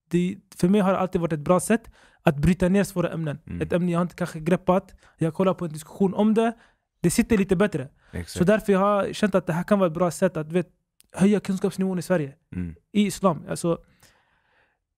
det, 0.09 0.37
för 0.57 0.69
mig 0.69 0.81
har 0.81 0.91
det 0.91 0.99
alltid 0.99 1.21
varit 1.21 1.33
ett 1.33 1.39
bra 1.39 1.59
sätt 1.59 1.91
att 2.23 2.37
bryta 2.37 2.69
ner 2.69 2.83
svåra 2.83 3.09
ämnen. 3.09 3.39
Mm. 3.47 3.61
Ett 3.61 3.73
ämne 3.73 3.91
jag 3.91 4.01
inte 4.01 4.15
kanske 4.15 4.39
greppat, 4.39 4.95
jag 5.17 5.33
kollar 5.33 5.53
på 5.53 5.65
en 5.65 5.71
diskussion 5.71 6.13
om 6.13 6.33
det, 6.33 6.53
det 7.01 7.09
sitter 7.09 7.37
lite 7.37 7.55
bättre. 7.55 7.87
Så 8.11 8.17
Exakt. 8.17 8.47
därför 8.47 8.73
jag 8.73 8.79
har 8.79 9.13
känt 9.13 9.35
att 9.35 9.47
det 9.47 9.53
här 9.53 9.63
kan 9.63 9.79
vara 9.79 9.87
ett 9.87 9.93
bra 9.93 10.11
sätt 10.11 10.37
att 10.37 10.51
vet, 10.51 10.67
höja 11.13 11.39
kunskapsnivån 11.39 11.99
i 11.99 12.01
Sverige 12.01 12.33
Mm. 12.55 12.75
i 12.91 13.05
islam. 13.05 13.45
Alltså, 13.49 13.77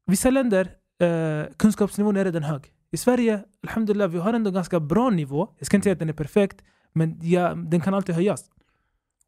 vissa 0.05 0.29
länder, 0.29 0.71
eh, 0.99 1.45
kunskapsnivån 1.57 2.17
är 2.17 2.25
redan 2.25 2.43
hög. 2.43 2.71
I 2.91 2.97
Sverige, 2.97 3.43
alhamdulillah, 3.67 4.09
vi 4.09 4.17
har 4.17 4.33
ändå 4.33 4.51
ganska 4.51 4.79
bra 4.79 5.09
nivå. 5.09 5.47
Jag 5.57 5.65
ska 5.65 5.77
inte 5.77 5.83
säga 5.85 5.93
att 5.93 5.99
den 5.99 6.09
är 6.09 6.13
perfekt, 6.13 6.63
men 6.93 7.19
ja, 7.21 7.53
den 7.55 7.81
kan 7.81 7.93
alltid 7.93 8.15
höjas. 8.15 8.45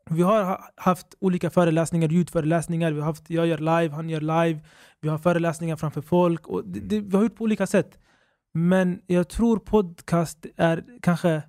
Vi 0.10 0.21
har 0.21 0.43
ha- 0.43 0.69
haft 0.76 1.08
olika 1.19 1.50
föreläsningar, 1.50 2.10
ljudföreläsningar, 2.10 2.91
vi 2.91 3.00
har 3.00 3.06
haft, 3.08 3.30
jag 3.30 3.47
gör 3.47 3.58
live, 3.58 3.95
han 3.95 4.10
gör 4.10 4.21
live, 4.21 4.60
vi 5.02 5.10
har 5.10 5.17
föreläsningar 5.17 5.76
framför 5.76 6.02
folk. 6.02 6.47
Och 6.47 6.67
det, 6.67 6.80
det, 6.80 7.00
vi 7.00 7.15
har 7.15 7.23
gjort 7.23 7.36
på 7.36 7.43
olika 7.43 7.67
sätt. 7.67 8.00
Men 8.54 9.02
jag 9.08 9.30
tror 9.30 9.58
podcast 9.60 10.45
är 10.58 10.84
kanske 11.02 11.41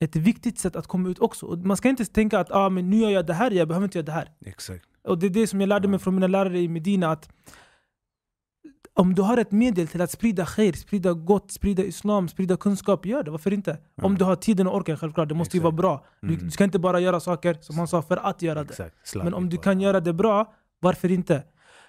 ett 0.00 0.16
viktigt 0.16 0.58
sätt 0.58 0.76
att 0.76 0.86
komma 0.86 1.08
ut 1.08 1.18
också. 1.18 1.46
Och 1.46 1.58
man 1.58 1.76
ska 1.76 1.88
inte 1.88 2.04
tänka 2.04 2.38
att 2.40 2.50
ah, 2.52 2.68
men 2.68 2.90
nu 2.90 2.96
gör 2.96 3.10
jag 3.10 3.26
det 3.26 3.34
här, 3.34 3.50
jag 3.50 3.68
behöver 3.68 3.84
inte 3.84 3.98
göra 3.98 4.06
det 4.06 4.12
här. 4.12 4.28
Exakt. 4.46 4.84
Och 5.04 5.18
det 5.18 5.26
är 5.26 5.30
det 5.30 5.46
som 5.46 5.60
jag 5.60 5.68
lärde 5.68 5.88
mig 5.88 5.98
från 5.98 6.14
mina 6.14 6.26
lärare 6.26 6.58
i 6.60 6.68
Medina 6.68 7.10
att 7.12 7.28
om 8.94 9.14
du 9.14 9.22
har 9.22 9.36
ett 9.36 9.52
medel 9.52 9.88
till 9.88 10.00
att 10.00 10.10
sprida 10.10 10.46
khair, 10.46 10.72
sprida 10.72 11.12
gott, 11.12 11.50
sprida 11.52 11.82
islam, 11.82 12.28
sprida 12.28 12.56
kunskap, 12.56 13.06
gör 13.06 13.22
det. 13.22 13.30
Varför 13.30 13.52
inte? 13.52 13.78
Om 14.02 14.18
du 14.18 14.24
har 14.24 14.36
tiden 14.36 14.66
och 14.66 14.76
orken, 14.76 14.96
självklart. 14.96 15.28
Det 15.28 15.34
måste 15.34 15.56
ju 15.56 15.62
vara 15.62 15.70
Exakt. 15.74 15.80
bra. 15.82 16.04
Du, 16.20 16.28
Mm. 16.34 16.44
du 16.44 16.50
ska 16.50 16.64
inte 16.64 16.78
bara 16.78 17.00
göra 17.00 17.20
saker, 17.20 17.56
som 17.60 17.78
han 17.78 17.88
sa, 17.88 18.02
för 18.02 18.16
att 18.16 18.42
göra 18.42 18.64
det. 18.64 18.70
Exakt. 18.70 19.14
Men 19.24 19.34
om 19.34 19.48
du 19.48 19.56
kan 19.56 19.80
göra 19.80 20.00
det 20.00 20.12
bra, 20.12 20.52
varför 20.80 21.10
inte? 21.10 21.34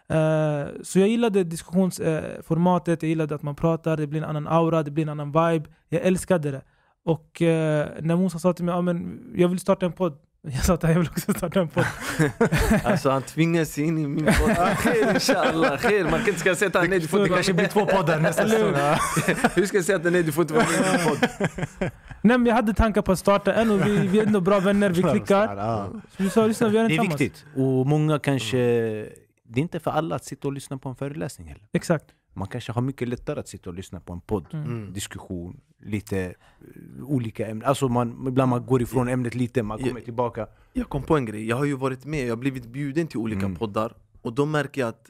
Eh, 0.09 0.67
så 0.83 0.99
jag 0.99 1.07
gillade 1.07 1.43
diskussionsformatet, 1.43 3.03
jag 3.03 3.09
gillade 3.09 3.35
att 3.35 3.43
man 3.43 3.55
pratar, 3.55 3.97
det 3.97 4.07
blir 4.07 4.21
en 4.23 4.29
annan 4.29 4.47
aura, 4.47 4.83
det 4.83 4.91
blir 4.91 5.03
en 5.03 5.19
annan 5.19 5.27
vibe. 5.31 5.69
Jag 5.89 6.01
älskade 6.01 6.51
det. 6.51 6.61
Och 7.05 7.41
eh, 7.41 7.87
när 8.01 8.15
Musa 8.15 8.39
sa 8.39 8.53
till 8.53 8.65
mig, 8.65 8.75
ah, 8.75 8.81
men 8.81 9.19
jag 9.35 9.47
vill 9.47 9.59
starta 9.59 9.85
en 9.85 9.91
podd. 9.91 10.17
Jag 10.41 10.65
sa 10.65 10.73
att 10.73 10.83
jag 10.83 10.93
vill 10.93 11.07
också 11.07 11.33
starta 11.33 11.59
en 11.59 11.67
podd. 11.67 11.85
Alltså 12.83 13.09
han 13.09 13.21
tvingar 13.21 13.65
sig 13.65 13.83
in 13.83 13.97
i 13.97 14.07
min 14.07 14.25
podd 14.25 14.55
Khair 14.55 15.13
inshallah, 15.13 15.77
khair 15.77 16.03
Man 16.03 16.19
kan 16.19 16.27
inte 16.27 16.39
ska 16.39 16.55
säga 16.55 16.67
att 16.67 16.75
han 16.75 16.89
nej 16.89 16.99
du 16.99 17.07
får 17.07 17.17
Det 17.17 17.23
inte 17.23 17.35
kanske 17.35 17.53
blir 17.53 17.67
två 17.67 17.85
poddar 17.85 18.19
nästa 18.19 18.49
säsong. 18.49 18.73
Hur 19.55 19.65
ska 19.65 19.77
jag 19.77 19.85
säga 19.85 19.95
att 19.95 20.03
nej 20.03 20.23
du 20.23 20.31
får 20.31 20.41
inte 20.41 20.53
vara 20.53 20.65
med 20.65 20.75
i 20.75 20.97
min 20.97 21.07
podd? 21.07 21.49
Nej 22.21 22.37
men 22.37 22.45
jag 22.45 22.55
hade 22.55 22.73
tankar 22.73 23.01
på 23.01 23.11
att 23.11 23.19
starta 23.19 23.53
en 23.53 23.71
och 23.71 23.87
vi, 23.87 24.07
vi 24.07 24.19
är 24.19 24.25
ändå 24.25 24.41
bra 24.41 24.59
vänner, 24.59 24.89
vi 24.89 25.03
klickar. 25.03 25.55
Så 26.17 26.23
vi 26.23 26.29
sa 26.29 26.47
lyssna, 26.47 26.67
vi 26.67 26.75
gör 26.75 26.83
den 26.83 26.91
Det 26.91 26.97
är 26.97 27.01
viktigt. 27.01 27.45
Och 27.55 27.87
många 27.87 28.19
kanske... 28.19 28.57
Det 29.51 29.59
är 29.59 29.61
inte 29.61 29.79
för 29.79 29.91
alla 29.91 30.15
att 30.15 30.25
sitta 30.25 30.47
och 30.47 30.53
lyssna 30.53 30.77
på 30.77 30.89
en 30.89 30.95
föreläsning 30.95 31.47
heller. 31.47 31.63
Exakt. 31.73 32.05
Man 32.39 32.47
kanske 32.47 32.71
har 32.71 32.81
mycket 32.81 33.07
lättare 33.07 33.39
att 33.39 33.47
sitta 33.47 33.69
och 33.69 33.75
lyssna 33.75 33.99
på 33.99 34.13
en 34.13 34.21
podd. 34.21 34.45
Mm. 34.53 34.65
Mm. 34.65 34.93
Diskussion, 34.93 35.59
lite 35.81 36.19
eh, 36.25 36.33
olika 37.03 37.47
ämnen. 37.47 37.67
Alltså 37.67 37.87
man, 37.89 38.27
ibland 38.27 38.49
man 38.49 38.65
går 38.65 38.81
ifrån 38.81 39.07
ämnet 39.09 39.35
lite, 39.35 39.63
man 39.63 39.77
kommer 39.77 39.99
Ja. 39.99 40.05
tillbaka. 40.05 40.47
Jag 40.73 40.89
kom 40.89 41.03
på 41.03 41.17
en 41.17 41.25
grej, 41.25 41.47
jag 41.47 41.55
har 41.57 41.65
ju 41.65 41.73
varit 41.75 42.05
med, 42.05 42.25
jag 42.25 42.31
har 42.31 42.37
blivit 42.37 42.65
bjuden 42.65 43.07
till 43.07 43.17
olika 43.19 43.45
Mm. 43.45 43.55
poddar 43.55 43.93
Och 44.21 44.33
då 44.33 44.45
märker 44.45 44.81
jag 44.81 44.87
att 44.89 45.09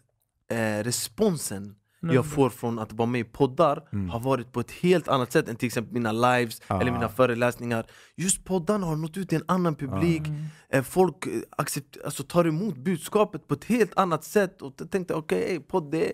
eh, 0.52 0.84
responsen 0.84 1.76
Nej, 2.02 2.15
jag 2.15 2.26
får 2.26 2.50
från 2.50 2.80
att 2.80 2.94
vara 2.94 3.06
med 3.10 3.22
i 3.22 3.24
poddar 3.24 3.88
Mm. 3.94 4.10
har 4.10 4.20
varit 4.20 4.52
på 4.52 4.60
ett 4.60 4.72
helt 4.72 5.08
annat 5.08 5.32
sätt 5.32 5.50
än 5.50 5.56
till 5.56 5.68
exempel 5.68 5.94
mina 5.94 6.12
lives 6.12 6.62
Ah. 6.68 6.82
eller 6.82 6.92
mina 6.92 7.10
föreläsningar 7.10 7.86
Just 8.15 8.46
poddarna 8.46 8.86
har 8.86 8.96
nått 8.96 9.18
ut 9.18 9.30
till 9.30 9.38
en 9.38 9.44
annan 9.48 9.76
publik 9.76 10.28
Mm. 10.28 10.44
eh, 10.70 10.84
Folk 10.84 11.26
eh, 11.28 11.32
accept, 11.50 11.98
alltså, 12.06 12.24
tar 12.24 12.46
emot 12.48 12.78
budskapet 12.78 13.48
på 13.48 13.54
ett 13.54 13.63
helt 13.65 13.98
annat 13.98 14.24
sätt 14.24 14.62
Och 14.62 14.74
jag 14.78 14.92
tänkte 14.92 15.13
okej, 15.13 15.44
okay, 15.44 15.60
podd 15.60 15.92
det, 15.92 16.08
är- 16.10 16.13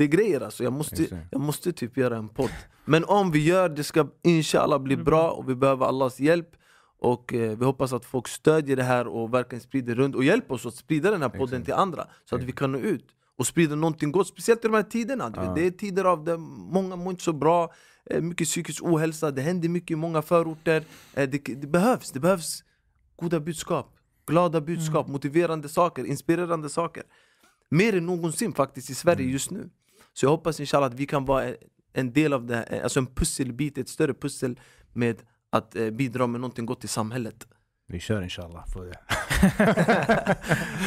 det 0.00 0.04
är 0.04 0.08
grejer 0.08 0.40
alltså. 0.40 0.64
Jag 0.64 0.72
måste, 0.72 1.26
jag 1.30 1.40
måste 1.40 1.72
typ 1.72 1.96
göra 1.96 2.16
en 2.16 2.28
podd. 2.28 2.50
Men 2.84 3.04
om 3.04 3.30
vi 3.30 3.44
gör 3.44 3.68
det 3.68 3.84
ska 3.84 4.08
inshallah 4.22 4.78
bli 4.78 4.94
Mm. 4.94 5.04
bra 5.04 5.30
och 5.30 5.48
vi 5.48 5.54
behöver 5.54 5.86
Allahs 5.86 6.20
hjälp 6.20 6.48
och 7.00 7.34
eh, 7.34 7.58
vi 7.58 7.64
hoppas 7.64 7.92
att 7.92 8.04
folk 8.04 8.28
stödjer 8.28 8.76
det 8.76 8.82
här 8.82 9.06
och 9.06 9.34
verkligen 9.34 9.60
sprider 9.62 9.94
runt 9.94 10.14
och 10.16 10.24
hjälper 10.24 10.54
oss 10.54 10.66
att 10.66 10.74
sprida 10.74 11.10
den 11.10 11.22
här 11.22 11.28
podden 11.28 11.44
Exakt. 11.60 11.64
till 11.64 11.74
andra 11.74 12.06
Så 12.24 12.36
att 12.36 12.42
vi 12.42 12.52
kan 12.52 12.72
nå 12.72 12.78
ut 12.78 13.06
och 13.38 13.46
sprida 13.46 13.74
någonting 13.74 14.12
gott, 14.12 14.26
speciellt 14.28 14.64
i 14.64 14.68
de 14.68 14.74
här 14.74 14.82
tiderna. 14.82 15.30
Du 15.30 15.40
Ja. 15.40 15.46
vet, 15.46 15.54
Det 15.54 15.66
är 15.66 15.70
tider 15.70 16.04
av 16.04 16.24
det, 16.24 16.36
många 16.76 16.96
mår 16.96 17.10
inte 17.10 17.22
så 17.24 17.32
bra 17.32 17.72
eh, 18.10 18.20
Mycket 18.22 18.46
psykisk 18.46 18.82
ohälsa, 18.84 19.30
det 19.30 19.42
händer 19.42 19.68
mycket 19.68 19.90
i 19.90 19.96
många 19.96 20.22
förorter. 20.22 20.82
Eh, 21.14 21.28
det, 21.28 21.38
det 21.38 21.66
behövs, 21.66 22.10
det 22.10 22.20
behövs 22.20 22.64
goda 23.16 23.40
budskap 23.40 23.96
Glada 24.26 24.60
budskap, 24.60 25.08
motiverande 25.08 25.68
saker, 25.68 26.04
inspirerande 26.04 26.68
saker. 26.68 27.02
Mer 27.70 27.96
än 27.96 28.06
någonsin 28.06 28.52
faktiskt 28.52 28.90
i 28.90 28.94
Sverige 28.94 29.26
just 29.32 29.50
nu 29.50 29.70
Så 30.12 30.26
jag 30.26 30.30
hoppas 30.30 30.60
inshallah 30.60 30.86
att 30.86 30.94
vi 30.94 31.06
kan 31.06 31.24
vara 31.24 31.54
en- 31.92 32.12
del 32.12 32.32
av 32.32 32.46
det, 32.46 32.56
här, 32.56 32.82
alltså 32.82 33.00
en 33.00 33.06
pusselbit, 33.06 33.78
ett 33.78 33.88
större 33.88 34.14
pussel 34.14 34.60
med 34.92 35.22
att 35.50 35.76
eh, 35.76 35.90
bidra 35.90 36.26
med 36.26 36.40
någonting 36.40 36.66
gott 36.66 36.84
i 36.84 36.88
samhället 36.88 37.48
Vi 37.86 38.00
kör 38.00 38.22
inshallah. 38.22 38.66
För 38.66 38.86
det. 38.86 40.36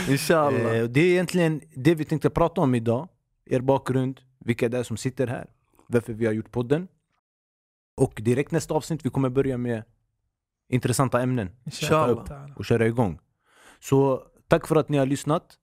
Inshallah 0.12 0.76
Eh, 0.78 0.84
det 0.84 1.00
är 1.00 1.12
egentligen 1.12 1.62
det 1.76 1.96
vi 1.96 2.06
tänkte 2.06 2.30
prata 2.30 2.62
om 2.62 2.76
idag. 2.76 3.08
Er 3.46 3.60
bakgrund, 3.62 4.22
vilka 4.40 4.70
det 4.70 4.78
är 4.78 4.84
som 4.84 4.98
sitter 4.98 5.28
här. 5.28 5.50
varför 5.88 6.14
vi 6.14 6.26
har 6.26 6.34
gjort 6.34 6.52
podden. 6.52 6.88
Och 7.98 8.14
direkt 8.24 8.52
nästa 8.52 8.74
avsnitt 8.74 9.06
vi 9.06 9.10
kommer 9.10 9.30
börja 9.30 9.58
med 9.58 9.84
intressanta 10.70 11.22
ämnen 11.22 11.50
Inshallah. 11.66 12.52
Och 12.56 12.66
köra 12.66 12.88
igång. 12.88 13.20
Så 13.80 14.24
tack 14.48 14.68
för 14.68 14.76
att 14.76 14.90
ni 14.90 14.98
har 14.98 15.06
lyssnat 15.06 15.58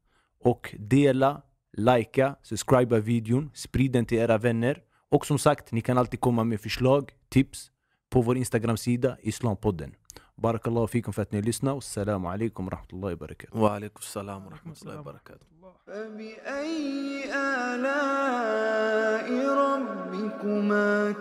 och 0.44 0.74
dela, 0.78 1.42
likea, 1.77 2.35
subscriba 2.41 2.99
videon, 2.99 3.51
sprid 3.53 3.91
den 3.91 4.05
till 4.05 4.17
era 4.17 4.37
vänner. 4.37 4.81
Och 5.09 5.25
som 5.25 5.37
sagt, 5.39 5.71
ni 5.71 5.81
kan 5.81 5.97
alltid 5.97 6.19
komma 6.19 6.43
med 6.43 6.61
förslag, 6.61 7.11
tips 7.29 7.71
på 8.09 8.21
vår 8.21 8.37
Instagram-sida 8.37 9.17
Islampodden. 9.21 9.91
Barakallahu 10.35 10.87
fikum 10.87 11.13
för 11.13 11.21
att 11.21 11.31
ni 11.31 11.37
har 11.37 11.43
lyssnat. 11.43 11.77
Assalamu 11.77 12.27
alaikum 12.27 12.65
wa 12.65 12.71
rahmatullahi 12.71 13.13
wa 13.13 13.19
barakatuh. 13.19 13.59
وعليكم 13.59 13.99
السلام 13.99 14.47
ورحمة 14.47 14.75
الله 14.81 14.99
وبركاته 14.99 15.45
فبأي 15.87 17.23
آلاء 17.33 19.27
ربكما 19.65 21.11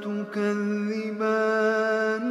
تكذبان 1.34 2.24